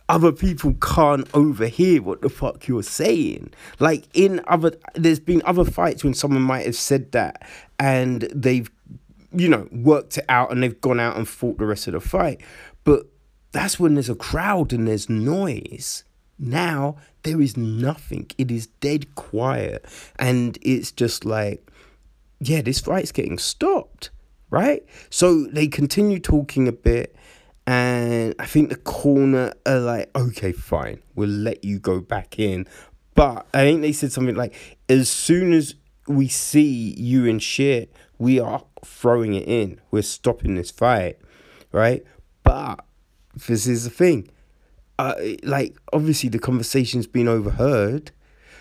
other 0.09 0.31
people 0.31 0.75
can't 0.75 1.27
overhear 1.35 2.03
what 2.03 2.23
the 2.23 2.29
fuck 2.29 2.69
you're 2.69 2.85
saying. 2.85 3.53
Like 3.81 4.05
in 4.15 4.41
other, 4.47 4.73
there's 4.95 5.19
been 5.19 5.43
other 5.45 5.65
fights 5.65 6.05
when 6.05 6.15
someone 6.15 6.43
might 6.43 6.67
have 6.67 6.77
said 6.77 7.11
that 7.13 7.43
and 7.81 8.23
they've, 8.33 8.71
you 9.33 9.49
know, 9.49 9.67
worked 9.73 10.19
it 10.19 10.27
out 10.29 10.53
and 10.53 10.63
they've 10.63 10.81
gone 10.81 11.01
out 11.01 11.17
and 11.17 11.27
fought 11.27 11.59
the 11.59 11.67
rest 11.67 11.89
of 11.89 11.95
the 11.95 12.01
fight. 12.01 12.41
But 12.85 13.07
that's 13.55 13.81
when 13.81 13.95
there's 13.95 14.11
a 14.11 14.15
crowd 14.15 14.73
and 14.73 14.87
there's 14.87 15.09
noise. 15.09 16.05
Now 16.39 16.97
there 17.23 17.41
is 17.41 17.57
nothing. 17.57 18.31
It 18.37 18.51
is 18.51 18.67
dead 18.67 19.15
quiet. 19.15 19.87
And 20.19 20.59
it's 20.61 20.93
just 20.93 21.25
like, 21.25 21.71
yeah, 22.41 22.61
this 22.61 22.81
fight's 22.81 23.13
getting 23.13 23.39
stopped 23.39 24.11
right? 24.55 24.87
So 25.11 25.47
they 25.47 25.67
continue 25.67 26.21
talking 26.21 26.69
a 26.69 26.73
bit, 26.73 27.17
and 27.67 28.37
I 28.39 28.47
think 28.47 28.69
the 28.69 28.77
corner 28.77 29.53
are 29.67 29.81
like, 29.81 30.17
okay, 30.17 30.53
fine, 30.53 31.03
we'll 31.17 31.29
let 31.29 31.65
you 31.65 31.81
go 31.81 32.01
back 32.01 32.39
in. 32.39 32.69
But 33.15 33.49
I 33.53 33.63
think 33.63 33.83
they 33.83 33.91
said 33.91 34.13
something 34.13 34.37
like, 34.37 34.55
as 34.89 35.09
soon 35.09 35.53
as 35.53 35.75
we 36.07 36.29
see 36.29 36.95
you 36.97 37.25
in 37.25 37.41
shit, 37.41 37.93
we 38.19 38.39
are 38.39 38.63
throwing 38.85 39.35
it 39.35 39.49
in. 39.49 39.81
We're 39.91 40.03
stopping 40.03 40.55
this 40.55 40.71
fight, 40.71 41.19
right? 41.73 42.05
But 42.45 42.85
this 43.37 43.67
is 43.67 43.85
the 43.85 43.91
thing. 43.91 44.29
Uh, 44.99 45.15
like 45.43 45.77
obviously 45.93 46.29
the 46.29 46.39
conversation's 46.39 47.07
been 47.07 47.27
overheard 47.27 48.13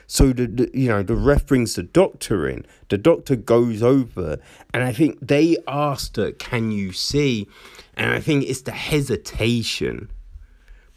so 0.08 0.34
the, 0.34 0.48
the, 0.48 0.70
you 0.74 0.90
know 0.90 1.04
the 1.04 1.16
ref 1.16 1.48
brings 1.48 1.76
the 1.76 1.84
doctor 1.84 2.48
in. 2.48 2.66
The 2.90 2.98
doctor 2.98 3.36
goes 3.36 3.82
over, 3.82 4.38
and 4.74 4.84
I 4.84 4.92
think 4.94 5.18
they 5.22 5.58
asked 5.68 6.18
her, 6.18 6.32
"Can 6.32 6.72
you 6.72 6.92
see?" 6.92 7.48
And 7.96 8.12
I 8.12 8.20
think 8.20 8.46
it's 8.46 8.62
the 8.62 8.72
hesitation, 8.72 10.10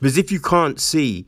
because 0.01 0.18
if 0.18 0.33
you 0.33 0.41
can't 0.41 0.81
see, 0.81 1.27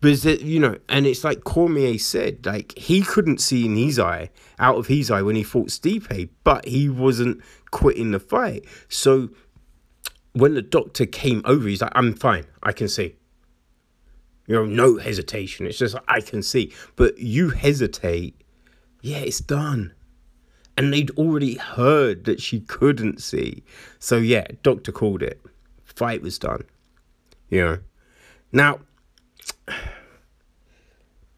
because 0.00 0.24
you 0.24 0.60
know, 0.60 0.78
and 0.88 1.06
it's 1.06 1.24
like 1.24 1.44
Cormier 1.44 1.98
said, 1.98 2.46
like 2.46 2.76
he 2.76 3.02
couldn't 3.02 3.40
see 3.40 3.66
in 3.66 3.76
his 3.76 3.98
eye, 3.98 4.30
out 4.58 4.76
of 4.76 4.86
his 4.86 5.10
eye 5.10 5.22
when 5.22 5.36
he 5.36 5.42
fought 5.42 5.68
Stipe, 5.68 6.30
but 6.42 6.66
he 6.66 6.88
wasn't 6.88 7.40
quitting 7.70 8.12
the 8.12 8.20
fight. 8.20 8.64
So 8.88 9.28
when 10.32 10.54
the 10.54 10.62
doctor 10.62 11.06
came 11.06 11.42
over, 11.44 11.68
he's 11.68 11.82
like, 11.82 11.92
"I'm 11.94 12.14
fine, 12.14 12.46
I 12.62 12.72
can 12.72 12.88
see." 12.88 13.16
You 14.46 14.56
know, 14.56 14.64
no 14.66 14.96
hesitation. 14.96 15.66
It's 15.66 15.78
just 15.78 15.96
I 16.08 16.20
can 16.20 16.42
see. 16.42 16.72
But 16.96 17.18
you 17.18 17.50
hesitate. 17.50 18.34
Yeah, 19.00 19.18
it's 19.18 19.40
done. 19.40 19.94
And 20.76 20.92
they'd 20.92 21.10
already 21.12 21.54
heard 21.54 22.24
that 22.24 22.40
she 22.40 22.60
couldn't 22.60 23.22
see. 23.22 23.62
So 23.98 24.16
yeah, 24.16 24.46
doctor 24.62 24.90
called 24.92 25.22
it. 25.22 25.40
Fight 25.84 26.22
was 26.22 26.38
done. 26.38 26.64
You 27.48 27.64
know. 27.64 27.78
Now 28.50 28.80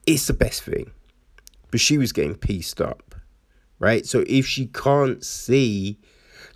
it's 0.07 0.27
the 0.27 0.33
best 0.33 0.63
thing. 0.63 0.91
But 1.71 1.81
she 1.81 1.99
was 1.99 2.13
getting 2.13 2.35
pieced 2.35 2.81
up. 2.81 3.15
Right? 3.79 4.07
So 4.07 4.25
if 4.27 4.47
she 4.47 4.67
can't 4.67 5.25
see, 5.25 5.99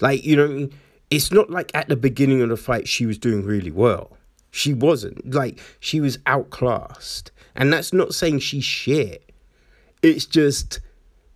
like, 0.00 0.24
you 0.24 0.36
know, 0.36 0.68
it's 1.10 1.30
not 1.30 1.50
like 1.50 1.70
at 1.74 1.88
the 1.88 1.96
beginning 1.96 2.42
of 2.42 2.48
the 2.48 2.56
fight 2.56 2.88
she 2.88 3.06
was 3.06 3.18
doing 3.18 3.44
really 3.44 3.70
well 3.70 4.16
she 4.56 4.72
wasn't. 4.72 5.34
Like, 5.34 5.60
she 5.80 6.00
was 6.00 6.18
outclassed. 6.24 7.30
And 7.54 7.72
that's 7.72 7.92
not 7.92 8.14
saying 8.14 8.38
she's 8.38 8.64
shit. 8.64 9.30
It's 10.02 10.24
just, 10.24 10.80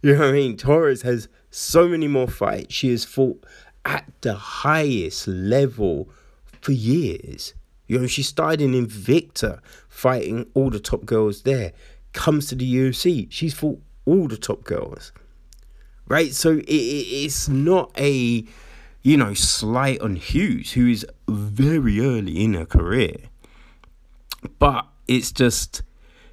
you 0.03 0.15
know 0.15 0.21
what 0.21 0.29
I 0.29 0.33
mean? 0.33 0.57
Torres 0.57 1.03
has 1.03 1.29
so 1.51 1.87
many 1.87 2.09
more 2.09 2.29
fights. 2.29 2.75
She 2.75 2.91
has 2.91 3.05
fought 3.05 3.45
at 3.85 4.11
the 4.23 4.35
highest 4.35 5.29
level 5.29 6.09
for 6.63 6.73
years. 6.73 7.53
You 7.89 7.99
know, 7.99 8.07
she 8.07 8.23
started 8.23 8.63
in 8.63 8.73
Invicta 8.73 9.61
fighting 9.89 10.47
all 10.55 10.71
the 10.71 10.81
top 10.81 11.05
girls 11.05 11.43
there. 11.43 11.73
Comes 12.13 12.49
to 12.49 12.55
the 12.55 12.75
UFC, 12.75 13.27
she's 13.31 13.55
fought 13.55 13.81
all 14.07 14.29
the 14.29 14.37
top 14.37 14.65
girls. 14.65 15.13
Right? 16.09 16.33
So 16.33 16.53
it, 16.53 16.65
it, 16.65 17.07
it's 17.25 17.49
not 17.49 17.93
a 17.99 18.45
you 19.03 19.17
know, 19.17 19.35
slight 19.35 20.01
on 20.01 20.17
Hughes, 20.17 20.73
who 20.73 20.87
is 20.87 21.07
very 21.29 22.01
early 22.01 22.43
in 22.43 22.55
her 22.55 22.67
career. 22.67 23.17
But 24.59 24.87
it's 25.09 25.33
just, 25.33 25.83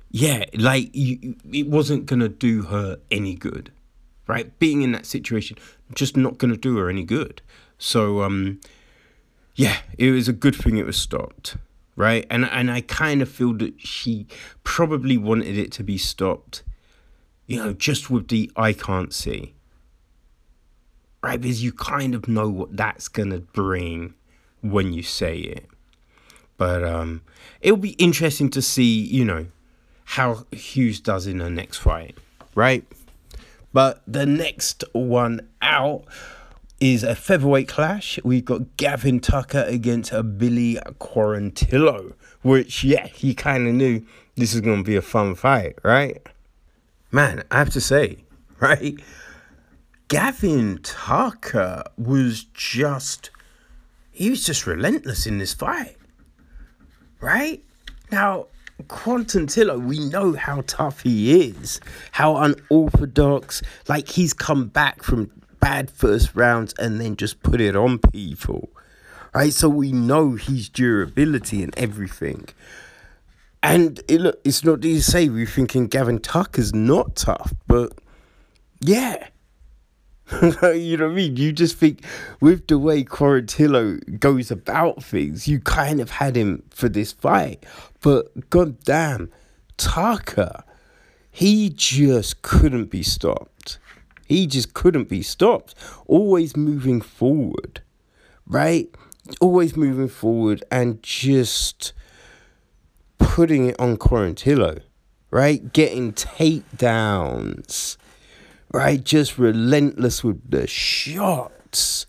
yeah, 0.10 0.46
like 0.54 0.90
you, 0.94 1.36
it 1.52 1.68
wasn't 1.68 2.06
gonna 2.06 2.30
do 2.30 2.64
her 2.64 3.00
any 3.10 3.36
good, 3.36 3.72
right? 4.28 4.58
Being 4.60 4.82
in 4.82 4.92
that 4.94 5.06
situation, 5.06 5.58
just 5.94 6.18
not 6.18 6.38
gonna 6.38 6.58
do 6.58 6.78
her 6.78 6.90
any 6.90 7.04
good. 7.04 7.42
So, 7.78 8.22
um, 8.22 8.60
yeah, 9.56 9.78
it 9.98 10.12
was 10.12 10.28
a 10.28 10.34
good 10.34 10.56
thing 10.56 10.78
it 10.78 10.86
was 10.86 10.98
stopped, 10.98 11.58
right? 11.96 12.26
And 12.30 12.46
and 12.46 12.70
I 12.70 12.82
kind 12.82 13.22
of 13.22 13.30
feel 13.30 13.54
that 13.56 13.80
she 13.80 14.28
probably 14.64 15.18
wanted 15.18 15.58
it 15.58 15.72
to 15.74 15.84
be 15.84 15.98
stopped, 15.98 16.64
you 17.46 17.58
know, 17.58 17.74
just 17.74 18.10
with 18.10 18.28
the 18.28 18.52
I 18.56 18.74
can't 18.74 19.14
see 19.14 19.54
right? 21.22 21.40
Because 21.40 21.64
you 21.64 21.72
kind 21.72 22.16
of 22.16 22.28
know 22.28 22.50
what 22.50 22.76
that's 22.76 23.08
gonna 23.08 23.40
bring 23.40 24.14
when 24.62 24.94
you 24.94 25.04
say 25.04 25.38
it. 25.38 25.66
But 26.58 26.84
um, 26.84 27.22
it'll 27.62 27.78
be 27.78 27.92
interesting 27.92 28.50
to 28.52 28.62
see, 28.62 29.00
you 29.00 29.24
know, 29.24 29.48
how 30.06 30.46
Hughes 30.52 31.00
does 31.00 31.28
in 31.28 31.40
her 31.40 31.50
next 31.50 31.78
fight, 31.78 32.18
right? 32.56 32.84
But 33.74 34.02
the 34.08 34.26
next 34.26 34.84
one 34.94 35.48
out 35.62 36.06
is 36.80 37.04
a 37.04 37.16
featherweight 37.16 37.68
clash. 37.68 38.20
We've 38.24 38.46
got 38.46 38.78
Gavin 38.78 39.20
Tucker 39.20 39.66
against 39.68 40.12
a 40.12 40.24
Billy 40.24 40.80
Quarantillo, 41.00 42.14
which, 42.42 42.84
yeah, 42.84 43.08
he 43.08 43.34
kind 43.34 43.68
of 43.68 43.74
knew 43.74 44.06
this 44.36 44.54
is 44.54 44.62
going 44.62 44.84
to 44.84 44.84
be 44.84 44.96
a 44.96 45.02
fun 45.02 45.36
fight, 45.36 45.78
right? 45.84 46.26
Man, 47.12 47.44
I 47.52 47.58
have 47.58 47.72
to 47.72 47.82
say, 47.82 48.18
right? 48.60 48.96
Gavin 50.08 50.80
Tucker 50.84 51.84
was 51.98 52.46
just, 52.54 53.30
he 54.12 54.30
was 54.30 54.46
just 54.46 54.66
relentless 54.66 55.26
in 55.26 55.38
this 55.38 55.54
fight, 55.54 55.98
right? 57.20 57.62
Now, 58.12 58.48
Quarantillo, 58.84 59.84
we 59.84 60.00
know 60.00 60.34
how 60.34 60.64
tough 60.68 61.02
he 61.02 61.50
is, 61.50 61.82
how 62.12 62.38
unorthodox, 62.38 63.62
like 63.88 64.08
he's 64.08 64.34
come 64.34 64.68
back 64.68 65.04
from 65.04 65.30
bad 65.60 65.90
first 65.90 66.36
rounds 66.36 66.74
and 66.80 67.02
then 67.02 67.16
just 67.16 67.42
put 67.42 67.60
it 67.60 67.76
on 67.76 68.00
people. 68.00 68.70
Right? 69.34 69.52
So 69.52 69.68
we 69.68 69.92
know 69.92 70.36
his 70.36 70.70
durability 70.70 71.62
and 71.62 71.78
everything. 71.78 72.48
And 73.62 74.00
it, 74.08 74.22
look, 74.22 74.40
it's 74.46 74.64
not 74.64 74.82
to 74.82 75.02
say 75.02 75.28
we're 75.28 75.46
thinking 75.46 75.88
Gavin 75.88 76.20
Tucker's 76.20 76.74
not 76.74 77.16
tough, 77.16 77.54
but 77.68 77.94
yeah. 78.80 79.28
you 80.42 80.98
know 80.98 81.06
what 81.06 81.12
I 81.14 81.16
mean? 81.16 81.38
You 81.38 81.54
just 81.54 81.78
think 81.78 82.04
with 82.42 82.68
the 82.68 82.78
way 82.78 83.04
Quarantillo 83.04 84.20
goes 84.20 84.52
about 84.52 85.04
things, 85.04 85.48
you 85.48 85.60
kind 85.60 86.02
of 86.02 86.10
had 86.10 86.36
him 86.36 86.64
for 86.70 86.90
this 86.90 87.14
fight. 87.14 87.64
But 88.02 88.50
goddamn, 88.50 89.32
Tucker, 89.78 90.64
he 91.32 91.70
just 91.70 92.42
couldn't 92.42 92.86
be 92.86 93.04
stopped. 93.04 93.80
He 94.28 94.48
just 94.48 94.74
couldn't 94.74 95.08
be 95.08 95.22
stopped. 95.22 95.76
Always 96.08 96.58
moving 96.58 97.00
forward, 97.00 97.82
right? 98.46 98.90
Always 99.40 99.78
moving 99.78 100.10
forward 100.10 100.64
and 100.70 101.02
just 101.02 101.94
putting 103.18 103.68
it 103.68 103.80
on 103.80 103.96
Quarantillo, 103.96 104.82
right? 105.32 105.72
Getting 105.72 106.12
takedowns, 106.12 107.98
right? 108.78 109.04
Just 109.04 109.40
relentless 109.40 110.24
with 110.24 110.52
the 110.52 110.68
shots. 110.68 112.06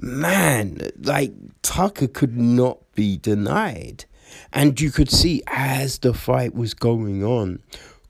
Man, 0.00 0.80
like 0.98 1.34
Tucker 1.60 2.08
could 2.08 2.38
not 2.38 2.78
be 2.94 3.18
denied. 3.18 4.06
And 4.54 4.80
you 4.80 4.90
could 4.90 5.10
see 5.10 5.42
as 5.46 5.98
the 5.98 6.14
fight 6.14 6.54
was 6.54 6.72
going 6.72 7.22
on, 7.22 7.62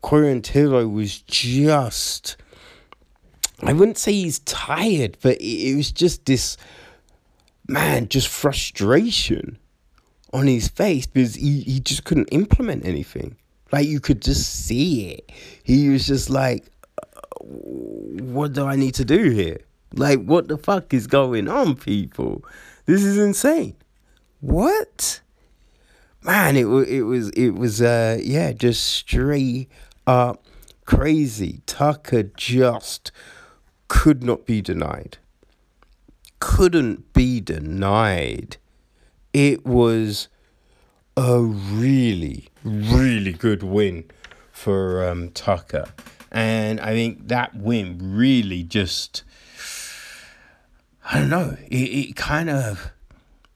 Quarantillo 0.05 0.89
was 0.91 1.21
just. 1.23 2.37
I 3.61 3.73
wouldn't 3.73 3.99
say 3.99 4.13
he's 4.13 4.39
tired, 4.41 5.17
but 5.21 5.37
it 5.41 5.75
was 5.75 5.91
just 5.91 6.27
this 6.27 6.57
man, 7.67 8.09
just 8.09 8.29
frustration 8.29 9.59
on 10.33 10.47
his 10.47 10.69
face 10.69 11.07
because 11.07 11.35
he, 11.35 11.63
he 11.63 11.81
just 11.81 12.05
couldn't 12.05 12.29
implement 12.29 12.87
anything. 12.87 13.37
Like 13.73 13.89
you 13.89 13.99
could 13.99 14.23
just 14.23 14.67
see 14.67 15.11
it. 15.11 15.33
He 15.65 15.89
was 15.89 16.07
just 16.07 16.31
like, 16.31 16.72
what 17.41 18.53
do 18.53 18.67
I 18.67 18.77
need 18.77 18.95
to 18.95 19.05
do 19.05 19.31
here? 19.31 19.61
Like, 19.95 20.23
what 20.25 20.49
the 20.49 20.57
fuck 20.57 20.95
is 20.95 21.07
going 21.07 21.49
on, 21.49 21.77
people? 21.77 22.45
This 22.87 23.03
is 23.03 23.19
insane. 23.19 23.77
What? 24.41 25.21
Man, 26.23 26.57
it 26.57 26.65
was 26.65 26.89
it 26.89 27.03
was 27.03 27.31
it 27.31 27.51
was 27.51 27.83
uh 27.83 28.19
yeah, 28.23 28.53
just 28.53 28.85
straight 28.85 29.69
up 30.07 30.45
crazy. 30.85 31.63
Tucker 31.67 32.23
just 32.23 33.13
could 33.89 34.23
not 34.23 34.47
be 34.47 34.63
denied. 34.63 35.19
Couldn't 36.39 37.13
be 37.13 37.41
denied 37.41 38.57
it 39.33 39.65
was 39.65 40.29
a 41.17 41.41
really, 41.41 42.49
really 42.65 43.33
good 43.33 43.63
win 43.63 44.05
for 44.51 45.07
um, 45.09 45.31
Tucker. 45.31 45.87
And 46.33 46.81
I 46.81 46.93
think 46.93 47.29
that 47.29 47.55
win 47.55 47.99
really 48.01 48.65
just, 48.65 49.23
I 51.05 51.21
don't 51.21 51.31
know, 51.31 51.57
it, 51.69 51.77
it 51.77 52.17
kind 52.17 52.51
of 52.51 52.91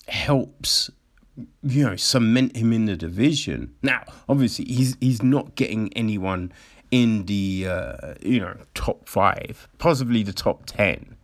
helps, 0.07 0.91
you 1.63 1.85
know, 1.85 1.97
cement 1.97 2.57
him 2.57 2.73
in 2.73 2.85
the 2.85 2.97
division. 2.97 3.75
Now, 3.83 4.05
obviously, 4.29 4.67
he's, 4.67 4.97
he's 5.01 5.23
not 5.23 5.55
getting 5.57 5.93
anyone 5.95 6.53
in 6.91 7.25
the, 7.25 7.67
uh, 7.69 8.15
you 8.23 8.41
know, 8.41 8.57
top 8.75 9.09
five, 9.09 9.67
possibly 9.79 10.23
the 10.23 10.33
top 10.33 10.67
10 10.67 11.17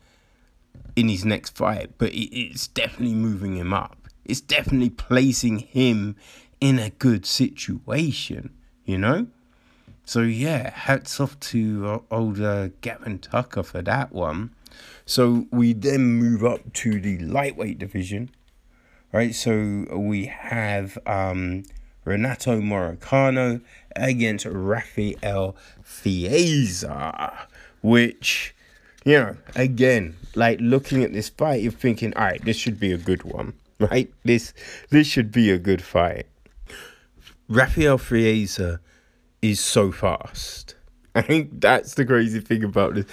in 0.97 1.09
his 1.09 1.25
next 1.25 1.57
fight, 1.57 1.93
but 1.99 2.11
it, 2.11 2.35
it's 2.37 2.67
definitely 2.67 3.15
moving 3.15 3.57
him 3.57 3.73
up 3.73 4.03
it's 4.25 4.41
definitely 4.41 4.91
placing 4.91 5.59
him 5.59 6.17
in 6.61 6.79
a 6.79 6.91
good 6.91 7.27
situation, 7.27 8.51
you 8.85 8.99
know? 8.99 9.27
So 10.05 10.23
yeah, 10.23 10.71
hats 10.71 11.21
off 11.21 11.39
to 11.41 12.05
old 12.11 12.41
uh, 12.41 12.69
Gavin 12.81 13.19
Tucker 13.19 13.63
for 13.63 13.83
that 13.83 14.13
one. 14.13 14.51
So 15.05 15.47
we 15.51 15.73
then 15.73 16.15
move 16.15 16.45
up 16.45 16.73
to 16.75 17.01
the 17.01 17.19
lightweight 17.19 17.79
division, 17.79 18.31
right? 19.13 19.35
So 19.35 19.87
we 19.91 20.27
have 20.27 20.99
um, 21.07 21.65
Renato 22.05 22.61
Moicano 22.61 23.61
against 23.97 24.47
Rafael 24.47 25.57
Fiziev, 25.85 27.47
which, 27.83 28.55
you 29.05 29.19
know, 29.19 29.37
again, 29.55 30.17
like 30.35 30.61
looking 30.61 31.03
at 31.03 31.13
this 31.13 31.29
fight, 31.29 31.63
you're 31.63 31.73
thinking, 31.73 32.15
all 32.15 32.25
right, 32.25 32.45
this 32.45 32.57
should 32.57 32.81
be 32.81 32.93
a 32.93 32.99
good 32.99 33.23
one 33.25 33.55
right? 33.91 34.13
This 34.25 34.55
this 34.91 35.07
should 35.07 35.33
be 35.33 35.51
a 35.51 35.59
good 35.59 35.83
fight. 35.83 36.27
Rafael 37.49 37.99
Fiziev 37.99 38.79
is 39.43 39.61
so 39.61 39.93
fast. 39.93 40.77
I 41.15 41.23
think 41.23 41.61
that's 41.61 41.95
the 41.95 42.07
crazy 42.07 42.41
thing 42.41 42.65
about 42.65 42.95
this. 42.95 43.07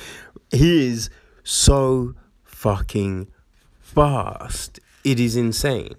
He 0.52 0.88
is 0.88 1.10
so 1.44 2.14
fucking 2.44 3.28
fast. 3.80 4.80
It 5.04 5.20
is 5.20 5.36
insane. 5.36 5.96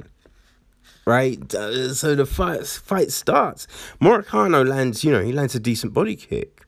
Right? 1.04 1.54
Uh, 1.54 1.92
so 1.94 2.14
the 2.14 2.26
fight 2.26 2.66
fight 2.66 3.10
starts. 3.10 3.66
Moicano 4.00 4.66
lands, 4.66 5.02
you 5.02 5.10
know, 5.10 5.22
he 5.22 5.32
lands 5.32 5.54
a 5.54 5.60
decent 5.60 5.92
body 5.92 6.14
kick. 6.14 6.64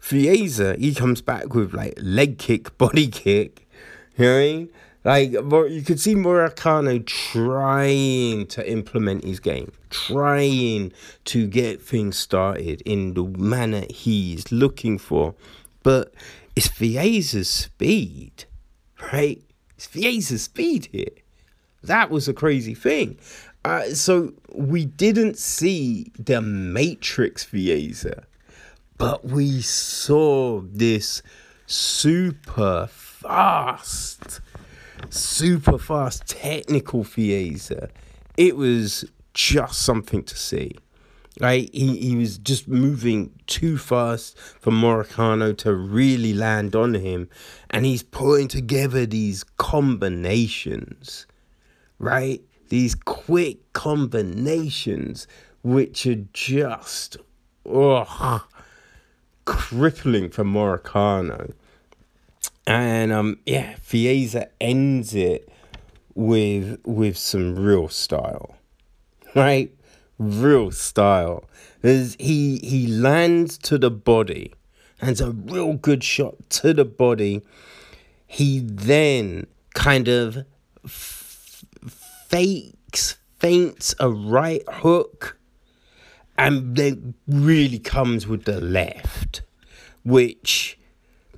Fiziev, 0.00 0.78
he 0.78 0.94
comes 0.94 1.22
back 1.22 1.54
with 1.54 1.72
like 1.72 1.94
leg 1.96 2.38
kick, 2.38 2.76
body 2.78 3.08
kick. 3.08 3.68
You 4.16 4.24
know 4.24 4.32
what 4.32 4.38
I 4.38 4.42
mean? 4.42 4.68
Like 5.04 5.30
you 5.32 5.82
could 5.86 6.00
see 6.00 6.14
Moicano 6.14 7.04
trying 7.06 8.46
to 8.48 8.70
implement 8.70 9.24
his 9.24 9.40
game, 9.40 9.72
trying 9.90 10.92
to 11.26 11.46
get 11.46 11.80
things 11.80 12.18
started 12.18 12.82
in 12.84 13.14
the 13.14 13.24
manner 13.24 13.84
he's 13.88 14.50
looking 14.50 14.98
for, 14.98 15.34
but 15.82 16.12
it's 16.56 16.68
Fiziev's 16.68 17.48
speed, 17.48 18.44
right? 19.12 19.40
It's 19.76 19.86
Fiziev's 19.86 20.42
speed 20.42 20.88
here. 20.90 21.06
That 21.84 22.10
was 22.10 22.28
a 22.28 22.34
crazy 22.34 22.74
thing. 22.74 23.18
Uh, 23.64 23.90
so 23.90 24.32
we 24.52 24.84
didn't 24.84 25.38
see 25.38 26.10
the 26.18 26.40
Matrix 26.40 27.44
Fiziev, 27.44 28.24
but 28.96 29.24
we 29.24 29.62
saw 29.62 30.60
this 30.60 31.22
super 31.66 32.88
fast 32.88 34.40
super 35.10 35.78
fast, 35.78 36.26
technical 36.26 37.04
Fiziev. 37.04 37.90
It 38.36 38.56
was 38.56 39.04
just 39.34 39.80
something 39.80 40.22
to 40.24 40.36
see. 40.36 40.72
Right? 41.40 41.70
He, 41.72 41.98
he 41.98 42.16
was 42.16 42.36
just 42.36 42.66
moving 42.66 43.30
too 43.46 43.78
fast 43.78 44.36
for 44.36 44.72
Moicano 44.72 45.56
to 45.58 45.72
really 45.72 46.34
land 46.34 46.74
on 46.74 46.94
him. 46.94 47.28
And 47.70 47.86
he's 47.86 48.02
putting 48.02 48.48
together 48.48 49.06
these 49.06 49.44
combinations, 49.56 51.26
right? 52.00 52.42
These 52.70 52.96
quick 52.96 53.72
combinations, 53.72 55.28
which 55.62 56.06
are 56.06 56.24
just 56.32 57.18
oh, 57.64 58.46
crippling 59.44 60.30
for 60.30 60.44
Moicano. 60.44 61.52
And 62.68 63.12
um, 63.12 63.38
yeah, 63.46 63.76
Fiziev 63.76 64.46
ends 64.60 65.14
it 65.14 65.50
with 66.14 66.78
with 66.84 67.16
some 67.16 67.56
real 67.56 67.88
style, 67.88 68.56
right? 69.34 69.74
Real 70.18 70.70
style. 70.70 71.44
There's, 71.80 72.14
he 72.20 72.58
he 72.58 72.86
lands 72.86 73.56
to 73.58 73.78
the 73.78 73.90
body, 73.90 74.52
and 75.00 75.18
a 75.18 75.30
real 75.30 75.74
good 75.74 76.04
shot 76.04 76.34
to 76.50 76.74
the 76.74 76.84
body. 76.84 77.40
He 78.26 78.60
then 78.60 79.46
kind 79.72 80.06
of 80.06 80.44
f- 80.84 81.64
fakes, 82.28 83.16
feints 83.38 83.94
a 83.98 84.10
right 84.10 84.62
hook, 84.68 85.38
and 86.36 86.76
then 86.76 87.14
really 87.26 87.78
comes 87.78 88.26
with 88.26 88.44
the 88.44 88.60
left, 88.60 89.40
which 90.04 90.77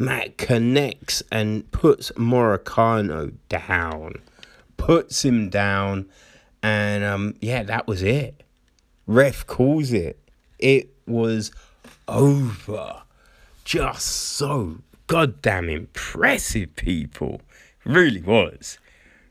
Matt 0.00 0.38
connects 0.38 1.22
and 1.30 1.70
puts 1.72 2.10
Moicano 2.12 3.34
down, 3.50 4.14
puts 4.78 5.26
him 5.26 5.50
down, 5.50 6.08
and 6.62 7.04
um, 7.04 7.34
yeah, 7.42 7.62
that 7.64 7.86
was 7.86 8.02
it. 8.02 8.42
Ref 9.06 9.46
calls 9.46 9.92
it. 9.92 10.18
It 10.58 10.88
was 11.06 11.52
over. 12.08 13.02
Just 13.62 14.06
so 14.06 14.78
goddamn 15.06 15.68
impressive, 15.68 16.74
people. 16.76 17.42
really 17.84 18.22
was. 18.22 18.78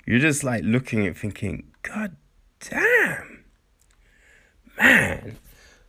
You're 0.05 0.20
just 0.20 0.43
like 0.43 0.63
looking 0.63 1.07
at 1.07 1.17
thinking, 1.17 1.63
God 1.82 2.15
damn. 2.59 3.43
Man. 4.78 5.38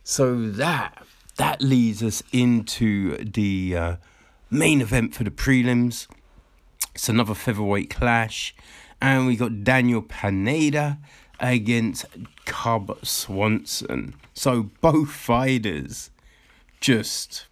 So 0.03 0.49
that 0.49 1.03
that 1.37 1.61
leads 1.61 2.01
us 2.01 2.23
into 2.31 3.23
the 3.23 3.77
uh, 3.77 3.95
main 4.51 4.81
event 4.81 5.15
for 5.15 5.23
the 5.23 5.31
prelims. 5.31 6.07
It's 6.93 7.09
another 7.09 7.33
featherweight 7.33 7.89
clash. 7.89 8.53
And 9.01 9.25
we 9.25 9.35
got 9.35 9.63
Daniel 9.63 10.03
Pineda 10.03 10.99
against 11.39 12.05
Cub 12.45 13.03
Swanson. 13.03 14.13
So 14.33 14.69
both 14.81 15.09
fighters 15.09 16.11
just 16.79 17.47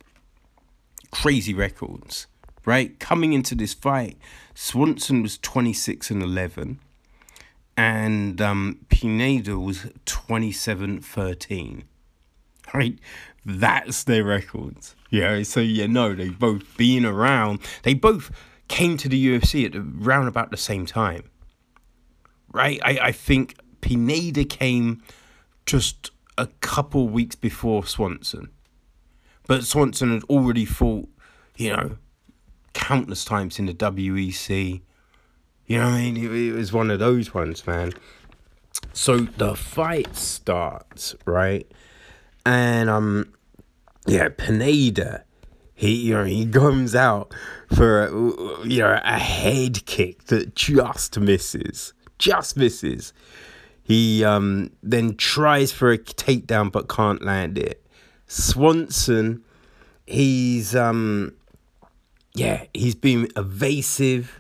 crazy 1.12 1.54
records, 1.54 2.28
right? 2.66 3.00
Coming 3.00 3.34
into 3.34 3.56
this 3.56 3.74
fight, 3.74 4.18
Swanson 4.54 5.24
was 5.24 5.38
26 5.40 6.12
and 6.12 6.22
11 6.22 6.80
and 7.80 8.42
um, 8.42 8.80
Pineda 8.90 9.58
was 9.58 9.88
27 10.06 11.00
13. 11.00 11.86
Right? 12.74 13.00
That's 13.46 14.04
their 14.04 14.24
records. 14.24 14.96
Yeah, 15.10 15.42
so 15.44 15.60
you 15.60 15.88
know, 15.88 16.14
they've 16.14 16.38
both 16.38 16.78
been 16.78 17.06
around. 17.06 17.60
They 17.84 17.94
both 17.94 18.32
came 18.68 18.98
to 18.98 19.10
the 19.10 19.40
UFC 19.40 19.66
at 19.66 19.76
around 19.76 20.28
about 20.28 20.52
the 20.52 20.58
same 20.58 20.86
time. 20.86 21.24
Right? 22.52 22.80
I, 22.84 23.00
I 23.02 23.12
think 23.12 23.56
Pineda 23.82 24.46
came 24.46 25.02
just 25.66 26.12
a 26.38 26.48
couple 26.62 27.08
weeks 27.08 27.36
before 27.36 27.86
Swanson. 27.86 28.50
But 29.48 29.64
Swanson 29.64 30.14
had 30.14 30.24
already 30.24 30.66
fought, 30.66 31.10
you 31.58 31.76
know, 31.76 31.98
countless 32.74 33.26
times 33.26 33.58
in 33.58 33.66
the 33.66 33.74
WEC 33.74 34.82
you 35.70 35.78
know 35.78 35.86
I 35.86 36.02
mean? 36.02 36.18
It, 36.18 36.32
it 36.32 36.54
was 36.54 36.74
one 36.74 36.90
of 36.90 36.98
those 36.98 37.32
ones, 37.34 37.66
man. 37.68 37.94
So 38.92 39.20
the 39.20 39.56
fight 39.56 40.16
starts, 40.16 41.16
right? 41.26 41.72
And 42.50 42.90
um 42.90 43.32
yeah, 44.08 44.30
Pineda, 44.36 45.24
he 45.76 46.08
you 46.08 46.16
know, 46.16 46.24
he 46.24 46.48
comes 46.48 46.96
out 46.96 47.32
for 47.72 48.06
a, 48.06 48.68
you 48.68 48.80
know, 48.80 49.00
a 49.04 49.20
head 49.20 49.86
kick 49.86 50.24
that 50.26 50.56
just 50.56 51.20
misses. 51.20 51.94
Just 52.18 52.58
misses. 52.58 53.14
He 53.84 54.24
um 54.24 54.72
then 54.82 55.16
tries 55.16 55.72
for 55.72 55.92
a 55.92 56.00
takedown 56.00 56.72
but 56.72 56.90
can't 56.90 57.22
land 57.22 57.60
it. 57.60 57.86
Swanson, 58.26 59.44
he's 60.08 60.76
um 60.76 61.36
yeah, 62.34 62.64
he's 62.74 62.96
been 62.96 63.30
evasive 63.36 64.40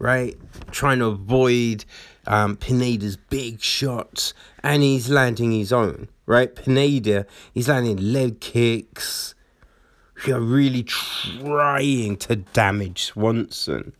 right? 0.00 0.36
Trying 0.72 0.98
to 0.98 1.06
avoid 1.06 1.84
um, 2.30 2.56
Pineda's 2.56 3.16
big 3.16 3.60
shots, 3.60 4.34
and 4.62 4.84
he's 4.84 5.10
landing 5.10 5.50
his 5.50 5.72
own, 5.72 6.08
right? 6.26 6.54
Pineda, 6.54 7.26
he's 7.52 7.68
landing 7.68 7.96
leg 7.96 8.40
kicks. 8.40 9.34
You're 10.24 10.38
really 10.38 10.84
trying 10.84 12.16
to 12.18 12.36
damage 12.36 13.06
Swanson. 13.06 13.94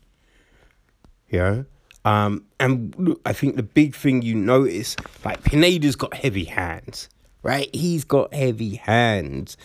Yeah. 1.29 1.63
Um, 2.05 2.45
and 2.57 3.17
I 3.25 3.33
think 3.33 3.57
the 3.57 3.63
big 3.63 3.95
thing 3.95 4.21
you 4.21 4.35
notice, 4.35 4.95
like 5.25 5.43
Pineda's 5.43 5.97
got 5.97 6.13
heavy 6.13 6.45
hands, 6.45 7.09
right? 7.43 7.69
He's 7.75 8.05
got 8.05 8.33
heavy 8.33 8.75
hands. 8.75 9.57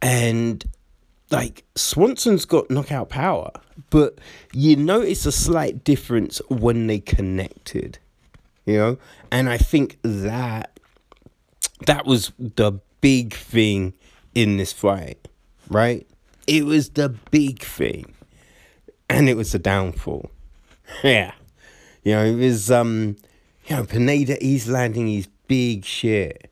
And 0.00 0.64
like 1.34 1.64
Swanson's 1.74 2.44
got 2.44 2.70
knockout 2.70 3.08
power, 3.08 3.50
but 3.90 4.18
you 4.52 4.76
notice 4.76 5.26
a 5.26 5.32
slight 5.32 5.84
difference 5.84 6.40
when 6.48 6.86
they 6.86 7.00
connected, 7.00 7.98
you 8.64 8.76
know, 8.76 8.98
and 9.30 9.48
I 9.48 9.58
think 9.58 9.98
that 10.02 10.78
that 11.86 12.06
was 12.06 12.32
the 12.38 12.72
big 13.00 13.34
thing 13.34 13.94
in 14.34 14.56
this 14.56 14.72
fight, 14.72 15.28
right? 15.68 16.06
It 16.46 16.64
was 16.64 16.90
the 16.90 17.08
big 17.08 17.62
thing, 17.62 18.14
and 19.10 19.28
it 19.28 19.36
was 19.36 19.52
the 19.52 19.58
downfall. 19.58 20.30
Yeah, 21.02 21.32
you 22.02 22.12
know, 22.12 22.24
it 22.24 22.36
was 22.36 22.70
um, 22.70 23.16
you 23.66 23.76
know, 23.76 23.84
Pineda. 23.84 24.36
He's 24.40 24.68
landing 24.68 25.08
his 25.08 25.26
big 25.48 25.86
shit 25.86 26.50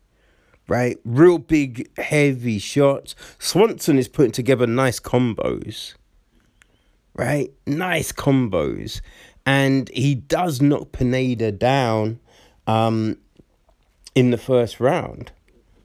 right? 0.73 0.99
Real 1.05 1.37
big, 1.37 1.95
heavy 1.99 2.59
shots. 2.59 3.15
Swanson 3.39 3.99
is 3.99 4.09
putting 4.09 4.33
together 4.33 4.67
nice 4.67 4.99
combos, 4.99 5.93
right? 7.15 7.53
Nice 7.67 8.11
combos. 8.11 9.03
And 9.45 9.91
he 9.91 10.15
does 10.15 10.63
knock 10.63 10.93
Pineda 10.93 11.53
down 11.53 12.21
um, 12.67 13.19
in 14.15 14.31
the 14.31 14.39
first 14.39 14.81
round, 14.81 15.31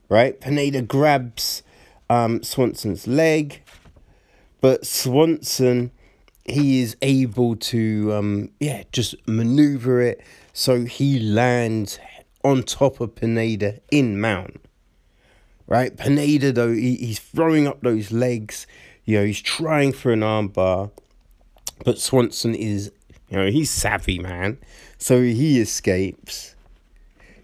right? 0.08 0.40
Pineda 0.40 0.80
grabs 0.80 1.62
um, 2.08 2.42
Swanson's 2.42 3.06
leg, 3.06 3.60
but 4.62 4.86
Swanson, 4.86 5.90
he 6.46 6.80
is 6.80 6.96
able 7.02 7.56
to, 7.56 8.14
um, 8.14 8.50
yeah, 8.58 8.84
just 8.90 9.14
maneuver 9.28 10.00
it 10.00 10.22
so 10.54 10.86
he 10.86 11.18
lands 11.20 11.98
on 12.42 12.62
top 12.62 13.02
of 13.02 13.14
Pineda 13.14 13.80
in 13.90 14.18
mount 14.18 14.62
right? 15.68 15.96
Pineda, 15.96 16.50
though, 16.52 16.72
he, 16.72 16.96
he's 16.96 17.20
throwing 17.20 17.68
up 17.68 17.82
those 17.82 18.10
legs. 18.10 18.66
You 19.04 19.18
know, 19.18 19.24
he's 19.24 19.40
trying 19.40 19.92
for 19.92 20.12
an 20.12 20.20
armbar. 20.20 20.90
But 21.84 21.98
Swanson 21.98 22.54
is, 22.54 22.90
you 23.28 23.36
know, 23.36 23.50
he's 23.50 23.70
savvy, 23.70 24.18
man. 24.18 24.58
So 24.96 25.22
he 25.22 25.60
escapes. 25.60 26.56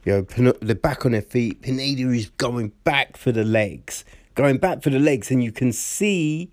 You 0.05 0.27
know, 0.37 0.53
they're 0.61 0.75
back 0.75 1.07
on 1.07 1.13
their 1.13 1.23
feet. 1.23 1.63
Pineda 1.63 2.11
is 2.11 2.31
going 2.31 2.73
back 2.83 3.17
for 3.17 3.31
the 3.31 3.45
legs. 3.45 4.05
Going 4.35 4.59
back 4.59 4.83
for 4.83 4.91
the 4.91 4.99
legs. 4.99 5.31
And 5.31 5.45
you 5.45 5.53
can 5.53 5.73
see 5.73 6.51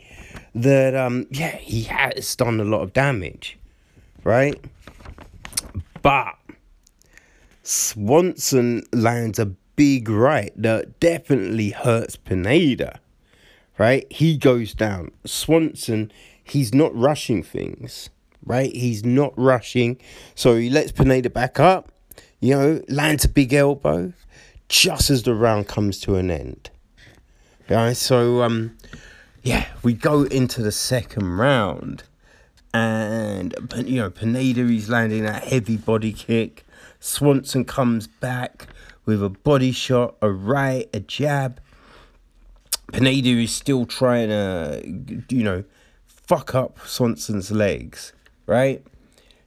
that, 0.54 0.96
um, 0.96 1.26
yeah, 1.32 1.56
he 1.56 1.84
has 1.84 2.36
done 2.36 2.60
a 2.60 2.64
lot 2.64 2.82
of 2.82 2.94
damage. 2.94 3.58
Right? 4.24 4.64
But 6.02 6.36
Swanson 7.64 8.84
lands 8.94 9.40
a 9.40 9.52
big 9.82 10.08
right 10.08 10.54
that 10.56 11.00
definitely 11.00 11.72
hurts 11.72 12.16
Pineda, 12.16 13.00
right? 13.80 14.06
He 14.14 14.38
goes 14.38 14.76
down. 14.76 15.10
Swanson, 15.26 16.12
he's 16.44 16.72
not 16.72 16.96
rushing 16.96 17.42
things, 17.42 18.12
right? 18.46 18.72
He's 18.72 19.04
not 19.04 19.34
rushing. 19.36 20.00
So 20.36 20.56
he 20.56 20.70
lets 20.70 20.92
Pineda 20.92 21.32
back 21.32 21.60
up, 21.60 21.92
you 22.40 22.56
know, 22.56 22.84
lands 22.90 23.26
a 23.26 23.28
big 23.28 23.56
elbow 23.56 24.14
just 24.70 25.10
as 25.10 25.24
the 25.24 25.34
round 25.34 25.68
comes 25.68 26.00
to 26.02 26.14
an 26.14 26.30
end. 26.30 26.70
Yeah, 27.68 27.94
so 27.94 28.44
um 28.44 28.78
yeah, 29.42 29.66
we 29.82 29.94
go 29.94 30.26
into 30.26 30.62
the 30.62 30.72
second 30.72 31.40
round 31.40 32.04
and 32.72 33.56
you 33.78 34.00
know, 34.00 34.12
Pineda 34.12 34.62
is 34.62 34.90
landing 34.90 35.24
that 35.24 35.46
heavy 35.46 35.78
body 35.78 36.14
kick. 36.14 36.68
Swanson 37.00 37.66
comes 37.66 38.06
back 38.06 38.68
with 39.06 39.24
a 39.24 39.30
body 39.30 39.72
shot, 39.72 40.16
a 40.22 40.30
right, 40.30 40.90
a 40.94 41.00
jab. 41.00 41.60
Pineda 42.92 43.30
is 43.30 43.54
still 43.54 43.86
trying 43.86 44.30
to, 44.30 45.24
you 45.30 45.44
know, 45.44 45.64
fuck 46.06 46.54
up 46.54 46.80
Swanson's 46.86 47.52
legs, 47.52 48.14
right? 48.46 48.84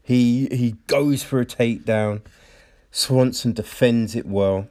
He 0.02 0.48
he 0.51 0.76
goes 0.86 1.22
for 1.22 1.40
a 1.40 1.47
takedown. 1.47 2.20
Swanson 2.90 3.52
defends 3.52 4.14
it 4.14 4.26
well. 4.26 4.68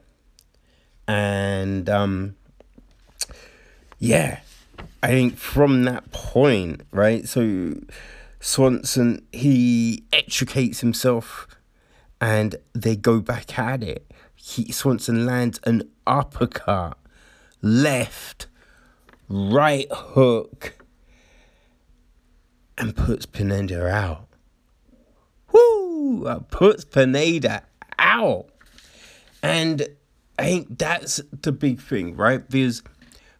And 1.07 1.89
um 1.89 2.35
yeah, 3.99 4.41
I 5.01 5.07
think 5.07 5.37
from 5.37 5.85
that 5.85 6.11
point, 6.11 6.81
right? 6.91 7.27
So 7.27 7.75
Swanson 8.39 9.25
he 9.31 10.03
extricates 10.13 10.81
himself 10.81 11.47
and 12.21 12.55
they 12.73 12.95
go 12.95 13.19
back 13.19 13.57
at 13.57 13.83
it 13.83 14.12
he, 14.45 14.73
Swanson 14.73 15.25
lands 15.25 15.61
an 15.63 15.89
uppercut, 16.05 16.97
left, 17.61 18.47
right 19.29 19.87
hook, 19.89 20.75
and 22.77 22.93
puts 22.93 23.25
Pineda 23.25 23.87
out. 23.87 24.27
Woo! 25.53 26.25
Puts 26.51 26.83
Pineda 26.83 27.63
out. 27.97 28.47
And 29.41 29.87
I 30.37 30.43
think 30.43 30.77
that's 30.77 31.21
the 31.31 31.53
big 31.53 31.79
thing, 31.79 32.17
right? 32.17 32.47
Because 32.49 32.83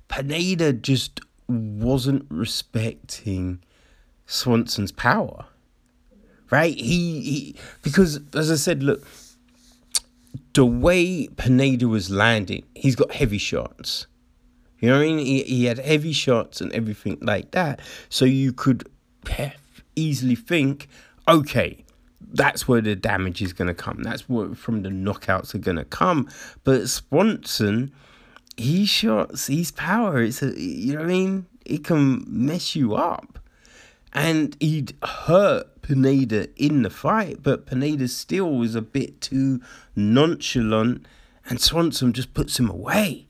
Pineda 0.07 0.71
just 0.71 1.19
wasn't 1.49 2.25
respecting 2.29 3.61
Swanson's 4.25 4.93
power, 4.93 5.47
right? 6.49 6.77
He, 6.77 7.21
he 7.21 7.55
because 7.81 8.21
as 8.33 8.49
I 8.49 8.55
said, 8.55 8.83
look, 8.83 9.05
the 10.53 10.65
way 10.65 11.27
Pineda 11.27 11.87
was 11.87 12.09
landing, 12.09 12.63
he's 12.75 12.95
got 12.95 13.11
heavy 13.11 13.37
shots. 13.37 14.07
You 14.79 14.89
know 14.89 14.97
what 14.97 15.03
I 15.03 15.07
mean? 15.07 15.19
He, 15.19 15.43
he 15.43 15.65
had 15.65 15.79
heavy 15.79 16.13
shots 16.13 16.59
and 16.61 16.71
everything 16.73 17.17
like 17.21 17.51
that. 17.51 17.79
So 18.09 18.25
you 18.25 18.51
could 18.53 18.87
easily 19.95 20.35
think, 20.35 20.87
okay, 21.27 21.83
that's 22.33 22.67
where 22.67 22.81
the 22.81 22.95
damage 22.95 23.41
is 23.41 23.53
going 23.53 23.67
to 23.69 23.73
come. 23.73 24.03
That's 24.03 24.27
where 24.27 24.53
from 24.55 24.83
the 24.83 24.89
knockouts 24.89 25.55
are 25.55 25.59
going 25.59 25.77
to 25.77 25.85
come. 25.85 26.27
But 26.63 26.89
Swanson, 26.89 27.93
he 28.57 28.85
shots, 28.85 29.47
he's 29.47 29.71
power. 29.71 30.21
It's 30.21 30.41
a, 30.41 30.59
you 30.59 30.93
know 30.93 30.99
what 30.99 31.05
I 31.05 31.09
mean? 31.09 31.45
It 31.65 31.83
can 31.83 32.25
mess 32.27 32.75
you 32.75 32.95
up. 32.95 33.39
and 34.13 34.55
he'd 34.59 34.93
hurt 35.03 35.67
Pineda 35.83 36.47
in 36.55 36.81
the 36.81 36.89
fight, 36.89 37.43
but 37.43 37.67
Pineda 37.67 38.07
still 38.07 38.51
was 38.55 38.73
a 38.73 38.81
bit 38.81 39.21
too 39.21 39.61
nonchalant, 39.95 41.05
and 41.47 41.61
Swanson 41.61 42.13
just 42.13 42.33
puts 42.33 42.57
him 42.57 42.69
away. 42.69 43.27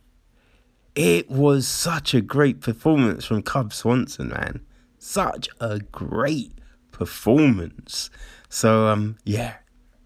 It 0.96 1.30
was 1.30 1.68
such 1.68 2.14
a 2.14 2.22
great 2.22 2.62
performance 2.62 3.26
from 3.26 3.42
Cub 3.42 3.74
Swanson, 3.74 4.30
man. 4.30 4.62
Such 5.00 5.50
a 5.60 5.80
great 5.80 6.54
performance. 6.92 8.10
So, 8.48 8.88
um, 8.88 9.18
yeah, 9.26 9.56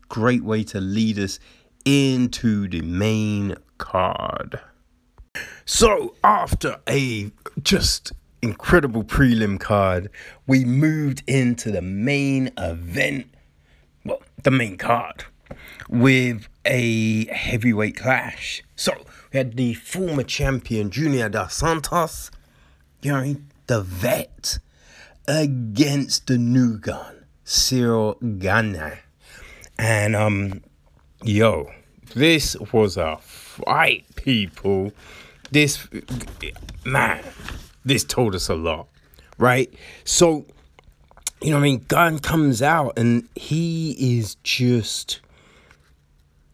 great 0.08 0.44
way 0.44 0.64
to 0.64 0.80
lead 0.80 1.20
us 1.20 1.40
into 1.84 2.68
the 2.68 2.82
main 2.82 3.56
card. 3.78 4.62
So, 5.66 6.16
after 6.24 6.80
a 6.88 7.32
just 7.62 8.14
incredible 8.48 9.04
prelim 9.04 9.60
card, 9.60 10.10
we 10.46 10.64
moved 10.66 11.24
into 11.28 11.72
the 11.72 11.82
main 11.82 12.52
event, 12.58 13.28
well, 14.06 14.22
the 14.44 14.52
main 14.52 14.78
card, 14.78 15.26
with 15.90 16.48
a 16.66 17.26
heavyweight 17.26 17.98
clash. 17.98 18.64
So, 18.76 18.94
we 19.32 19.38
had 19.38 19.56
the 19.58 19.74
former 19.74 20.24
champion 20.24 20.90
Junior 20.90 21.30
Dos 21.30 21.54
Santos, 21.54 22.32
you 23.02 23.12
know, 23.12 23.36
the 23.68 23.82
vet, 23.82 24.60
against 25.28 26.28
the 26.28 26.38
new 26.38 26.78
gun, 26.78 27.26
Ciryl 27.46 28.40
Gane, 28.40 29.00
And, 29.78 30.16
um, 30.16 30.62
yo, 31.24 31.72
this 32.16 32.56
was 32.72 32.98
a 32.98 33.18
fight, 33.18 34.06
people. 34.16 34.92
This, 35.52 35.88
man, 36.86 37.24
this 37.88 38.04
told 38.04 38.36
us 38.36 38.50
a 38.50 38.56
lot, 38.56 38.88
right? 39.38 39.74
So, 40.04 40.46
you 41.42 41.52
know, 41.52 41.58
I 41.58 41.62
mean, 41.62 41.86
Gane 41.88 42.20
comes 42.20 42.62
out 42.62 42.98
and 42.98 43.28
he 43.36 44.18
is 44.18 44.36
just, 44.44 45.22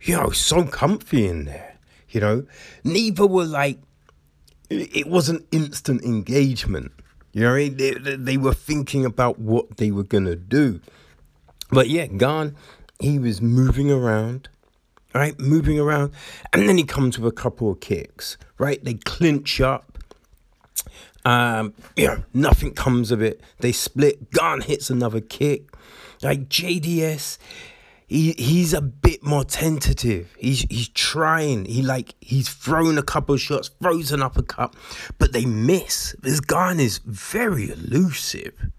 you 0.01 0.15
know, 0.15 0.30
so 0.30 0.64
comfy 0.65 1.27
in 1.27 1.45
there. 1.45 1.77
You 2.10 2.22
know, 2.22 2.45
neither 2.84 3.26
were 3.26 3.45
like, 3.45 3.80
it 4.69 5.07
wasn't 5.07 5.45
instant 5.51 6.03
engagement. 6.03 6.91
You 7.31 7.41
know, 7.41 7.55
I 7.55 7.69
mean? 7.69 7.77
they, 7.77 7.91
they 7.91 8.38
were 8.38 8.53
thinking 8.53 9.05
about 9.05 9.39
what 9.39 9.77
they 9.77 9.91
were 9.91 10.03
gonna 10.03 10.35
do. 10.35 10.80
But 11.72 11.89
yeah, 11.89 12.05
Gane, 12.05 12.55
he 12.99 13.18
was 13.18 13.41
moving 13.41 13.89
around, 13.89 14.49
right? 15.15 15.38
Moving 15.39 15.80
around, 15.80 16.14
and 16.53 16.69
then 16.69 16.77
he 16.77 16.84
comes 16.84 17.18
with 17.18 17.31
a 17.31 17.35
couple 17.35 17.72
of 17.72 17.80
kicks, 17.80 18.38
right? 18.60 18.84
They 18.84 18.93
clinch 18.93 19.60
up. 19.60 19.93
Um, 21.25 21.73
yeah, 21.95 22.19
nothing 22.33 22.73
comes 22.73 23.11
of 23.11 23.21
it. 23.21 23.41
They 23.59 23.71
split. 23.71 24.31
Gane 24.31 24.61
hits 24.61 24.89
another 24.89 25.21
kick. 25.21 25.69
Like 26.21 26.49
JDS, 26.49 27.37
he 28.07 28.33
he's 28.33 28.73
a 28.73 28.81
bit 28.81 29.23
more 29.23 29.43
tentative. 29.43 30.35
He's 30.37 30.61
he's 30.69 30.89
trying. 30.89 31.65
He 31.65 31.81
like 31.81 32.15
he's 32.21 32.49
thrown 32.49 32.97
a 32.97 33.03
couple 33.03 33.35
of 33.35 33.41
shots, 33.41 33.69
throws 33.81 34.11
an 34.11 34.21
uppercut, 34.21 34.75
but 35.17 35.33
they 35.33 35.45
miss. 35.45 36.15
This 36.21 36.39
Gane 36.39 36.79
is 36.79 36.99
very 36.99 37.69
elusive. 37.69 38.69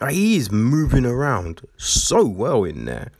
Like 0.00 0.14
he 0.14 0.36
is 0.36 0.50
moving 0.50 1.04
around 1.04 1.66
so 1.76 2.24
well 2.26 2.64
in 2.64 2.86
there. 2.86 3.12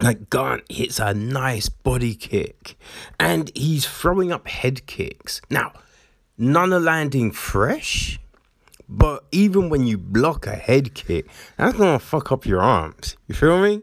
Like 0.00 0.30
Gane 0.30 0.62
hits 0.68 0.98
a 0.98 1.14
nice 1.14 1.68
body 1.68 2.14
kick, 2.14 2.78
and 3.18 3.50
he's 3.54 3.86
throwing 3.86 4.30
up 4.30 4.46
head 4.46 4.86
kicks. 4.86 5.40
Now 5.50 5.72
none 6.38 6.72
are 6.72 6.80
landing 6.80 7.32
fresh. 7.32 8.18
But 8.88 9.24
even 9.32 9.68
when 9.68 9.86
you 9.86 9.98
block 9.98 10.46
a 10.46 10.56
head 10.56 10.94
kick, 10.94 11.26
that's 11.58 11.76
gonna 11.76 11.98
fuck 11.98 12.32
up 12.32 12.46
your 12.46 12.62
arms. 12.62 13.16
You 13.26 13.34
feel 13.34 13.60
me? 13.60 13.82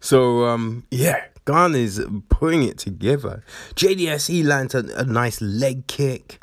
So 0.00 0.44
um, 0.46 0.84
yeah, 0.90 1.24
Gane 1.46 1.76
is 1.76 2.04
putting 2.28 2.64
it 2.64 2.78
together. 2.78 3.44
JDS 3.74 4.44
lands 4.44 4.74
a, 4.74 4.84
a 4.96 5.04
nice 5.04 5.40
leg 5.40 5.86
kick, 5.86 6.42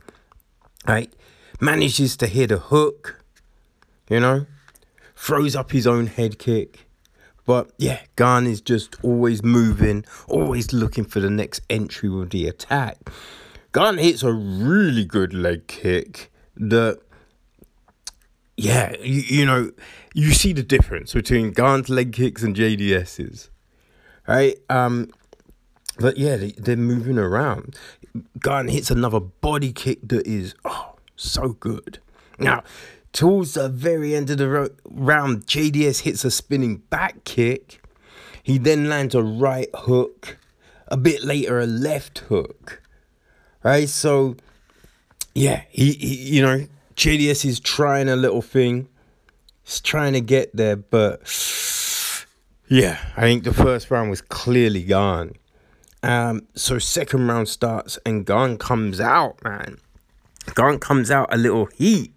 right? 0.87 1.13
Manages 1.59 2.15
to 2.17 2.27
hit 2.27 2.51
a 2.51 2.57
hook, 2.57 3.21
you 4.09 4.19
know, 4.19 4.45
throws 5.15 5.55
up 5.55 5.71
his 5.71 5.85
own 5.85 6.07
head 6.07 6.39
kick. 6.39 6.87
But 7.45 7.71
yeah, 7.77 7.99
Gane 8.15 8.47
is 8.47 8.61
just 8.61 8.95
always 9.03 9.43
moving, 9.43 10.05
always 10.27 10.73
looking 10.73 11.03
for 11.03 11.19
the 11.19 11.29
next 11.29 11.61
entry 11.69 12.09
with 12.09 12.31
the 12.31 12.47
attack. 12.47 12.97
Gane 13.75 13.97
hits 13.97 14.23
a 14.23 14.31
really 14.31 15.03
good 15.03 15.33
leg 15.33 15.67
kick 15.67 16.31
that, 16.55 16.97
yeah, 18.55 18.95
you, 19.01 19.19
you 19.19 19.45
know, 19.45 19.71
you 20.13 20.31
see 20.31 20.53
the 20.53 20.63
difference 20.63 21.11
between 21.11 21.51
Gane's 21.51 21.89
leg 21.89 22.13
kicks 22.13 22.41
and 22.41 22.55
JDS's, 22.55 23.49
right? 24.29 24.55
Um, 24.69 25.09
but 25.99 26.15
yeah, 26.15 26.37
they, 26.37 26.51
they're 26.51 26.77
moving 26.77 27.17
around. 27.17 27.77
Gane 28.41 28.69
hits 28.69 28.89
another 28.91 29.19
body 29.19 29.73
kick 29.73 29.99
that 30.03 30.25
is, 30.25 30.55
oh, 30.63 30.95
so 31.17 31.49
good. 31.49 31.99
Now, 32.39 32.63
towards 33.11 33.55
the 33.55 33.67
very 33.67 34.15
end 34.15 34.29
of 34.29 34.37
the 34.37 34.47
ro- 34.47 34.69
round, 34.89 35.47
JDS 35.47 36.03
hits 36.03 36.23
a 36.23 36.31
spinning 36.31 36.77
back 36.77 37.25
kick. 37.25 37.83
He 38.41 38.57
then 38.57 38.87
lands 38.87 39.15
a 39.15 39.21
right 39.21 39.69
hook. 39.75 40.37
A 40.87 40.95
bit 40.95 41.25
later, 41.25 41.59
a 41.59 41.65
left 41.65 42.19
hook 42.19 42.81
right? 43.65 43.89
So, 43.89 44.37
yeah, 45.33 45.63
he, 45.69 45.93
he 45.93 46.35
you 46.35 46.41
know, 46.41 46.67
JDS 46.95 47.43
is 47.43 47.59
trying 47.59 48.07
a 48.07 48.15
little 48.15 48.43
thing. 48.43 48.87
He's 49.63 49.81
trying 49.81 50.13
to 50.13 50.21
get 50.21 50.55
there, 50.55 50.75
but 50.75 51.21
yeah, 52.69 53.03
I 53.17 53.21
think 53.21 53.43
the 53.43 53.53
first 53.53 53.89
round 53.89 54.11
was 54.11 54.21
clearly 54.21 54.83
gone. 54.83 55.33
Um, 56.03 56.45
so 56.53 56.77
second 56.77 57.27
round 57.27 57.49
starts 57.49 57.97
and 58.05 58.25
Gane 58.25 58.59
comes 58.59 59.01
out, 59.01 59.43
man. 59.43 59.79
Gane 60.55 60.77
comes 60.77 61.09
out 61.09 61.33
a 61.33 61.37
little 61.37 61.65
heat. 61.77 62.13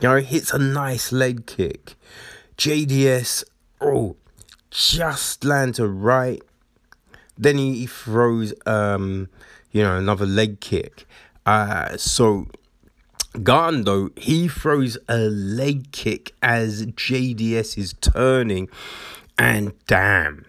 You 0.00 0.08
know, 0.08 0.16
hits 0.18 0.52
a 0.52 0.58
nice 0.58 1.10
leg 1.10 1.46
kick. 1.46 1.94
JDS, 2.56 3.42
oh, 3.80 4.14
just 4.70 5.44
lands 5.44 5.80
a 5.80 5.88
right. 5.88 6.40
Then 7.36 7.58
he 7.58 7.86
throws 7.86 8.54
um 8.66 9.28
you 9.72 9.82
know, 9.82 9.96
another 9.96 10.26
leg 10.26 10.60
kick. 10.60 11.06
Uh, 11.44 11.96
so 11.96 12.46
though, 13.34 14.10
he 14.16 14.48
throws 14.48 14.98
a 15.08 15.18
leg 15.18 15.90
kick 15.92 16.34
as 16.42 16.86
JDS 16.86 17.78
is 17.78 17.94
turning, 18.00 18.68
and 19.38 19.72
damn, 19.86 20.44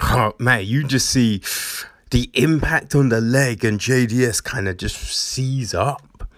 oh, 0.00 0.34
man, 0.38 0.66
you 0.66 0.84
just 0.84 1.08
see 1.08 1.42
the 2.10 2.30
impact 2.34 2.94
on 2.94 3.08
the 3.08 3.20
leg, 3.20 3.64
and 3.64 3.78
JDS 3.78 4.42
kind 4.42 4.68
of 4.68 4.76
just 4.76 4.96
sees 4.96 5.74
up, 5.74 6.28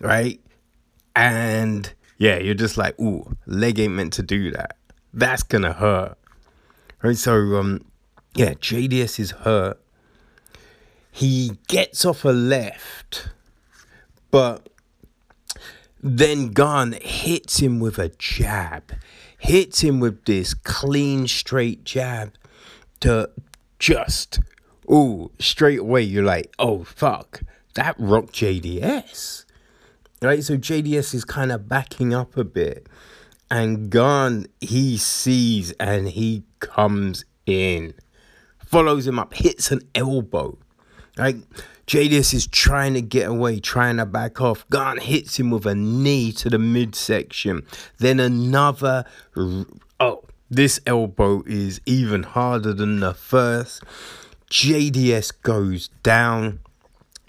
right? 0.00 0.40
And 1.16 1.92
yeah, 2.18 2.38
you're 2.38 2.54
just 2.54 2.76
like, 2.76 2.98
ooh, 3.00 3.36
leg 3.46 3.78
ain't 3.78 3.94
meant 3.94 4.12
to 4.14 4.22
do 4.22 4.50
that. 4.50 4.76
That's 5.12 5.42
gonna 5.42 5.72
hurt, 5.72 6.18
right? 7.02 7.16
So 7.16 7.34
um, 7.56 7.84
yeah, 8.34 8.54
JDS 8.54 9.20
is 9.20 9.30
hurt 9.30 9.80
he 11.14 11.58
gets 11.68 12.04
off 12.04 12.24
a 12.24 12.30
left, 12.30 13.28
but 14.32 14.68
then 16.02 16.48
Gane 16.48 16.98
hits 17.00 17.58
him 17.58 17.78
with 17.78 18.00
a 18.00 18.08
jab, 18.08 18.92
hits 19.38 19.82
him 19.82 20.00
with 20.00 20.24
this 20.24 20.54
clean, 20.54 21.28
straight 21.28 21.84
jab 21.84 22.32
to 22.98 23.30
just, 23.78 24.40
oh, 24.88 25.30
straight 25.38 25.78
away 25.78 26.02
you're 26.02 26.24
like, 26.24 26.52
oh, 26.58 26.82
fuck, 26.82 27.42
that 27.74 27.94
rocked 27.96 28.32
JDS. 28.34 29.44
Right, 30.20 30.42
so 30.42 30.56
JDS 30.56 31.14
is 31.14 31.24
kind 31.24 31.52
of 31.52 31.68
backing 31.68 32.12
up 32.12 32.36
a 32.36 32.42
bit, 32.42 32.88
and 33.52 33.88
Gane, 33.88 34.48
he 34.60 34.96
sees 34.96 35.70
and 35.78 36.08
he 36.08 36.42
comes 36.58 37.24
in, 37.46 37.94
follows 38.58 39.06
him 39.06 39.20
up, 39.20 39.32
hits 39.34 39.70
an 39.70 39.82
elbow, 39.94 40.58
like 41.16 41.36
JDS 41.86 42.34
is 42.34 42.46
trying 42.46 42.94
to 42.94 43.02
get 43.02 43.28
away, 43.28 43.60
trying 43.60 43.98
to 43.98 44.06
back 44.06 44.40
off. 44.40 44.64
Gane 44.70 44.98
hits 44.98 45.38
him 45.38 45.50
with 45.50 45.66
a 45.66 45.74
knee 45.74 46.32
to 46.32 46.48
the 46.48 46.58
midsection. 46.58 47.66
Then 47.98 48.20
another. 48.20 49.04
Oh, 50.00 50.24
this 50.50 50.80
elbow 50.86 51.42
is 51.46 51.80
even 51.84 52.22
harder 52.22 52.72
than 52.72 53.00
the 53.00 53.14
first. 53.14 53.82
JDS 54.50 55.32
goes 55.42 55.88
down. 56.02 56.60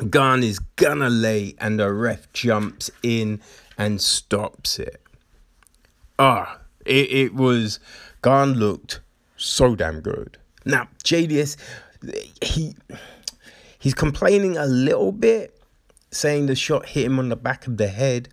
Gane 0.09 0.43
is 0.43 0.59
gonna 0.59 1.09
lay, 1.09 1.55
and 1.59 1.79
the 1.79 1.91
ref 1.91 2.31
jumps 2.33 2.91
in 3.03 3.41
and 3.77 4.01
stops 4.01 4.79
it. 4.79 5.01
Ah, 6.17 6.59
it, 6.85 7.11
it 7.11 7.35
was. 7.35 7.79
Gane 8.23 8.53
looked 8.53 9.01
so 9.37 9.75
damn 9.75 9.99
good. 9.99 10.37
Now, 10.65 10.87
JDS, 11.03 11.57
he 12.41 12.75
He's 13.85 13.93
complaining 13.93 14.57
a 14.57 14.65
little 14.65 15.11
bit, 15.11 15.61
saying 16.09 16.47
the 16.47 16.55
shot 16.55 16.87
hit 16.87 17.05
him 17.05 17.19
on 17.19 17.29
the 17.29 17.35
back 17.35 17.67
of 17.67 17.77
the 17.77 17.87
head. 17.87 18.29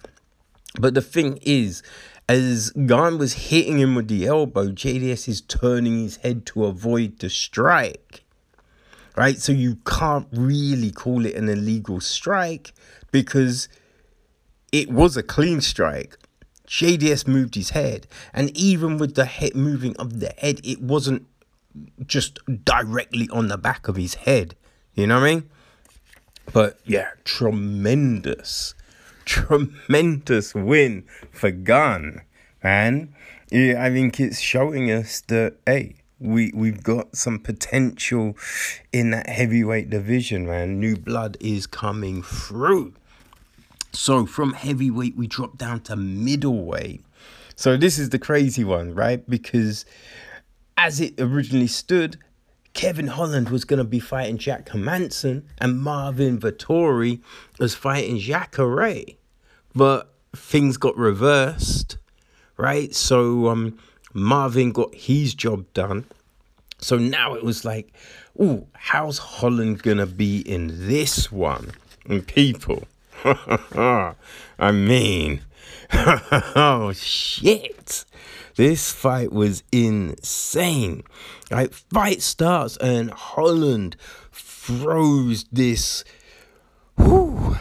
But 0.81 0.95
the 0.95 1.03
thing 1.03 1.41
is, 1.43 1.83
as 2.27 2.71
Gane 2.71 3.19
was 3.19 3.35
hitting 3.35 3.79
him 3.79 3.95
with 3.95 4.09
the 4.09 4.25
elbow, 4.25 4.69
JDS 4.69 5.29
is 5.29 5.43
turning 5.43 6.05
his 6.05 6.17
head 6.17 6.47
to 6.47 6.65
avoid 6.65 7.19
the 7.19 7.29
strike. 7.29 8.25
Right? 9.15 9.37
So 9.37 9.53
you 9.53 9.77
can't 9.85 10.27
really 10.33 10.91
call 10.91 11.27
it 11.27 11.35
an 11.35 11.51
illegal 11.51 12.01
strike 12.01 12.73
because 13.11 13.69
it 14.73 14.91
was 14.91 15.19
a 15.19 15.23
clean 15.23 15.61
strike. 15.61 16.17
JDS 16.67 17.29
moved 17.29 17.57
his 17.57 17.69
head, 17.69 18.07
and 18.33 18.57
even 18.57 18.97
with 18.97 19.17
the 19.17 19.27
head 19.27 19.55
moving 19.55 19.95
of 19.99 20.21
the 20.21 20.33
head, 20.39 20.63
it 20.65 20.81
wasn't 20.81 21.27
just 22.07 22.39
directly 22.65 23.29
on 23.31 23.49
the 23.49 23.59
back 23.59 23.87
of 23.87 23.97
his 23.97 24.15
head. 24.15 24.55
You 24.95 25.07
know 25.07 25.21
what 25.21 25.27
I 25.27 25.35
mean? 25.35 25.51
But 26.53 26.79
yeah, 26.85 27.11
tremendous, 27.25 28.75
tremendous 29.25 30.55
win 30.55 31.05
for 31.31 31.51
Gane, 31.51 32.23
man. 32.63 33.15
Yeah, 33.51 33.83
I 33.83 33.91
think 33.91 34.21
it's 34.21 34.41
showing 34.41 34.91
us 34.91 35.21
that 35.29 35.57
hey, 35.67 35.97
we 36.19 36.53
we've 36.55 36.83
got 36.83 37.17
some 37.17 37.39
potential 37.39 38.37
in 38.93 39.11
that 39.11 39.29
heavyweight 39.29 39.91
division, 39.91 40.47
man. 40.47 40.79
New 40.79 40.97
blood 40.97 41.37
is 41.41 41.67
coming 41.67 42.23
through. 42.23 42.95
So 43.93 44.27
from 44.27 44.55
heavyweight, 44.55 45.17
we 45.17 45.27
drop 45.27 45.59
down 45.59 45.81
to 45.81 45.97
middleweight. 45.97 47.05
So 47.57 47.77
this 47.77 47.99
is 47.99 48.11
the 48.11 48.19
crazy 48.19 48.65
one, 48.65 48.95
right? 48.95 49.29
Because 49.29 49.85
as 50.77 51.01
it 51.01 51.21
originally 51.21 51.67
stood, 51.67 52.19
Kevin 52.75 53.09
Holland 53.09 53.51
was 53.51 53.65
going 53.65 53.79
to 53.79 53.85
be 53.85 54.01
fighting 54.01 54.39
Jack 54.39 54.71
Hermansson 54.71 55.43
and 55.59 55.81
Marvin 55.81 56.39
Vettori 56.39 57.21
was 57.59 57.75
fighting 57.75 58.19
Jacare. 58.19 59.05
But 59.75 60.13
things 60.35 60.77
got 60.77 60.97
reversed, 60.97 61.99
right? 62.57 62.95
So 62.95 63.49
um, 63.49 63.79
Marvin 64.13 64.73
got 64.73 64.95
his 64.95 65.35
job 65.35 65.67
done. 65.75 66.07
So 66.79 66.97
now 66.99 67.35
it 67.35 67.45
was 67.45 67.65
like, 67.65 67.93
oh, 68.39 68.67
how's 68.73 69.19
Holland 69.19 69.83
going 69.83 69.99
to 69.99 70.07
be 70.07 70.41
in 70.41 70.89
this 70.89 71.31
one? 71.31 71.71
And 72.07 72.27
people, 72.27 72.85
I 73.25 74.15
mean, 74.73 75.43
oh 75.93 76.93
shit. 76.95 78.05
This 78.57 78.93
fight 78.93 79.33
was 79.33 79.63
insane. 79.73 81.05
Right, 81.51 81.75
fight 81.75 82.23
starts 82.23 82.77
and 82.79 83.11
Holland 83.11 83.97
throws 84.31 85.45
this 85.53 86.05
whew, 86.97 87.57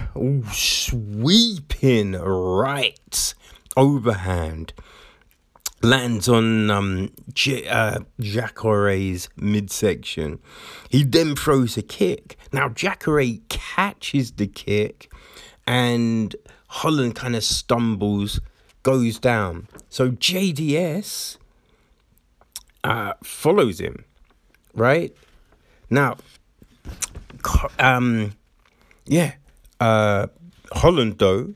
sweeping 0.51 2.11
right 2.13 3.33
overhand 3.77 4.73
lands 5.83 6.29
on 6.29 6.69
um, 6.69 7.11
J- 7.33 7.67
uh, 7.67 7.99
Jacare's 8.19 9.29
midsection. 9.35 10.39
He 10.89 11.03
then 11.03 11.35
throws 11.35 11.77
a 11.77 11.81
kick. 11.81 12.37
Now 12.51 12.69
Jacare 12.69 13.39
catches 13.49 14.33
the 14.33 14.47
kick 14.47 15.11
and 15.65 16.35
Holland 16.67 17.15
kind 17.15 17.35
of 17.35 17.43
stumbles, 17.43 18.39
goes 18.83 19.19
down. 19.19 19.67
So 19.89 20.11
JDS 20.11 21.37
uh, 22.83 23.13
follows 23.23 23.79
him, 23.79 24.05
right? 24.73 25.15
Now, 25.89 26.17
um, 27.79 28.33
yeah, 29.05 29.33
uh, 29.79 30.27
Holland 30.71 31.17
though, 31.19 31.53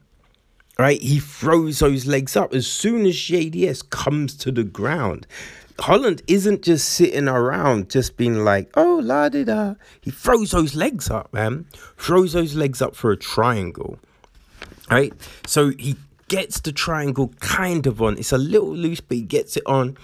right? 0.77 1.01
He 1.01 1.19
throws 1.19 1.79
those 1.79 2.05
legs 2.05 2.35
up 2.35 2.53
as 2.53 2.67
soon 2.67 3.05
as 3.05 3.15
JDS 3.15 3.89
comes 3.89 4.35
to 4.37 4.51
the 4.51 4.63
ground. 4.63 5.25
Holland 5.79 6.21
isn't 6.27 6.61
just 6.61 6.87
sitting 6.87 7.27
around, 7.27 7.89
just 7.89 8.15
being 8.15 8.45
like, 8.45 8.69
oh, 8.75 9.01
la 9.03 9.27
di 9.27 9.43
da. 9.43 9.75
He 10.01 10.09
throws 10.09 10.51
those 10.51 10.73
legs 10.73 11.09
up, 11.09 11.33
man. 11.33 11.65
Throws 11.97 12.33
those 12.33 12.55
legs 12.55 12.81
up 12.81 12.95
for 12.95 13.11
a 13.11 13.17
triangle, 13.17 13.99
right? 14.89 15.13
So 15.45 15.71
he 15.77 15.97
gets 16.27 16.59
the 16.59 16.71
triangle 16.71 17.33
kind 17.39 17.85
of 17.87 18.01
on. 18.01 18.17
It's 18.17 18.31
a 18.31 18.37
little 18.37 18.75
loose, 18.75 19.01
but 19.01 19.17
he 19.17 19.23
gets 19.23 19.57
it 19.57 19.63
on. 19.65 19.97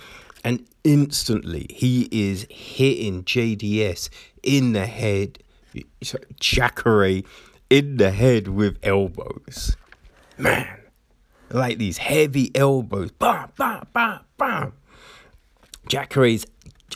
And 0.43 0.65
instantly, 0.83 1.67
he 1.69 2.07
is 2.11 2.47
hitting 2.49 3.23
JDS 3.23 4.09
in 4.43 4.73
the 4.73 4.87
head, 4.87 5.39
Jacare 6.39 7.21
in 7.69 7.97
the 7.97 8.11
head 8.11 8.47
with 8.47 8.77
elbows. 8.83 9.75
Man, 10.37 10.67
like 11.49 11.77
these 11.77 11.99
heavy 11.99 12.51
elbows. 12.55 13.11
Bam, 13.11 13.49
bam, 13.57 13.87
bam, 13.93 14.19
bam. 14.37 14.73
Jacare 15.87 16.25
is 16.25 16.45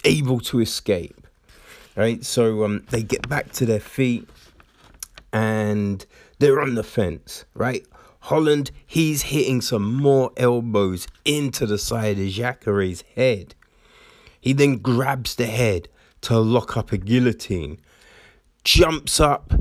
able 0.03 0.39
to 0.41 0.59
escape. 0.59 1.27
Right? 1.95 2.25
So 2.25 2.65
um, 2.65 2.85
they 2.89 3.03
get 3.03 3.29
back 3.29 3.51
to 3.53 3.65
their 3.65 3.79
feet 3.79 4.27
and 5.31 6.05
they're 6.39 6.61
on 6.61 6.75
the 6.75 6.83
fence, 6.83 7.45
right? 7.53 7.85
Holland, 8.25 8.71
he's 8.83 9.21
hitting 9.21 9.61
some 9.61 9.93
more 9.93 10.31
elbows 10.35 11.07
into 11.25 11.67
the 11.67 11.77
side 11.77 12.17
of 12.17 12.25
Jacare's 12.25 13.03
head. 13.15 13.53
He 14.41 14.51
then 14.51 14.77
grabs 14.77 15.35
the 15.35 15.45
head 15.45 15.89
to 16.21 16.39
lock 16.39 16.75
up 16.75 16.91
a 16.91 16.97
guillotine, 16.97 17.79
jumps 18.63 19.19
up, 19.19 19.53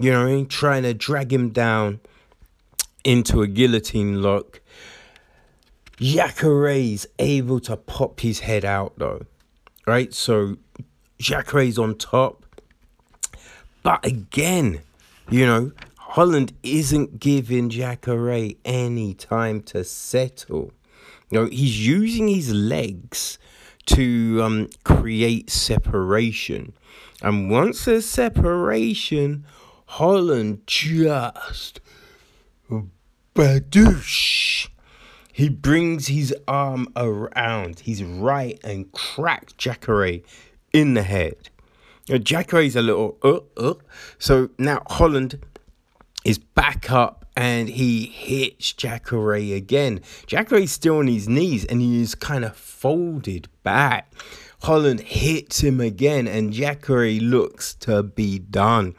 you 0.00 0.10
know 0.10 0.44
trying 0.46 0.82
to 0.82 0.94
drag 0.94 1.32
him 1.32 1.50
down 1.50 2.00
into 3.04 3.40
a 3.40 3.46
guillotine 3.46 4.20
lock. 4.20 4.60
Jacare's 5.98 7.06
able 7.20 7.60
to 7.60 7.76
pop 7.76 8.18
his 8.18 8.40
head 8.40 8.64
out 8.64 8.94
though, 8.96 9.26
right? 9.86 10.12
So 10.12 10.56
Jacare's 11.20 11.78
on 11.78 11.98
top. 11.98 12.44
But 13.84 14.04
again, 14.04 14.80
you 15.30 15.46
know, 15.46 15.70
Holland 16.12 16.52
isn't 16.62 17.20
giving 17.20 17.70
Jacare 17.70 18.50
any 18.66 19.14
time 19.14 19.62
to 19.62 19.82
settle. 19.82 20.70
You 21.30 21.40
know, 21.40 21.46
he's 21.46 21.86
using 21.86 22.28
his 22.28 22.52
legs 22.52 23.38
to 23.86 24.42
um, 24.42 24.68
create 24.84 25.48
separation. 25.48 26.74
And 27.22 27.50
once 27.50 27.86
there's 27.86 28.04
separation, 28.04 29.46
Holland 29.86 30.66
just 30.66 31.80
badoosh. 33.34 34.68
He 35.32 35.48
brings 35.48 36.08
his 36.08 36.34
arm 36.46 36.88
around 36.94 37.80
his 37.80 38.04
right 38.04 38.60
and 38.62 38.92
cracks 38.92 39.54
Jacare 39.54 40.20
in 40.74 40.92
the 40.92 41.04
head. 41.04 41.48
Jacare's 42.06 42.76
a 42.76 42.82
little 42.82 43.16
uh 43.22 43.40
uh. 43.56 43.74
So 44.18 44.50
now 44.58 44.82
Holland 44.88 45.38
is 46.24 46.38
back 46.38 46.90
up 46.90 47.22
and 47.36 47.68
he 47.68 48.06
hits 48.06 48.72
Jacare 48.72 49.54
again. 49.54 50.00
Jacare's 50.26 50.72
still 50.72 50.98
on 50.98 51.06
his 51.06 51.28
knees 51.28 51.64
and 51.64 51.80
he 51.80 52.02
is 52.02 52.14
kind 52.14 52.44
of 52.44 52.56
folded 52.56 53.48
back. 53.62 54.12
Holland 54.62 55.00
hits 55.00 55.60
him 55.60 55.80
again 55.80 56.28
and 56.28 56.52
Jacare 56.52 57.20
looks 57.20 57.74
to 57.74 58.02
be 58.02 58.38
done. 58.38 58.94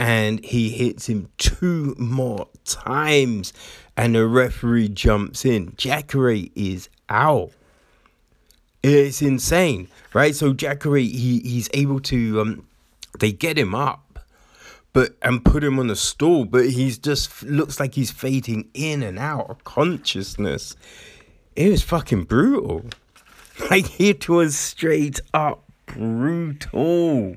And 0.00 0.44
he 0.44 0.70
hits 0.70 1.08
him 1.08 1.28
two 1.38 1.94
more 1.98 2.48
times 2.64 3.52
and 3.96 4.14
the 4.14 4.26
referee 4.26 4.90
jumps 4.90 5.44
in. 5.44 5.74
Jacare 5.76 6.46
is 6.54 6.88
out. 7.08 7.50
It's 8.82 9.22
insane, 9.22 9.88
right? 10.14 10.34
So 10.36 10.52
Jacare, 10.52 10.98
he, 10.98 11.40
he's 11.40 11.68
able 11.74 12.00
to, 12.00 12.40
um, 12.40 12.68
they 13.18 13.32
get 13.32 13.58
him 13.58 13.74
up 13.74 14.04
but 14.98 15.16
and 15.22 15.44
put 15.44 15.62
him 15.62 15.78
on 15.78 15.86
the 15.86 15.94
stool, 15.94 16.44
but 16.44 16.70
he's 16.70 16.98
just 16.98 17.44
looks 17.44 17.78
like 17.78 17.94
he's 17.94 18.10
fading 18.10 18.68
in 18.74 19.04
and 19.04 19.16
out 19.16 19.48
of 19.48 19.62
consciousness. 19.62 20.74
It 21.54 21.70
was 21.70 21.84
fucking 21.84 22.24
brutal. 22.24 22.84
Like 23.70 24.00
it 24.00 24.28
was 24.28 24.56
straight 24.56 25.20
up 25.34 25.64
brutal. 25.86 27.36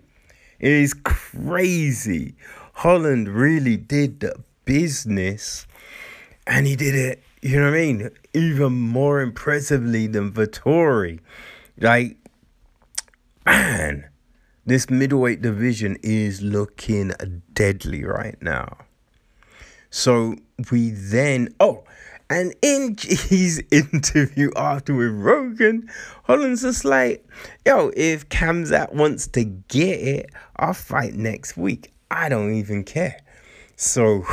It 0.60 0.72
is 0.72 0.94
crazy. 0.94 2.36
Holland 2.74 3.28
really 3.28 3.78
did 3.78 4.20
the 4.20 4.36
business, 4.66 5.66
and 6.46 6.66
he 6.68 6.76
did 6.76 6.94
it. 6.94 7.24
You 7.42 7.60
know 7.60 7.72
what 7.72 7.78
I 7.78 7.86
mean? 7.86 8.10
Even 8.36 8.74
more 8.74 9.20
impressively 9.20 10.06
than 10.06 10.32
Vettori. 10.32 11.20
Like, 11.80 12.18
man, 13.48 14.11
this 14.66 14.90
middleweight 14.90 15.42
division 15.42 15.98
is 16.04 16.42
looking 16.42 17.12
deadly 17.54 18.04
right 18.04 18.42
now. 18.42 18.78
So 19.90 20.36
we 20.72 20.92
then, 20.92 21.54
oh, 21.60 21.84
and 22.30 22.56
in 22.62 22.96
his 22.98 23.62
interview 23.72 24.52
after 24.56 24.96
with 24.96 25.12
Rogan, 25.12 25.90
Holland's 26.24 26.62
just 26.62 26.86
like, 26.86 27.28
yo, 27.66 27.92
if 27.96 28.30
Khamzat 28.30 28.94
wants 28.94 29.28
to 29.28 29.44
get 29.44 30.00
it, 30.00 30.30
I'll 30.56 30.74
fight 30.74 31.14
next 31.14 31.58
week. 31.58 31.92
I 32.10 32.30
don't 32.30 32.54
even 32.54 32.84
care. 32.84 33.20
So 33.76 34.24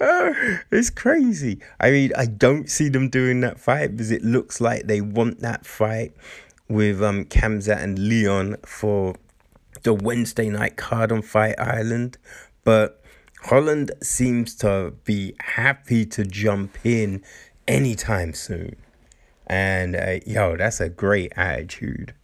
it's 0.00 0.90
crazy. 0.90 1.60
I 1.78 1.90
mean, 1.90 2.12
I 2.16 2.26
don't 2.26 2.68
see 2.68 2.88
them 2.88 3.08
doing 3.08 3.40
that 3.42 3.60
fight 3.60 3.92
because 3.92 4.10
it 4.10 4.24
looks 4.24 4.60
like 4.60 4.86
they 4.86 5.00
want 5.00 5.40
that 5.40 5.64
fight 5.64 6.12
with 6.68 7.02
um 7.02 7.24
Khamzat 7.24 7.82
and 7.82 7.98
Leon 7.98 8.56
for 8.64 9.14
the 9.82 9.94
Wednesday 9.94 10.48
night 10.48 10.76
card 10.76 11.12
on 11.12 11.22
Fight 11.22 11.58
Island, 11.58 12.18
but 12.64 13.02
Holland 13.42 13.92
seems 14.02 14.54
to 14.56 14.94
be 15.04 15.34
happy 15.40 16.04
to 16.06 16.24
jump 16.24 16.78
in 16.84 17.22
anytime 17.68 18.34
soon. 18.34 18.76
And 19.46 19.94
uh, 19.94 20.18
yo, 20.26 20.56
that's 20.56 20.80
a 20.80 20.88
great 20.88 21.32
attitude. 21.36 22.14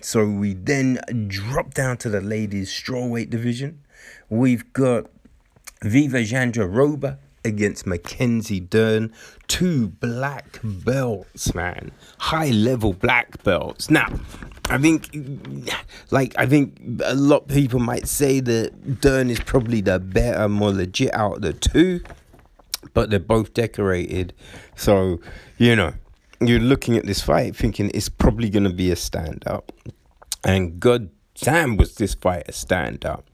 So 0.00 0.26
we 0.26 0.54
then 0.54 0.98
drop 1.28 1.72
down 1.72 1.96
to 1.98 2.08
the 2.08 2.20
ladies' 2.20 2.70
strawweight 2.70 3.30
division. 3.30 3.80
We've 4.28 4.70
got 4.72 5.06
Virna 5.82 6.26
Jandiroba 6.26 7.18
against 7.44 7.86
Mackenzie 7.86 8.60
Dern. 8.60 9.12
Two 9.46 9.88
black 9.88 10.58
belts, 10.62 11.54
man. 11.54 11.92
High 12.18 12.50
level 12.50 12.92
black 12.92 13.42
belts. 13.42 13.90
Now, 13.90 14.08
I 14.68 14.78
think, 14.78 15.10
like, 16.10 16.34
I 16.38 16.46
think 16.46 16.78
a 17.04 17.14
lot 17.14 17.42
of 17.42 17.48
people 17.48 17.80
might 17.80 18.08
say 18.08 18.40
that 18.40 19.00
Dern 19.00 19.30
is 19.30 19.40
probably 19.40 19.80
the 19.80 19.98
better, 19.98 20.48
more 20.48 20.72
legit 20.72 21.14
out 21.14 21.36
of 21.36 21.42
the 21.42 21.52
two, 21.52 22.00
but 22.94 23.10
they're 23.10 23.18
both 23.18 23.52
decorated. 23.52 24.32
So, 24.76 25.20
you 25.58 25.76
know, 25.76 25.92
you're 26.40 26.60
looking 26.60 26.96
at 26.96 27.06
this 27.06 27.20
fight 27.20 27.54
thinking 27.54 27.90
it's 27.94 28.08
probably 28.08 28.48
going 28.50 28.64
to 28.64 28.72
be 28.72 28.90
a 28.90 28.96
stand 28.96 29.44
up. 29.46 29.72
And 30.44 30.80
god 30.80 31.10
damn, 31.40 31.76
was 31.76 31.94
this 31.96 32.14
fight 32.14 32.44
a 32.48 32.52
stand 32.52 33.04
up. 33.04 33.28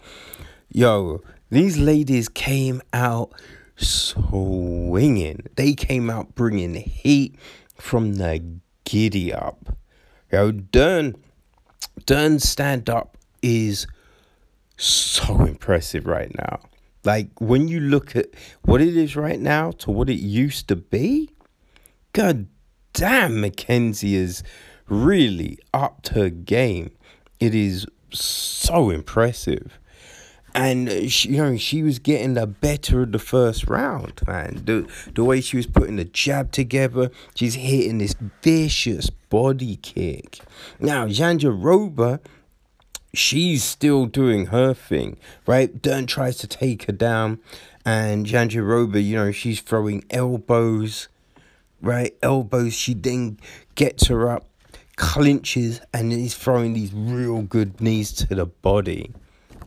Yo, 0.71 1.23
these 1.51 1.79
ladies 1.79 2.29
came 2.29 2.81
out 2.93 3.33
swinging. 3.77 5.47
They 5.57 5.75
came 5.75 6.11
out 6.11 6.35
bringing 6.35 6.75
heat 6.75 7.37
from 7.77 8.15
the 8.15 8.43
giddy 8.91 9.33
up. 9.33 9.77
Yo, 10.33 10.51
Dern, 10.51 11.15
Dern's 12.07 12.49
stand 12.49 12.91
up 12.91 13.17
is 13.41 13.87
so 14.77 15.45
impressive 15.45 16.07
right 16.07 16.37
now. 16.37 16.59
Like 17.05 17.41
when 17.41 17.69
you 17.69 17.79
look 17.79 18.17
at 18.17 18.27
what 18.63 18.81
it 18.81 18.97
is 18.97 19.15
right 19.15 19.39
now 19.39 19.71
to 19.83 19.93
what 19.93 20.11
it 20.11 20.19
used 20.19 20.67
to 20.69 20.77
be, 20.77 21.31
god 22.13 22.49
damn, 22.93 23.41
Mackenzie 23.41 24.17
is 24.17 24.43
really 24.89 25.57
upped 25.73 26.09
her 26.09 26.29
game. 26.29 26.91
It 27.39 27.55
is 27.55 27.87
so 28.13 28.91
impressive. 28.91 29.79
And 30.55 31.11
she, 31.11 31.31
you 31.31 31.37
know 31.37 31.57
she 31.57 31.83
was 31.83 31.99
getting 31.99 32.35
the 32.35 32.47
better 32.47 33.03
of 33.03 33.13
the 33.13 33.19
first 33.19 33.69
round, 33.69 34.21
man. 34.27 34.63
The 34.65 34.89
the 35.15 35.25
way 35.25 35.41
she 35.41 35.57
was 35.57 35.67
putting 35.67 35.97
the 35.97 36.05
jab 36.05 36.51
together, 36.51 37.11
she's 37.35 37.55
hitting 37.55 37.99
this 37.99 38.15
vicious 38.43 39.11
body 39.11 39.77
kick. 39.77 40.41
Now 40.81 41.07
Jandiroba, 41.07 42.21
she's 43.15 43.63
still 43.63 44.07
doing 44.07 44.47
her 44.47 44.75
thing, 44.75 45.19
right? 45.47 45.81
Dern 45.81 46.07
tries 46.07 46.37
to 46.39 46.49
take 46.49 46.85
her 46.85 46.93
down, 46.93 47.39
and 47.85 48.27
Jandiroba, 48.27 49.05
you 49.05 49.17
know, 49.17 49.31
she's 49.33 49.61
throwing 49.61 50.05
elbows, 50.11 51.09
right? 51.81 52.15
Elbows. 52.23 52.75
She 52.75 52.95
then 52.95 53.39
gets 53.77 54.09
her 54.09 54.29
up, 54.29 54.47
clinches, 54.97 55.81
and 55.95 56.11
he's 56.13 56.35
throwing 56.35 56.73
these 56.73 56.93
real 56.93 57.43
good 57.43 57.81
knees 57.81 58.13
to 58.15 58.35
the 58.35 58.47
body. 58.47 59.13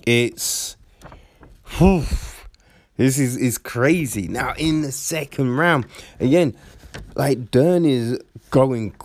It's 0.06 0.76
whew, 1.78 2.04
this 2.98 3.18
is 3.18 3.38
is 3.38 3.58
crazy. 3.58 4.28
Now 4.28 4.54
in 4.58 4.82
the 4.82 4.92
second 4.92 5.56
round, 5.56 5.86
again, 6.20 6.56
like 7.16 7.52
Dern 7.52 7.86
is 7.86 8.20
going, 8.50 8.96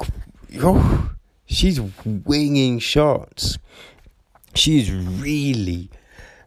oh, 0.60 1.10
she's 1.46 1.80
winging 2.04 2.80
shots. 2.80 3.58
She's 4.54 4.90
really, 4.90 5.88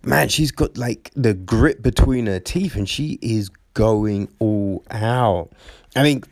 man. 0.03 0.28
She's 0.28 0.52
got 0.52 0.78
like 0.78 1.11
the 1.15 1.34
grip 1.34 1.82
between 1.82 2.26
her 2.26 2.40
teeth, 2.40 2.76
and 2.76 2.90
she 2.90 3.19
is 3.22 3.49
going 3.73 4.28
all 4.40 4.84
out. 4.91 5.52
I 5.95 6.03
mean, 6.03 6.23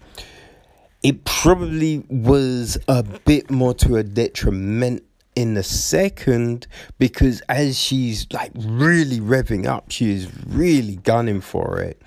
it 1.03 1.23
probably 1.23 2.03
was 2.09 2.77
a 2.89 3.03
bit 3.03 3.49
more 3.49 3.73
to 3.75 3.95
a 3.95 4.03
detriment 4.03 5.03
in 5.35 5.53
the 5.53 5.63
second 5.63 6.67
because 6.97 7.41
as 7.49 7.77
she's 7.79 8.27
like 8.31 8.51
really 8.55 9.19
revving 9.19 9.65
up, 9.65 9.91
she 9.91 10.11
is 10.11 10.29
really 10.47 10.97
gunning 10.97 11.41
for 11.41 11.79
it. 11.79 12.01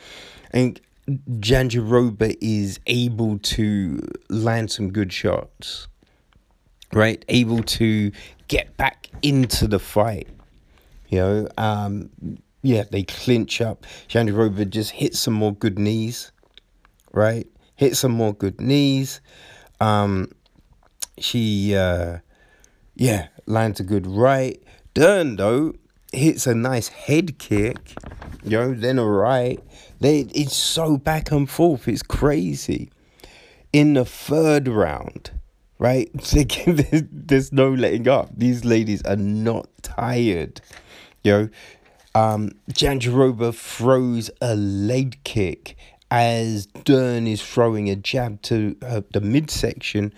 And 0.52 0.80
Jandiroba 1.08 2.36
is 2.40 2.78
able 2.86 3.38
to 3.38 4.00
land 4.28 4.70
some 4.70 4.92
good 4.92 5.12
shots, 5.12 5.88
right? 6.92 7.24
Able 7.28 7.62
to 7.62 8.12
get 8.48 8.76
back 8.76 9.08
into 9.22 9.66
the 9.66 9.78
fight. 9.78 10.28
You 11.08 11.18
know, 11.18 11.48
um, 11.58 12.10
yeah, 12.62 12.84
they 12.90 13.02
clinch 13.02 13.60
up. 13.60 13.84
Jandiroba 14.08 14.68
just 14.68 14.92
hits 14.92 15.18
some 15.18 15.34
more 15.34 15.54
good 15.54 15.78
knees, 15.78 16.32
right? 17.12 17.46
Hit 17.74 17.96
some 17.96 18.12
more 18.12 18.32
good 18.32 18.60
knees. 18.60 19.20
Um, 19.80 20.30
she 21.18 21.74
uh, 21.74 22.18
yeah, 22.94 23.28
lands 23.46 23.80
a 23.80 23.84
good 23.84 24.06
right. 24.06 24.62
Dern 24.94 25.36
though 25.36 25.74
hits 26.12 26.46
a 26.46 26.54
nice 26.54 26.88
head 26.88 27.38
kick, 27.38 27.94
yo. 28.44 28.74
then 28.74 28.98
a 28.98 29.06
right. 29.06 29.62
They 30.00 30.20
it's 30.34 30.54
so 30.56 30.96
back 30.96 31.30
and 31.30 31.48
forth. 31.48 31.88
It's 31.88 32.02
crazy. 32.02 32.90
In 33.72 33.94
the 33.94 34.04
third 34.04 34.68
round, 34.68 35.30
right? 35.78 36.10
there's, 36.22 37.04
there's 37.10 37.52
no 37.52 37.72
letting 37.72 38.08
up. 38.08 38.30
These 38.36 38.64
ladies 38.64 39.02
are 39.02 39.16
not 39.16 39.68
tired. 39.82 40.60
yo. 41.22 41.48
um, 42.14 42.50
Jandiroba 42.70 43.54
throws 43.54 44.30
a 44.42 44.54
leg 44.54 45.18
kick 45.24 45.76
as 46.10 46.66
Dern 46.84 47.26
is 47.26 47.42
throwing 47.42 47.88
a 47.88 47.96
jab 47.96 48.42
to 48.42 48.76
uh, 48.82 49.00
the 49.12 49.22
midsection 49.22 50.12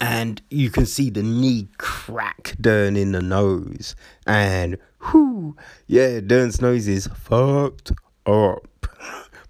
and 0.00 0.40
you 0.50 0.70
can 0.70 0.86
see 0.86 1.10
the 1.10 1.22
knee 1.22 1.68
crack 1.76 2.56
Dern 2.60 2.96
in 2.96 3.12
the 3.12 3.20
nose. 3.20 3.94
And 4.26 4.78
whoo, 5.12 5.56
yeah, 5.86 6.20
Dern's 6.20 6.60
nose 6.60 6.88
is 6.88 7.06
fucked 7.08 7.92
up. 8.24 8.86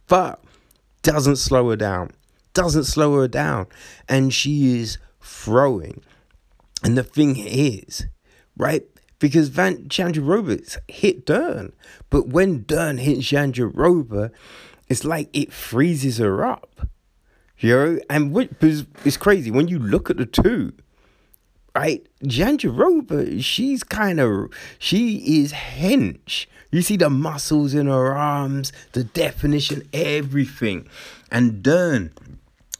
But 0.08 0.42
doesn't 1.02 1.36
slow 1.36 1.70
her 1.70 1.76
down. 1.76 2.10
Doesn't 2.52 2.84
slow 2.84 3.14
her 3.20 3.28
down. 3.28 3.66
And 4.08 4.34
she 4.34 4.80
is 4.80 4.98
throwing. 5.20 6.02
And 6.82 6.98
the 6.98 7.04
thing 7.04 7.36
is, 7.36 8.06
right? 8.56 8.82
Because 9.20 9.50
Virna 9.50 9.86
Jandiroba 9.86 10.78
hit 10.88 11.26
Dern. 11.26 11.72
But 12.08 12.28
when 12.28 12.64
Dern 12.64 12.98
hits 12.98 13.24
Chandra 13.26 13.70
Jandiroba, 13.70 14.32
it's 14.88 15.04
like 15.04 15.28
it 15.32 15.52
freezes 15.52 16.18
her 16.18 16.44
up. 16.44 16.88
You 17.60 17.76
know, 17.76 18.00
and 18.08 18.32
what, 18.32 18.48
it's 18.60 19.16
crazy 19.16 19.50
when 19.50 19.68
you 19.68 19.78
look 19.78 20.08
at 20.08 20.16
the 20.16 20.24
two, 20.24 20.72
right? 21.76 22.06
Jandiroba, 22.24 23.42
she's 23.44 23.84
kind 23.84 24.18
of, 24.18 24.50
she 24.78 25.42
is 25.42 25.52
hench. 25.52 26.46
You 26.72 26.80
see 26.80 26.96
the 26.96 27.10
muscles 27.10 27.74
in 27.74 27.86
her 27.86 28.16
arms, 28.16 28.72
the 28.92 29.04
definition, 29.04 29.86
everything. 29.92 30.88
And 31.30 31.62
Dern, 31.62 32.12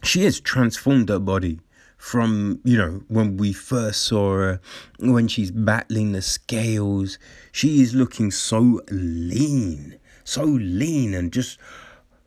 she 0.01 0.23
has 0.23 0.39
transformed 0.39 1.09
her 1.09 1.19
body 1.19 1.59
from, 1.97 2.59
you 2.63 2.77
know, 2.77 3.03
when 3.09 3.37
we 3.37 3.53
first 3.53 4.01
saw 4.03 4.33
her, 4.33 4.59
when 4.97 5.27
she's 5.27 5.51
battling 5.51 6.13
the 6.13 6.21
scales. 6.23 7.19
She 7.51 7.81
is 7.81 7.93
looking 7.93 8.31
so 8.31 8.81
lean, 8.89 9.99
so 10.23 10.43
lean 10.43 11.13
and 11.13 11.31
just 11.31 11.59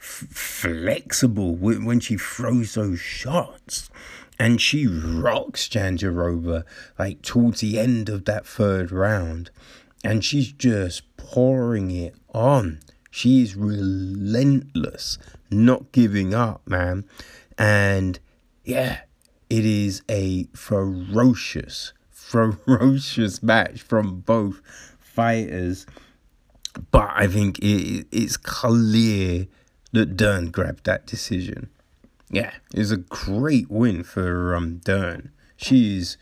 flexible 0.05 1.55
when 1.57 2.01
she 2.01 2.17
throws 2.17 2.75
those 2.75 3.01
shots. 3.01 3.91
And 4.39 4.61
she 4.61 4.87
rocks 4.87 5.69
Jandiroba 5.69 6.65
like 6.99 7.23
towards 7.23 7.61
the 7.61 7.79
end 7.79 8.09
of 8.09 8.25
that 8.25 8.47
third 8.47 8.91
round. 8.91 9.51
And 10.03 10.25
she's 10.25 10.53
just 10.53 11.17
pouring 11.17 11.91
it 11.91 12.15
on. 12.35 12.81
She's 13.11 13.55
relentless, 13.55 15.19
not 15.51 15.93
giving 15.93 16.35
up, 16.35 16.63
man. 16.67 17.05
And 17.57 18.19
yeah, 18.65 19.03
it 19.49 19.65
is 19.65 20.03
a 20.11 20.49
ferocious, 20.53 21.93
ferocious 22.11 23.43
match 23.43 23.83
from 23.83 24.21
both 24.21 24.61
fighters. 24.99 25.87
But 26.91 27.11
I 27.15 27.29
think 27.29 27.61
it, 27.61 28.09
it's 28.11 28.37
clear 28.37 29.47
that 29.95 30.17
Dern 30.17 30.51
grabbed 30.51 30.85
that 30.85 31.07
decision. 31.07 31.71
Yeah, 32.31 32.53
it 32.73 32.79
was 32.79 32.91
a 32.91 32.97
great 32.97 33.71
win 33.71 34.03
for 34.03 34.55
um, 34.55 34.79
Dern. 34.79 35.31
She's 35.57 36.19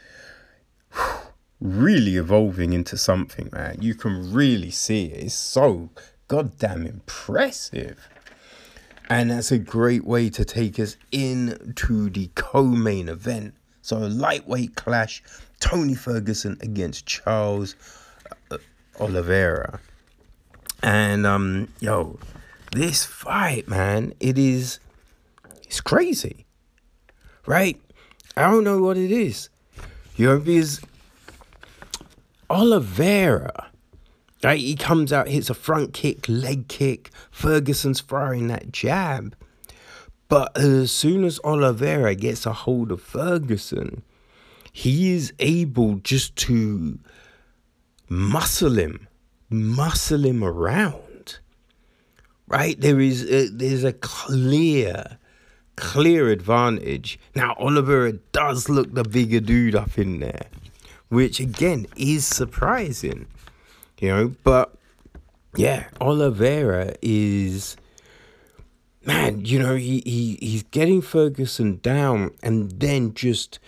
really 1.61 2.17
evolving 2.17 2.73
into 2.73 2.99
something, 2.99 3.49
man. 3.53 3.79
You 3.81 3.95
can 3.95 4.33
really 4.33 4.71
see 4.71 5.07
it. 5.07 5.25
It's 5.25 5.35
so 5.35 5.89
goddamn 6.29 6.87
impressive. 6.87 8.09
And 9.09 9.31
that's 9.31 9.51
a 9.51 9.59
great 9.59 10.05
way 10.05 10.29
to 10.31 10.45
take 10.45 10.79
us 10.79 10.97
into 11.11 12.11
the 12.11 12.31
co 12.35 12.65
main 12.65 13.09
event. 13.09 13.55
So, 13.81 13.99
a 13.99 14.09
lightweight 14.09 14.77
clash 14.77 15.23
Tony 15.61 15.95
Ferguson 15.95 16.57
against 16.61 17.07
Charles 17.07 17.75
uh, 18.51 18.59
Oliveira. 19.01 19.81
And, 20.83 21.27
um, 21.27 21.69
yo, 21.81 22.19
this 22.73 23.05
fight, 23.05 23.69
man, 23.69 24.15
it 24.19 24.39
is, 24.39 24.81
it's 25.63 25.81
crazy, 25.81 26.47
right? 27.47 27.81
I 28.37 28.51
don't 28.51 28.65
know 28.65 28.83
what 28.83 28.97
it 28.97 29.11
is. 29.11 29.49
You 30.17 30.27
know, 30.27 30.39
because 30.39 30.81
Oliveira, 32.51 33.71
right? 34.43 34.59
He 34.59 34.75
comes 34.75 35.13
out, 35.13 35.29
hits 35.29 35.51
a 35.51 35.55
front 35.55 35.93
kick, 35.93 36.29
leg 36.29 36.69
kick. 36.69 37.11
Ferguson's 37.31 38.01
firing 38.01 38.49
that 38.49 38.73
jab. 38.73 39.35
But 40.29 40.57
as 40.57 40.91
soon 40.91 41.25
as 41.25 41.41
Oliveira 41.45 42.15
gets 42.15 42.47
a 42.47 42.53
hold 42.53 42.91
of 42.91 43.03
Ferguson, 43.03 44.03
he 44.73 45.13
is 45.13 45.35
able 45.39 45.97
just 45.97 46.37
to 46.37 46.99
muscle 48.09 48.79
him, 48.79 49.09
muscle 49.51 50.25
him 50.25 50.43
around. 50.43 51.02
Right? 52.53 52.79
There 52.79 53.01
is 53.01 53.25
a, 53.31 53.49
there's 53.49 53.83
a 53.83 53.95
clear, 53.95 55.19
clear 55.77 56.29
advantage. 56.29 57.19
Now 57.35 57.57
Oliveira 57.59 58.13
does 58.13 58.69
look 58.69 58.93
the 58.93 59.05
bigger 59.05 59.41
dude 59.41 59.75
up 59.75 59.99
in 59.99 60.21
there, 60.21 60.47
which 61.09 61.41
again 61.41 61.87
is 61.97 62.27
surprising. 62.27 63.27
You 63.99 64.09
know, 64.09 64.35
but 64.45 64.75
yeah, 65.57 65.89
Oliveira 65.99 66.95
is 67.01 67.77
man, 69.07 69.47
you 69.47 69.59
know, 69.59 69.77
he, 69.77 70.03
he 70.05 70.39
he's 70.41 70.63
getting 70.65 71.01
Ferguson 71.01 71.79
down 71.79 72.33
and 72.43 72.71
then 72.73 73.15
just 73.15 73.59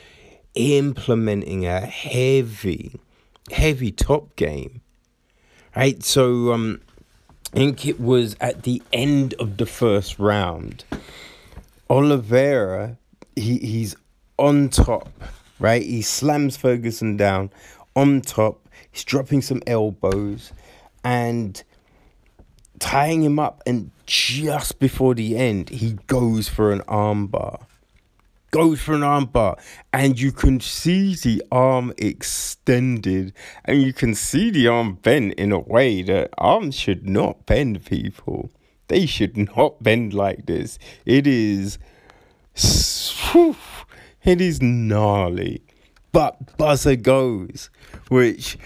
implementing 0.54 1.64
a 1.66 1.80
heavy, 1.80 3.00
heavy 3.50 3.92
top 3.92 4.36
game. 4.36 4.82
Right? 5.74 6.02
So 6.04 6.52
um 6.52 6.80
I 7.54 7.56
think 7.56 7.86
it 7.86 8.00
was 8.00 8.34
at 8.40 8.64
the 8.64 8.82
end 8.92 9.34
of 9.34 9.58
the 9.58 9.64
first 9.64 10.18
round. 10.18 10.82
Oliveira, 11.88 12.98
he, 13.36 13.58
he's 13.58 13.94
on 14.36 14.70
top, 14.70 15.08
right? 15.60 15.80
He 15.80 16.02
slams 16.02 16.56
Ferguson 16.56 17.16
down 17.16 17.50
on 17.94 18.22
top. 18.22 18.68
He's 18.90 19.04
dropping 19.04 19.40
some 19.40 19.62
elbows 19.68 20.52
and 21.04 21.62
tying 22.80 23.22
him 23.22 23.38
up. 23.38 23.62
And 23.64 23.92
just 24.04 24.80
before 24.80 25.14
the 25.14 25.36
end, 25.36 25.70
he 25.70 25.92
goes 26.08 26.48
for 26.48 26.72
an 26.72 26.80
armbar 26.88 27.66
goes 28.54 28.80
for 28.80 28.94
an 28.94 29.00
armbar, 29.00 29.58
and 29.92 30.20
you 30.20 30.30
can 30.30 30.60
see 30.60 31.16
the 31.16 31.42
arm 31.50 31.92
extended, 31.98 33.32
and 33.64 33.82
you 33.82 33.92
can 33.92 34.14
see 34.14 34.48
the 34.48 34.68
arm 34.68 34.94
bent 34.94 35.34
in 35.34 35.50
a 35.50 35.58
way 35.58 36.02
that 36.02 36.30
arms 36.38 36.76
should 36.76 37.04
not 37.04 37.46
bend, 37.46 37.84
people. 37.84 38.52
They 38.86 39.06
should 39.06 39.36
not 39.36 39.82
bend 39.82 40.14
like 40.14 40.46
this. 40.46 40.78
It 41.04 41.26
is, 41.26 41.78
it 43.34 44.40
is 44.40 44.62
gnarly. 44.62 45.64
But 46.12 46.56
buzzer 46.56 46.94
goes, 46.94 47.70
which, 48.08 48.56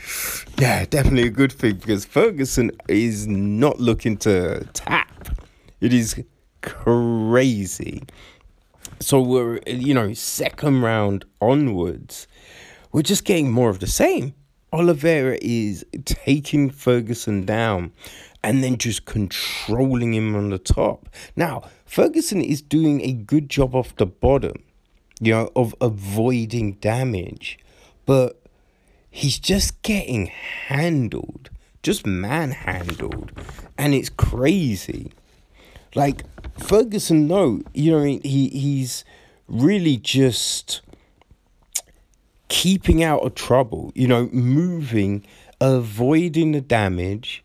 yeah, 0.58 0.84
definitely 0.84 1.28
a 1.28 1.30
good 1.30 1.50
thing 1.52 1.76
because 1.76 2.04
Ferguson 2.04 2.72
is 2.88 3.26
not 3.26 3.80
looking 3.80 4.18
to 4.18 4.68
tap. 4.74 5.34
It 5.80 5.94
is 5.94 6.22
crazy. 6.60 8.02
So 9.00 9.20
we're, 9.20 9.60
you 9.66 9.94
know, 9.94 10.12
second 10.12 10.82
round 10.82 11.24
onwards, 11.40 12.26
we're 12.92 13.02
just 13.02 13.24
getting 13.24 13.50
more 13.50 13.70
of 13.70 13.78
the 13.80 13.86
same. 13.86 14.34
Oliveira 14.72 15.38
is 15.40 15.84
taking 16.04 16.68
Ferguson 16.70 17.46
down 17.46 17.92
and 18.42 18.62
then 18.62 18.76
just 18.76 19.04
controlling 19.04 20.14
him 20.14 20.34
on 20.34 20.50
the 20.50 20.58
top. 20.58 21.08
Now, 21.36 21.68
Ferguson 21.86 22.40
is 22.40 22.60
doing 22.60 23.00
a 23.02 23.12
good 23.12 23.48
job 23.48 23.74
off 23.74 23.96
the 23.96 24.06
bottom, 24.06 24.62
you 25.20 25.32
know, 25.32 25.50
of 25.56 25.74
avoiding 25.80 26.72
damage, 26.74 27.58
but 28.04 28.40
he's 29.10 29.38
just 29.38 29.80
getting 29.82 30.26
handled, 30.26 31.50
just 31.82 32.06
manhandled, 32.06 33.32
and 33.76 33.94
it's 33.94 34.10
crazy. 34.10 35.12
Like 35.94 36.24
Ferguson, 36.58 37.26
no, 37.26 37.62
you 37.74 37.92
know, 37.92 38.02
he 38.02 38.48
he's 38.48 39.04
really 39.46 39.96
just 39.96 40.82
keeping 42.48 43.02
out 43.02 43.22
of 43.22 43.34
trouble. 43.34 43.92
You 43.94 44.08
know, 44.08 44.28
moving, 44.32 45.24
avoiding 45.60 46.52
the 46.52 46.60
damage, 46.60 47.44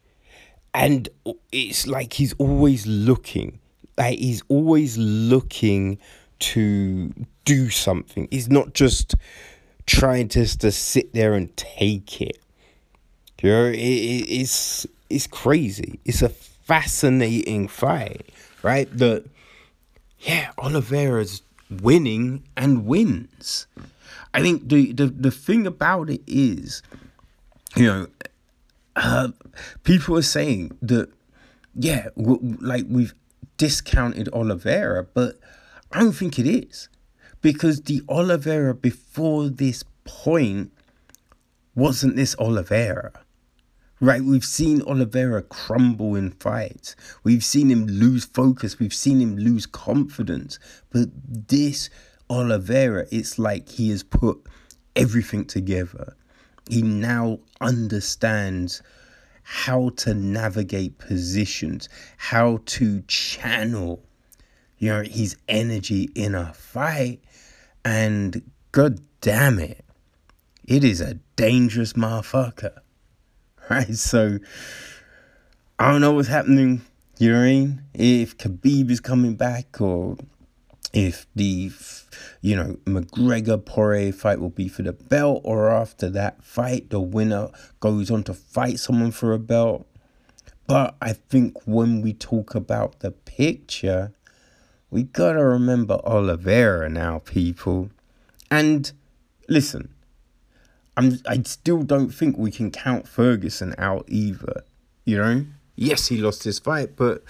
and 0.74 1.10
it's 1.52 1.88
like 1.88 2.14
he's 2.14 2.34
always 2.34 2.86
looking. 2.86 3.60
Like 3.98 4.20
he's 4.20 4.41
always 4.48 4.98
looking 4.98 5.99
to 6.40 7.14
do 7.45 7.70
something. 7.70 8.28
He's 8.32 8.49
not 8.49 8.74
just 8.74 9.15
trying 9.86 10.30
just 10.30 10.61
to 10.61 10.72
sit 10.72 11.14
there 11.14 11.34
and 11.34 11.56
take 11.56 12.22
it. 12.22 12.38
You 13.41 13.49
know, 13.49 13.65
it, 13.65 13.76
it, 13.78 14.30
it's 14.30 14.88
it's 15.10 15.28
crazy. 15.28 15.99
It's 16.06 16.22
a 16.22 16.32
fascinating 16.64 17.68
fight, 17.68 18.30
right? 18.61 18.90
The 18.95 19.26
yeah, 20.19 20.52
Oliveira's 20.57 21.41
winning 21.69 22.44
and 22.56 22.85
wins. 22.85 23.68
I 24.34 24.41
think 24.41 24.69
the 24.69 24.91
the, 24.94 25.07
the 25.07 25.31
thing 25.31 25.68
about 25.68 26.10
it 26.10 26.22
is, 26.27 26.81
you 27.76 27.85
know, 27.85 28.07
uh, 28.95 29.30
people 29.84 30.18
are 30.18 30.22
saying 30.23 30.77
that 30.81 31.10
yeah, 31.76 32.07
w- 32.18 32.57
like 32.61 32.85
we've 32.90 33.14
discounted 33.57 34.30
Oliveira, 34.34 35.03
but 35.03 35.40
I 35.91 35.99
don't 35.99 36.14
think 36.14 36.40
it 36.40 36.48
is 36.48 36.90
because 37.41 37.81
the 37.81 38.02
Oliveira 38.10 38.73
before 38.73 39.49
this 39.49 39.84
point 40.06 40.72
wasn't 41.76 42.15
this 42.15 42.35
Oliveira. 42.40 43.22
Right, 44.03 44.21
we've 44.21 44.43
seen 44.43 44.81
Oliveira 44.81 45.43
crumble 45.43 46.15
in 46.15 46.31
fights. 46.31 46.97
We've 47.23 47.41
seen 47.41 47.71
him 47.71 47.88
lose 47.88 48.25
focus. 48.25 48.77
We've 48.77 48.93
seen 48.93 49.21
him 49.21 49.38
lose 49.38 49.65
confidence. 49.65 50.59
But 50.89 51.07
this 51.47 51.89
Oliveira, 52.30 53.05
it's 53.13 53.39
like 53.39 53.69
he 53.69 53.91
has 53.91 54.03
put 54.03 54.45
everything 54.97 55.45
together. 55.45 56.17
He 56.67 56.81
now 56.81 57.39
understands 57.61 58.81
how 59.43 59.91
to 59.99 60.13
navigate 60.13 60.97
positions, 60.97 61.88
how 62.17 62.59
to 62.65 63.03
channel, 63.03 64.03
you 64.80 64.89
know, 64.89 65.03
his 65.03 65.38
energy 65.47 66.09
in 66.13 66.35
a 66.35 66.53
fight. 66.53 67.21
And 67.85 68.51
god 68.73 68.99
damn 69.21 69.59
it, 69.59 69.85
it 70.65 70.84
is 70.84 70.99
a 70.99 71.13
dangerous 71.38 71.93
motherfucker. 71.93 72.82
right? 73.69 73.95
So 73.95 74.40
I 75.80 75.91
don't 75.91 76.02
know 76.02 76.14
what's 76.14 76.27
happening. 76.27 76.81
You 77.18 77.31
know 77.31 77.40
what 77.40 77.44
I 77.44 77.48
mean? 77.48 77.81
If 77.94 78.38
Khabib 78.38 78.90
is 78.90 78.99
coming 78.99 79.35
back, 79.35 79.80
or 79.80 80.18
if 80.94 81.26
the 81.35 81.72
you 82.41 82.56
know 82.56 82.77
McGregor 82.85 83.64
Poirier 83.64 84.11
fight 84.11 84.40
will 84.40 84.49
be 84.49 84.68
for 84.68 84.81
the 84.81 84.94
belt, 84.94 85.41
or 85.44 85.69
after 85.69 86.10
that 86.10 86.44
fight, 86.44 86.90
the 86.90 86.99
winner 86.99 87.49
goes 87.80 88.11
on 88.11 88.23
to 88.23 88.34
fight 88.34 88.80
someone 88.80 89.11
for 89.11 89.34
a 89.34 89.40
belt. 89.40 89.85
But 90.68 90.95
I 91.02 91.14
think 91.14 91.65
when 91.65 92.02
we 92.02 92.14
talk 92.14 92.56
about 92.56 92.99
the 92.99 93.11
picture, 93.11 94.14
we 94.90 95.03
gotta 95.03 95.44
remember 95.44 95.99
Oliveira 96.06 96.90
now, 96.90 97.19
people. 97.19 97.90
And 98.49 98.91
listen, 99.49 99.93
I'm 100.95 101.20
I 101.28 101.41
still 101.44 101.84
don't 101.84 102.10
think 102.10 102.38
we 102.38 102.52
can 102.52 102.72
count 102.72 103.07
Ferguson 103.07 103.74
out 103.78 104.06
either. 104.07 104.64
You 105.06 105.18
know? 105.18 105.45
Yes, 105.76 106.07
he 106.07 106.18
lost 106.18 106.44
his 106.44 106.60
fight, 106.60 106.95
but 106.95 107.24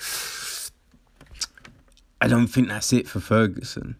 I 2.21 2.27
don't 2.27 2.47
think 2.47 2.67
that's 2.67 2.93
it 2.93 3.07
for 3.07 3.19
Ferguson. 3.19 3.95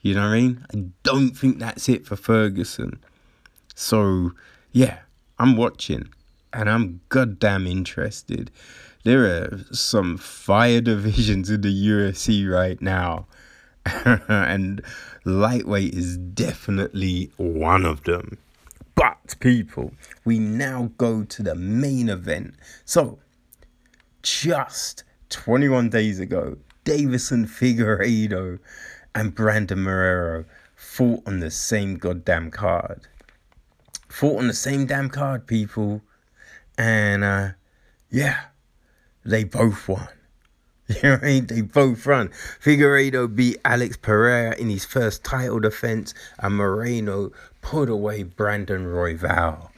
You 0.00 0.14
know 0.14 0.22
what 0.22 0.34
I 0.34 0.40
mean? 0.40 0.66
I 0.72 0.84
don't 1.02 1.30
think 1.30 1.58
that's 1.58 1.88
it 1.88 2.06
for 2.06 2.16
Ferguson. 2.16 3.00
So, 3.74 4.32
yeah, 4.72 4.98
I'm 5.38 5.56
watching 5.56 6.08
and 6.52 6.70
I'm 6.70 7.00
goddamn 7.08 7.66
interested. 7.66 8.50
There 9.04 9.24
are 9.24 9.60
some 9.72 10.16
fire 10.16 10.80
divisions 10.92 11.50
in 11.50 11.62
the 11.62 11.88
UFC 11.88 12.48
right 12.48 12.80
now. 12.80 13.26
and 14.28 14.82
lightweight 15.24 15.94
is 15.94 16.16
definitely 16.16 17.32
one 17.36 17.84
of 17.84 18.04
them. 18.04 18.38
But, 18.98 19.36
people, 19.38 19.92
we 20.24 20.40
now 20.40 20.90
go 20.98 21.22
to 21.22 21.42
the 21.44 21.54
main 21.54 22.08
event. 22.08 22.54
So, 22.84 23.20
just 24.22 25.04
21 25.30 25.88
days 25.90 26.18
ago, 26.18 26.56
Deiveson 26.84 27.46
Figueiredo 27.46 28.58
and 29.14 29.36
Brandon 29.36 29.84
Moreno 29.84 30.46
fought 30.74 31.22
on 31.28 31.38
the 31.38 31.52
same 31.52 31.96
goddamn 31.96 32.50
card. 32.50 33.06
Fought 34.08 34.40
on 34.40 34.48
the 34.48 34.52
same 34.52 34.84
damn 34.86 35.10
card, 35.10 35.46
people. 35.46 36.02
And 36.76 37.22
uh, 37.22 37.50
yeah, 38.10 38.46
they 39.24 39.44
both 39.44 39.86
won. 39.86 40.08
You 40.88 40.96
know 41.02 41.10
what 41.16 41.22
I 41.22 41.26
mean? 41.26 41.46
They 41.46 41.60
both 41.60 42.06
run. 42.06 42.30
Figueiredo 42.62 43.36
beat 43.36 43.58
Alex 43.62 43.98
Perez 43.98 44.58
in 44.58 44.70
his 44.70 44.86
first 44.86 45.22
title 45.22 45.60
defense, 45.60 46.14
and 46.38 46.56
Moreno 46.56 47.30
put 47.68 47.90
away 47.90 48.22
Brandon 48.22 48.86
Royval. 48.86 49.68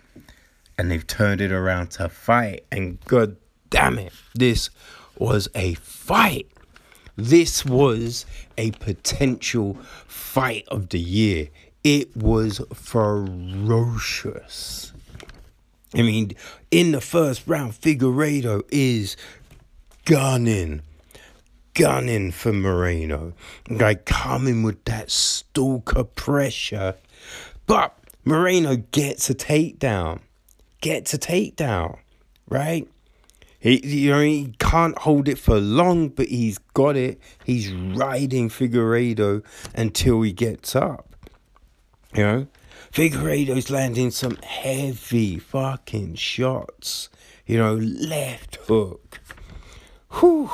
And 0.78 0.92
they've 0.92 1.04
turned 1.04 1.40
it 1.40 1.50
around 1.50 1.90
to 1.92 2.08
fight. 2.08 2.64
And 2.70 3.00
god 3.06 3.36
damn 3.68 3.98
it, 3.98 4.12
this 4.32 4.70
was 5.18 5.48
a 5.56 5.74
fight. 5.74 6.46
This 7.16 7.66
was 7.66 8.26
a 8.56 8.70
potential 8.72 9.76
fight 10.06 10.68
of 10.68 10.90
the 10.90 11.00
year. 11.00 11.48
It 11.82 12.16
was 12.16 12.60
ferocious. 12.72 14.92
I 15.92 16.02
mean, 16.02 16.30
in 16.70 16.92
the 16.92 17.00
first 17.00 17.42
round, 17.48 17.72
Figueiredo 17.72 18.62
is 18.70 19.16
gunning, 20.04 20.82
gunning 21.74 22.30
for 22.30 22.52
Moreno, 22.52 23.32
like 23.68 24.04
coming 24.04 24.62
with 24.62 24.84
that 24.84 25.10
stalker 25.10 26.04
pressure. 26.04 26.94
But 27.66 27.96
Moreno 28.24 28.76
gets 28.76 29.30
a 29.30 29.34
takedown, 29.34 30.20
gets 30.80 31.14
a 31.14 31.18
takedown, 31.18 31.98
right? 32.48 32.88
He, 33.58 33.86
you 33.86 34.10
know, 34.10 34.20
he 34.20 34.54
can't 34.58 34.96
hold 34.98 35.28
it 35.28 35.38
for 35.38 35.60
long, 35.60 36.08
but 36.08 36.28
he's 36.28 36.58
got 36.72 36.96
it. 36.96 37.20
He's 37.44 37.70
riding 37.70 38.48
Figueiredo 38.48 39.44
until 39.74 40.22
he 40.22 40.32
gets 40.32 40.74
up. 40.74 41.14
You 42.14 42.22
know, 42.22 42.46
Figueiredo's 42.90 43.70
landing 43.70 44.10
some 44.10 44.36
heavy 44.36 45.38
fucking 45.38 46.14
shots. 46.14 47.10
You 47.46 47.58
know, 47.58 47.74
left 47.74 48.56
hook. 48.56 49.20
Whew. 50.20 50.50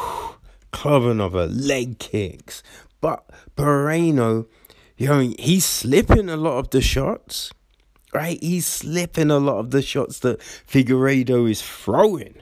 Clubbing 0.72 1.20
of 1.20 1.34
a 1.34 1.46
leg 1.46 1.98
kicks. 1.98 2.62
But 3.00 3.24
Moreno, 3.56 4.46
you 4.96 5.08
know, 5.08 5.20
he's 5.38 5.64
slipping 5.64 6.28
a 6.28 6.36
lot 6.36 6.58
of 6.58 6.70
the 6.70 6.80
shots. 6.80 7.52
Right? 8.12 8.42
He's 8.42 8.66
slipping 8.66 9.30
a 9.30 9.38
lot 9.38 9.58
of 9.58 9.70
the 9.70 9.82
shots 9.82 10.20
that 10.20 10.40
Figueiredo 10.40 11.50
is 11.50 11.60
throwing. 11.60 12.36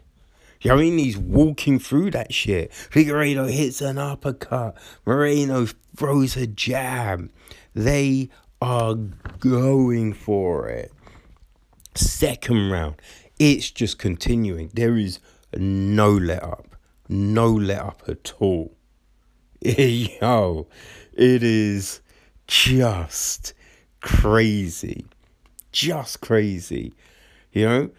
You 0.61 0.71
know 0.71 0.77
I 0.77 0.81
mean? 0.81 0.99
He's 0.99 1.19
walking 1.19 1.79
through 1.79 2.13
that 2.13 2.33
shit. 2.33 2.71
Figueiredo 2.71 3.53
hits 3.53 3.81
an 3.81 3.99
uppercut. 3.99 4.77
Moreno 5.05 5.67
throws 5.97 6.37
a 6.37 6.47
jab. 6.47 7.31
They 7.75 8.31
are 8.63 8.95
going 8.95 10.15
for 10.15 10.69
it. 10.69 10.93
Second 11.95 12.71
round, 12.71 12.97
it's 13.39 13.71
just 13.71 13.99
continuing. 13.99 14.71
There 14.73 14.97
is 14.97 15.19
no 15.55 16.11
let 16.11 16.43
up, 16.43 16.77
no 17.09 17.53
let 17.53 17.81
up 17.81 18.03
at 18.09 18.33
all. 18.39 18.75
Yo, 19.61 20.67
it 21.13 21.43
is 21.43 22.01
just 22.47 23.55
crazy, 24.01 25.07
just 25.73 26.21
crazy. 26.21 26.95
You 27.53 27.69
know, 27.69 27.91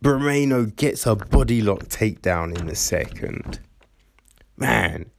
Moreno 0.00 0.66
gets 0.66 1.06
a 1.06 1.14
body 1.16 1.62
lock 1.62 1.84
takedown 1.84 2.58
in 2.58 2.66
the 2.66 2.76
second. 2.76 3.60
Man, 4.56 5.10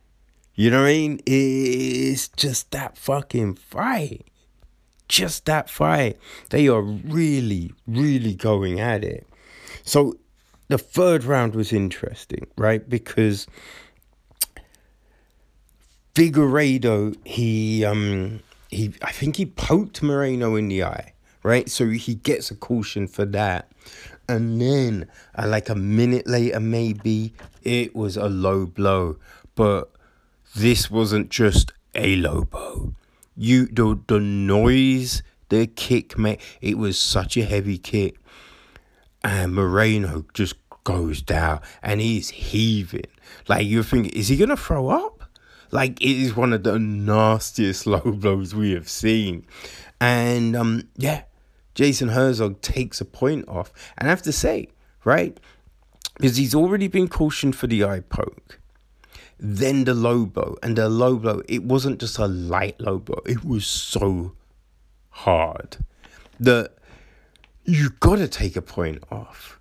you 0.56 0.70
know 0.70 0.82
what 0.82 0.90
I 0.90 0.94
mean? 0.94 1.22
It's 1.26 2.28
just 2.30 2.72
that 2.72 2.98
fucking 2.98 3.56
fight 3.56 4.26
just 5.10 5.46
that 5.46 5.70
fight. 5.70 6.18
They 6.52 6.70
are 6.70 6.82
really, 6.82 7.74
really 7.86 8.36
going 8.36 8.80
at 8.80 9.04
it. 9.04 9.28
So 9.84 10.16
the 10.70 10.78
third 10.78 11.26
round 11.26 11.56
was 11.56 11.74
interesting, 11.74 12.48
right? 12.58 12.88
Because 12.88 13.48
Figueiredo, 16.16 17.18
he 17.26 17.84
um 17.84 18.40
he 18.70 18.94
I 19.02 19.12
think 19.12 19.36
he 19.36 19.46
poked 19.46 20.02
Moreno 20.02 20.56
in 20.56 20.70
the 20.70 20.84
eye, 20.84 21.14
right? 21.44 21.70
So 21.70 21.90
he 21.90 22.16
gets 22.16 22.52
a 22.52 22.56
caution 22.56 23.08
for 23.08 23.26
that. 23.26 23.72
And 24.28 24.62
then 24.62 25.08
uh, 25.38 25.48
like 25.48 25.70
a 25.70 25.76
minute 25.76 26.28
later 26.28 26.60
maybe 26.60 27.34
it 27.64 27.96
was 27.96 28.16
a 28.16 28.30
low 28.30 28.66
blow, 28.66 29.18
but 29.56 29.92
this 30.56 30.90
wasn't 30.90 31.30
just 31.30 31.74
a 31.96 32.16
low 32.16 32.44
blow. 32.44 32.94
You 33.36 33.66
the 33.68 34.00
the 34.08 34.20
noise 34.20 35.24
the 35.50 35.66
kick 35.66 36.18
mate 36.18 36.40
it 36.62 36.78
was 36.78 37.00
such 37.00 37.38
a 37.38 37.44
heavy 37.44 37.78
kick. 37.78 38.16
And 39.24 39.54
Moreno 39.54 40.26
just 40.34 40.56
goes 40.84 41.22
down 41.22 41.62
and 41.82 42.00
he's 42.00 42.30
heaving. 42.30 43.10
Like 43.48 43.68
you're 43.68 43.84
thinking 43.84 44.12
is 44.14 44.28
he 44.28 44.38
gonna 44.38 44.56
throw 44.56 44.90
up 44.90 45.19
like 45.72 46.02
it 46.02 46.18
is 46.18 46.36
one 46.36 46.54
of 46.54 46.64
the 46.64 46.80
nastiest 46.80 47.86
low 47.88 48.00
blows 48.00 48.54
we 48.56 48.72
have 48.72 48.90
seen 48.90 49.46
and 50.02 50.56
um 50.56 50.88
yeah 50.96 51.24
Jason 51.76 52.10
Herzog 52.10 52.62
takes 52.62 53.00
a 53.00 53.06
point 53.06 53.48
off 53.48 53.72
and 53.98 54.08
I 54.08 54.12
have 54.12 54.22
to 54.24 54.32
say 54.32 54.70
right 55.04 55.40
because 56.16 56.38
he's 56.38 56.56
already 56.56 56.88
been 56.88 57.08
cautioned 57.08 57.56
for 57.56 57.68
the 57.68 57.84
eye 57.84 58.02
poke 58.02 58.60
then 59.40 59.86
the 59.86 59.94
low 59.94 60.26
blow. 60.26 60.58
And 60.62 60.78
the 60.78 60.90
low 60.90 61.16
blow, 61.16 61.42
it 61.48 61.64
wasn't 61.64 62.00
just 62.00 62.20
a 62.20 62.28
light 62.28 62.80
low 62.80 63.00
blow, 63.00 63.22
it 63.26 63.44
was 63.44 63.66
so 63.66 64.34
hard 65.10 65.78
that 66.40 66.74
you 67.64 67.90
gotta 68.00 68.28
take 68.28 68.56
a 68.56 68.62
point 68.62 69.04
off, 69.12 69.60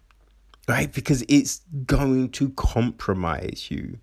right? 0.69 0.93
Because 0.93 1.25
it's 1.29 1.63
going 1.87 2.31
to 2.31 2.51
compromise 2.51 3.69
you. 3.71 3.99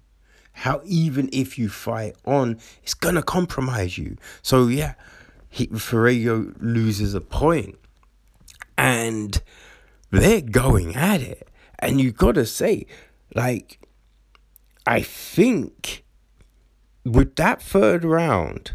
How 0.55 0.81
even 0.85 1.29
if 1.31 1.59
you 1.59 1.69
fight 1.69 2.15
on, 2.25 2.59
it's 2.81 2.93
gonna 2.93 3.23
compromise 3.23 3.97
you. 3.97 4.17
So 4.41 4.67
yeah, 4.67 4.95
he, 5.49 5.67
Figueiredo 5.67 6.55
loses 6.59 7.13
a 7.13 7.21
point, 7.21 7.77
and 8.77 9.41
they're 10.11 10.41
going 10.41 10.95
at 10.95 11.21
it, 11.21 11.49
and 11.79 12.01
you 12.01 12.11
gotta 12.11 12.45
say, 12.45 12.85
like, 13.35 13.79
I 14.85 15.01
think 15.01 16.03
with 17.03 17.35
that 17.35 17.61
third 17.61 18.03
round, 18.03 18.71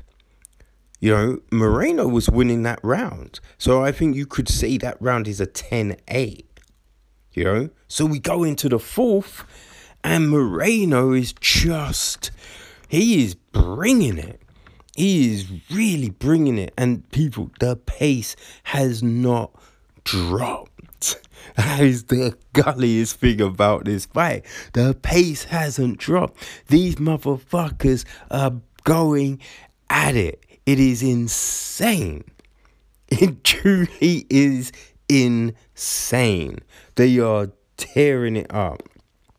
you 1.01 1.12
know, 1.12 1.39
Moreno 1.51 2.07
was 2.07 2.28
winning 2.28 2.62
that 2.65 2.78
round. 2.82 3.40
So 3.59 3.82
I 3.82 3.90
think 3.90 4.15
you 4.16 4.27
could 4.27 4.48
say 4.48 4.77
that 4.78 5.01
round 5.01 5.27
is 5.27 5.40
a 5.40 5.47
10 5.47 5.97
8. 6.09 6.47
You 7.32 7.44
know? 7.44 7.70
So 7.89 8.05
we 8.05 8.19
go 8.19 8.44
into 8.44 8.69
the 8.69 8.78
fourth, 8.78 9.44
and 10.02 10.31
Moreno 10.31 11.12
is 11.12 11.32
just, 11.40 12.31
he 12.89 13.24
is 13.24 13.35
bringing 13.35 14.18
it. 14.18 14.40
He 14.97 15.35
is 15.35 15.47
really 15.70 16.10
bringing 16.10 16.59
it. 16.59 16.74
And 16.77 17.09
people, 17.10 17.51
the 17.60 17.77
pace 17.77 18.36
has 18.64 19.02
not 19.02 19.52
dropped. 20.05 20.70
That 21.56 21.81
is 21.81 22.05
the 22.05 22.36
gulliest 22.52 23.16
thing 23.16 23.40
about 23.40 23.86
this 23.86 24.06
fight. 24.06 24.44
The 24.74 24.94
pace 24.94 25.44
hasn't 25.44 25.98
dropped. 25.98 26.36
These 26.68 26.97
motherfuckers 26.97 28.05
are 28.31 28.52
going 28.85 29.40
at 29.89 30.16
it. 30.16 30.44
It 30.66 30.78
is 30.78 31.02
insane. 31.02 32.24
It 33.09 33.43
truly 33.44 34.27
is 34.31 34.70
insane. 35.09 36.59
They 36.94 37.18
are 37.18 37.51
tearing 37.77 38.36
it 38.36 38.52
up. 38.55 38.82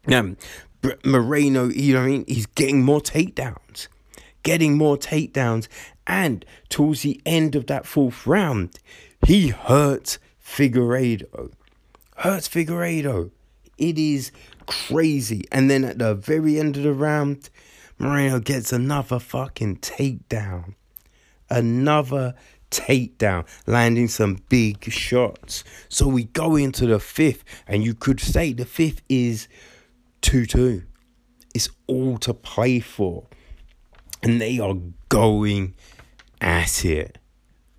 Now, 0.08 0.36
Moreno, 1.06 1.70
you 1.70 1.94
know 1.94 2.04
I 2.04 2.08
mean? 2.08 2.26
He's 2.28 2.48
getting 2.48 2.84
more 2.84 3.02
takedowns. 3.02 3.88
Getting 4.44 4.78
more 4.78 4.98
takedowns. 4.98 5.68
And 6.08 6.46
towards 6.70 7.04
the 7.04 7.22
end 7.26 7.56
of 7.56 7.68
that 7.68 7.86
fourth 7.86 8.26
round, 8.26 8.80
he 9.26 9.50
hurts 9.50 10.18
Figueiredo 10.44 11.52
hurts 12.22 12.48
Figueiredo. 12.48 13.32
It 13.78 13.98
is 13.98 14.32
crazy. 14.68 15.44
And 15.52 15.70
then 15.70 15.84
at 15.84 15.98
the 15.98 16.14
very 16.14 16.60
end 16.60 16.78
of 16.78 16.84
the 16.84 16.94
round, 16.94 17.50
Moreno 17.98 18.40
gets 18.40 18.72
another 18.72 19.20
fucking 19.20 19.78
takedown. 19.78 20.76
Another 21.50 22.36
takedown, 22.70 23.46
landing 23.66 24.08
some 24.08 24.38
big 24.50 24.84
shots. 24.92 25.64
So 25.90 26.08
we 26.08 26.26
go 26.26 26.56
into 26.56 26.86
the 26.86 27.00
fifth, 27.00 27.44
and 27.68 27.84
you 27.84 27.94
could 27.94 28.20
say 28.20 28.54
the 28.54 28.66
fifth 28.66 29.02
is 29.10 29.48
2 30.22 30.46
2. 30.46 30.84
It's 31.54 31.70
all 31.88 32.18
to 32.20 32.34
play 32.34 32.80
for. 32.80 33.28
And 34.24 34.40
they 34.40 34.60
are 34.60 34.76
going 35.10 35.74
at 36.40 36.86
it. 36.86 37.18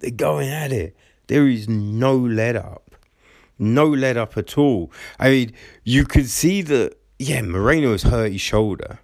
They're 0.00 0.10
going 0.10 0.48
at 0.48 0.72
it. 0.72 0.96
There 1.28 1.46
is 1.48 1.68
no 1.68 2.16
let 2.16 2.56
up 2.56 2.92
no 3.62 3.86
let 3.86 4.16
up 4.16 4.36
at 4.36 4.58
all. 4.58 4.92
I 5.18 5.30
mean, 5.30 5.52
you 5.84 6.04
could 6.04 6.28
see 6.28 6.62
that, 6.62 6.98
yeah, 7.18 7.40
Moreno 7.42 7.92
has 7.92 8.02
hurt 8.02 8.32
his 8.32 8.40
shoulder. 8.40 8.98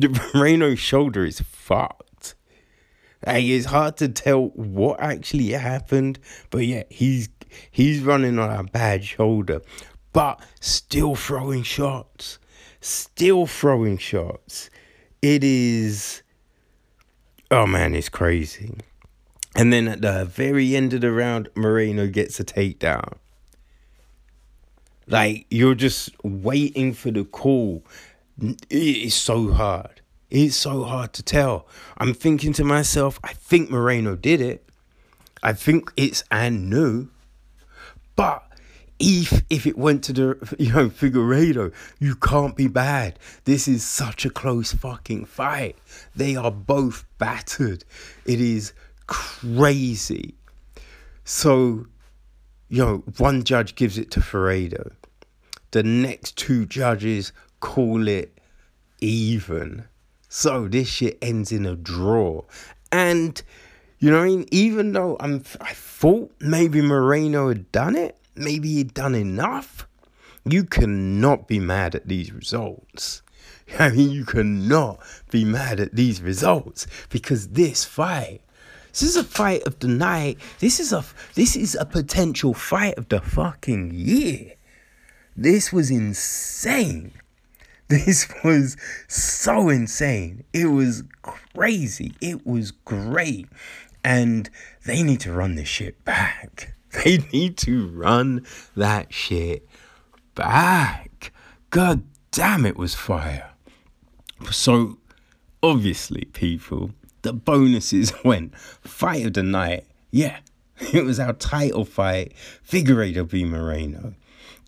Moreno's 0.34 0.78
shoulder 0.78 1.24
is 1.24 1.40
fucked. 1.40 2.34
Like, 3.26 3.44
it's 3.44 3.66
hard 3.66 3.96
to 3.98 4.08
tell 4.08 4.46
what 4.54 5.00
actually 5.00 5.50
happened, 5.50 6.18
but 6.50 6.64
yeah, 6.66 6.84
he's 6.88 7.28
he's 7.70 8.00
running 8.00 8.38
on 8.38 8.50
a 8.50 8.64
bad 8.64 9.04
shoulder, 9.04 9.60
but 10.12 10.40
still 10.60 11.14
throwing 11.14 11.62
shots, 11.62 12.38
still 12.82 13.46
throwing 13.46 13.96
shots. 13.96 14.68
It 15.22 15.42
is, 15.42 16.22
oh 17.50 17.66
man, 17.66 17.94
it's 17.94 18.08
crazy. 18.10 18.74
And 19.54 19.72
then 19.72 19.88
at 19.88 20.02
the 20.02 20.24
very 20.24 20.76
end 20.76 20.92
of 20.92 21.00
the 21.00 21.12
round, 21.12 21.48
Moreno 21.54 22.06
gets 22.06 22.40
a 22.40 22.44
takedown. 22.44 23.14
Like 25.06 25.46
you're 25.50 25.74
just 25.74 26.10
waiting 26.22 26.92
for 26.92 27.10
the 27.10 27.24
call. 27.24 27.84
It 28.40 28.58
is 28.70 29.14
so 29.14 29.52
hard. 29.52 30.00
It's 30.30 30.56
so 30.56 30.84
hard 30.84 31.12
to 31.14 31.22
tell. 31.22 31.66
I'm 31.98 32.14
thinking 32.14 32.52
to 32.54 32.64
myself, 32.64 33.20
I 33.22 33.34
think 33.34 33.70
Moreno 33.70 34.16
did 34.16 34.40
it. 34.40 34.66
I 35.42 35.52
think 35.52 35.92
it's 35.96 36.24
Anu. 36.30 37.08
But 38.16 38.42
if 39.02 39.42
if 39.50 39.66
it 39.66 39.76
went 39.76 40.04
to 40.04 40.12
the 40.12 40.56
you 40.58 40.72
know 40.72 40.88
Figueiredo, 40.88 41.72
you 41.98 42.14
can't 42.14 42.56
be 42.56 42.68
bad. 42.68 43.18
This 43.44 43.66
is 43.68 43.84
such 43.84 44.24
a 44.24 44.30
close 44.30 44.72
fucking 44.72 45.26
fight. 45.26 45.76
They 46.14 46.36
are 46.36 46.52
both 46.52 47.04
battered. 47.18 47.84
It 48.24 48.40
is 48.40 48.72
crazy. 49.06 50.34
So, 51.24 51.86
you 52.68 52.84
know, 52.84 53.04
one 53.18 53.44
judge 53.44 53.74
gives 53.74 53.98
it 53.98 54.10
to 54.12 54.20
Figueiredo. 54.20 54.92
The 55.72 55.82
next 55.82 56.36
two 56.36 56.66
judges 56.66 57.32
call 57.60 58.06
it 58.08 58.38
even. 59.00 59.84
So 60.28 60.68
this 60.68 60.88
shit 60.88 61.18
ends 61.20 61.50
in 61.52 61.66
a 61.66 61.76
draw. 61.76 62.42
And 62.90 63.42
you 63.98 64.10
know, 64.10 64.44
even 64.50 64.92
though 64.92 65.16
I'm, 65.20 65.44
I 65.60 65.72
thought 65.72 66.32
maybe 66.40 66.82
Moreno 66.82 67.48
had 67.48 67.70
done 67.70 67.94
it, 67.94 68.16
maybe 68.34 68.82
done 68.84 69.14
enough. 69.14 69.86
You 70.44 70.64
cannot 70.64 71.46
be 71.46 71.58
mad 71.58 71.94
at 71.94 72.08
these 72.08 72.32
results. 72.32 73.22
I 73.78 73.90
mean, 73.90 74.10
you 74.10 74.24
cannot 74.24 75.00
be 75.30 75.44
mad 75.44 75.80
at 75.80 75.94
these 75.94 76.20
results 76.20 76.86
because 77.08 77.48
this 77.48 77.84
fight, 77.84 78.42
this 78.92 79.02
is 79.02 79.16
a 79.16 79.24
fight 79.24 79.62
of 79.62 79.78
the 79.78 79.88
night. 79.88 80.38
This 80.58 80.80
is 80.80 80.92
a 80.92 81.04
this 81.34 81.56
is 81.56 81.74
a 81.74 81.86
potential 81.86 82.54
fight 82.54 82.98
of 82.98 83.08
the 83.08 83.20
fucking 83.20 83.92
year. 83.94 84.54
This 85.36 85.72
was 85.72 85.90
insane. 85.90 87.12
This 87.88 88.26
was 88.42 88.78
so 89.06 89.68
insane. 89.68 90.44
It 90.54 90.66
was 90.66 91.02
crazy. 91.20 92.14
It 92.22 92.46
was 92.46 92.70
great. 92.70 93.48
And 94.02 94.48
they 94.86 95.02
need 95.02 95.20
to 95.20 95.32
run 95.32 95.56
this 95.56 95.68
shit 95.68 96.02
back. 96.02 96.74
They 97.04 97.18
need 97.32 97.56
to 97.58 97.88
run 97.88 98.44
that 98.76 99.12
shit 99.14 99.66
back. 100.34 101.32
God 101.70 102.02
damn, 102.30 102.66
it 102.66 102.76
was 102.76 102.94
fire. 102.94 103.50
So, 104.50 104.98
obviously, 105.62 106.26
people, 106.26 106.90
the 107.22 107.32
bonuses 107.32 108.12
went 108.24 108.56
fight 108.58 109.26
of 109.26 109.32
the 109.34 109.42
night. 109.42 109.86
Yeah, 110.10 110.40
it 110.92 111.04
was 111.04 111.18
our 111.18 111.32
title 111.32 111.84
fight. 111.84 112.34
Figueiredo 112.68 113.26
v 113.26 113.44
Moreno. 113.44 114.14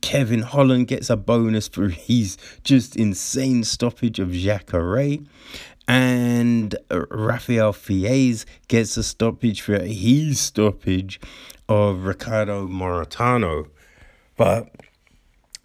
Kevin 0.01 0.43
Holland 0.43 0.87
gets 0.89 1.09
a 1.09 1.17
bonus 1.17 1.67
for 1.67 1.89
his 1.89 2.37
just 2.63 2.95
insane 2.95 3.65
stoppage 3.65 4.19
of 4.19 4.33
Jacare. 4.33 5.19
And 5.87 6.77
Rafael 6.91 7.73
Fiziev 7.73 8.45
gets 8.69 8.97
a 8.97 9.03
stoppage 9.03 9.61
for 9.61 9.79
his 9.81 10.41
stoppage 10.41 11.21
of 11.69 12.05
Ricardo 12.05 12.66
Moicano. 12.66 13.69
But, 14.36 14.70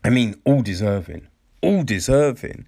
I 0.04 0.10
mean, 0.10 0.36
all 0.46 0.62
deserving. 0.62 1.28
All 1.62 1.84
deserving. 1.84 2.68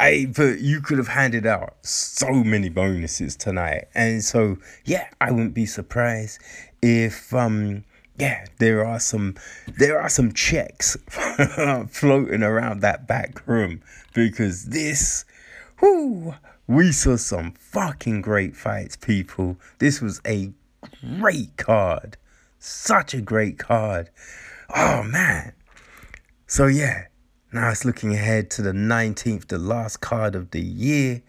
I, 0.00 0.26
but 0.34 0.60
you 0.60 0.80
could 0.80 0.98
have 0.98 1.08
handed 1.08 1.46
out 1.46 1.76
so 1.82 2.32
many 2.32 2.68
bonuses 2.68 3.36
tonight. 3.36 3.84
And 3.94 4.24
so, 4.24 4.58
yeah, 4.84 5.08
I 5.20 5.30
wouldn't 5.30 5.54
be 5.54 5.66
surprised 5.66 6.40
if 6.82 7.32
um 7.32 7.84
yeah, 8.18 8.44
there 8.58 8.84
are 8.84 9.00
some 9.00 9.36
there 9.78 10.00
are 10.00 10.08
some 10.08 10.32
checks 10.32 10.96
floating 11.88 12.42
around 12.42 12.80
that 12.80 13.06
back 13.06 13.46
room 13.46 13.80
because 14.12 14.66
this 14.66 15.24
whoo 15.80 16.34
we 16.66 16.92
saw 16.92 17.16
some 17.16 17.52
fucking 17.52 18.22
great 18.22 18.56
fights, 18.56 18.96
people. 18.96 19.56
This 19.78 20.00
was 20.00 20.20
a 20.26 20.52
great 21.18 21.56
card. 21.56 22.16
Such 22.64 23.12
a 23.12 23.20
great 23.20 23.58
card. 23.58 24.08
Oh 24.72 25.02
man. 25.02 25.52
So 26.46 26.68
yeah, 26.68 27.06
now 27.52 27.70
it's 27.70 27.84
looking 27.84 28.14
ahead 28.14 28.52
to 28.52 28.62
the 28.62 28.70
19th, 28.70 29.48
the 29.48 29.58
last 29.58 29.96
card 29.96 30.36
of 30.36 30.52
the 30.52 30.60
year. 30.60 31.22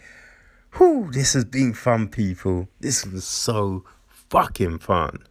Whoo, 0.78 1.10
this 1.12 1.34
has 1.34 1.44
been 1.44 1.74
fun, 1.74 2.10
people. 2.10 2.68
This 2.82 3.04
was 3.04 3.24
so 3.24 3.84
fucking 4.30 4.78
fun. 4.78 5.26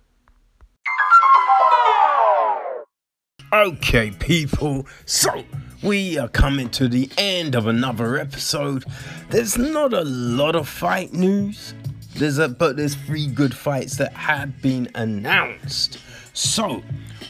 Okay, 3.53 4.11
people, 4.11 4.89
so 5.07 5.45
we 5.85 6.19
are 6.19 6.29
coming 6.29 6.69
to 6.71 6.89
the 6.89 7.11
end 7.17 7.55
of 7.55 7.69
another 7.69 8.19
episode. 8.19 8.85
There's 9.31 9.57
not 9.57 9.93
a 9.93 10.03
lot 10.03 10.57
of 10.57 10.69
fight 10.69 11.13
news. 11.13 11.75
There's 12.15 12.39
a 12.39 12.49
but 12.49 12.77
there's 12.77 12.95
three 12.95 13.27
good 13.27 13.55
fights 13.55 13.97
that 13.97 14.13
have 14.13 14.61
been 14.61 14.89
announced. 14.95 15.99
So, 16.35 16.83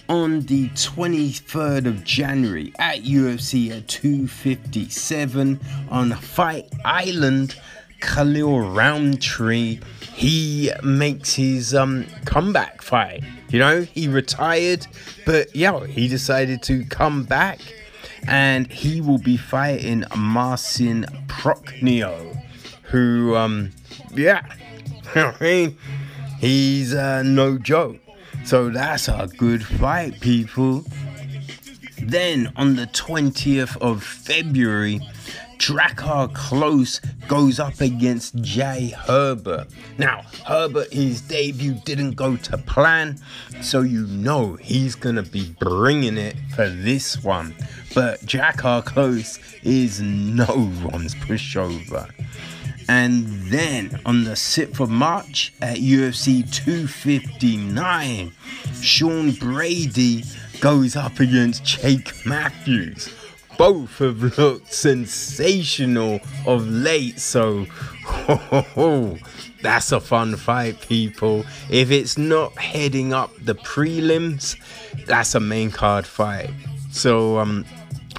on 0.09 0.43
the 0.43 0.69
23rd 0.71 1.87
of 1.87 2.05
January 2.05 2.73
at 2.79 3.03
UFC 3.03 3.77
at 3.77 3.89
257 3.89 5.61
on 5.91 6.13
Fight 6.13 6.69
Island, 6.85 7.57
Khalil 8.01 8.61
Rountree 8.61 9.81
he 10.13 10.71
makes 10.83 11.35
his 11.35 11.75
um 11.75 12.07
comeback 12.25 12.83
fight. 12.83 13.25
You 13.49 13.59
know, 13.59 13.83
he 13.83 14.09
retired, 14.09 14.87
but 15.25 15.55
yeah, 15.55 15.87
he 15.87 16.09
decided 16.09 16.63
to 16.65 16.85
come 16.87 17.25
back 17.25 17.61
and 18.27 18.71
he 18.71 19.01
will 19.01 19.19
be 19.19 19.37
fighting 19.37 20.05
Marcin 20.17 21.07
Prachnio, 21.27 22.41
who 22.85 23.35
um 23.37 23.71
yeah, 24.15 24.43
I 25.15 25.35
mean 25.41 25.79
he's 26.39 26.95
uh, 26.95 27.23
no 27.23 27.59
joke. 27.59 27.99
So 28.45 28.71
that's 28.71 29.09
a 29.09 29.29
good 29.37 29.65
fight, 29.65 30.21
people. 30.21 30.85
Then 31.99 32.53
on 32.57 32.75
the 32.75 32.87
20th 32.89 33.77
of 33.77 34.03
February, 34.03 35.01
Drakkar 35.59 36.33
Klose 36.33 37.01
goes 37.29 37.61
up 37.61 37.81
against 37.81 38.35
Jai 38.43 38.93
Herbert. 39.07 39.69
Now, 39.97 40.23
Herbert, 40.45 40.93
his 40.93 41.21
debut 41.21 41.75
didn't 41.85 42.17
go 42.17 42.35
to 42.37 42.59
plan, 42.59 43.21
so 43.61 43.83
you 43.83 44.09
know 44.09 44.57
he's 44.57 44.97
gonna 44.97 45.23
be 45.23 45.55
bringing 45.61 46.17
it 46.19 46.35
for 46.57 46.69
this 46.69 47.23
one. 47.23 47.55
But 47.95 48.21
Drakkar 48.23 48.85
Klose 48.85 49.39
is 49.63 50.01
no 50.01 50.73
one's 50.91 51.15
pushover. 51.15 52.11
And 52.95 53.27
then 53.45 53.99
on 54.05 54.25
the 54.25 54.33
6th 54.33 54.79
of 54.79 54.91
March 54.91 55.55
at 55.63 55.79
UFC 55.79 56.43
259, 56.53 58.33
Sean 58.83 59.33
Brady 59.33 60.25
goes 60.61 60.95
up 60.95 61.19
against 61.19 61.65
Jake 61.65 62.13
Matthews 62.27 63.09
both 63.59 63.99
have 63.99 64.39
looked 64.39 64.73
sensational 64.73 66.19
of 66.47 66.67
late. 66.67 67.21
So, 67.21 67.67
that's 69.63 69.93
a 69.93 70.01
fun 70.01 70.37
fight, 70.37 70.81
people. 70.81 71.45
If 71.71 71.91
it's 71.91 72.19
not 72.19 72.59
heading 72.59 73.13
up 73.13 73.31
the 73.41 73.55
prelims, 73.55 74.57
that's 75.07 75.35
a 75.35 75.41
main 75.41 75.71
card 75.71 76.07
fight. 76.07 76.51
So, 76.91 77.39
um, 77.39 77.65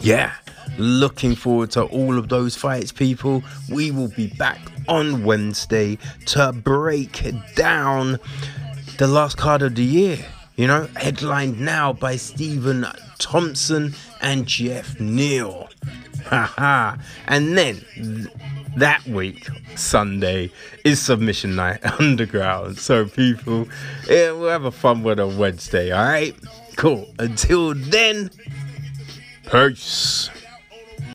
yeah, 0.02 0.34
looking 0.78 1.36
forward 1.36 1.72
to 1.72 1.84
all 1.84 2.18
of 2.18 2.30
those 2.30 2.56
fights, 2.56 2.92
people. 2.92 3.44
We 3.70 3.92
will 3.92 4.10
be 4.10 4.28
back 4.28 4.60
on 4.88 5.24
Wednesday 5.24 5.98
to 6.28 6.52
break 6.54 7.24
down 7.56 8.20
the 8.98 9.08
last 9.08 9.38
card 9.38 9.62
of 9.62 9.76
the 9.76 9.84
year. 9.84 10.18
You 10.56 10.68
know, 10.68 10.88
headlined 10.96 11.60
now 11.60 11.94
by 11.94 12.16
Stephen 12.16 12.86
Thompson 13.18 13.96
and 14.22 14.46
Geoff 14.46 15.00
Neal. 15.00 15.70
Haha. 16.26 16.98
and 17.28 17.58
then 17.58 17.84
th- 17.96 18.28
that 18.78 19.06
week, 19.06 19.48
Sunday, 19.76 20.52
is 20.84 21.02
Submission 21.02 21.56
Night 21.56 21.80
Underground. 22.00 22.78
So, 22.78 23.06
people, 23.06 23.68
yeah, 24.08 24.32
we'll 24.32 24.50
have 24.50 24.66
a 24.66 24.72
fun 24.72 25.04
one 25.04 25.20
on 25.20 25.38
Wednesday, 25.38 25.94
alright? 25.94 26.36
Cool. 26.76 27.08
Until 27.20 27.74
then, 27.74 28.32
peace. 29.52 30.30